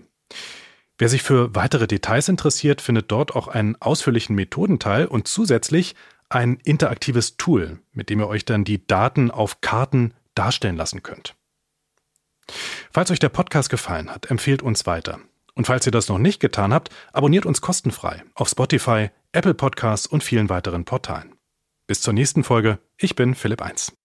Wer 0.96 1.08
sich 1.08 1.24
für 1.24 1.56
weitere 1.56 1.88
Details 1.88 2.28
interessiert, 2.28 2.80
findet 2.82 3.10
dort 3.10 3.34
auch 3.34 3.48
einen 3.48 3.74
ausführlichen 3.82 4.36
Methodenteil 4.36 5.06
und 5.06 5.26
zusätzlich 5.26 5.96
ein 6.28 6.58
interaktives 6.62 7.36
Tool, 7.36 7.80
mit 7.92 8.10
dem 8.10 8.20
ihr 8.20 8.28
euch 8.28 8.44
dann 8.44 8.62
die 8.62 8.86
Daten 8.86 9.32
auf 9.32 9.60
Karten 9.60 10.14
darstellen 10.38 10.76
lassen 10.76 11.02
könnt. 11.02 11.34
Falls 12.90 13.10
euch 13.10 13.18
der 13.18 13.28
Podcast 13.28 13.70
gefallen 13.70 14.10
hat, 14.10 14.30
empfehlt 14.30 14.62
uns 14.62 14.86
weiter. 14.86 15.18
Und 15.54 15.66
falls 15.66 15.86
ihr 15.86 15.92
das 15.92 16.08
noch 16.08 16.18
nicht 16.18 16.40
getan 16.40 16.72
habt, 16.72 16.90
abonniert 17.12 17.44
uns 17.44 17.60
kostenfrei 17.60 18.22
auf 18.34 18.48
Spotify, 18.48 19.10
Apple 19.32 19.54
Podcasts 19.54 20.06
und 20.06 20.22
vielen 20.22 20.48
weiteren 20.48 20.84
Portalen. 20.84 21.34
Bis 21.86 22.00
zur 22.00 22.14
nächsten 22.14 22.44
Folge. 22.44 22.78
Ich 22.96 23.16
bin 23.16 23.34
Philipp 23.34 23.62
1. 23.62 23.97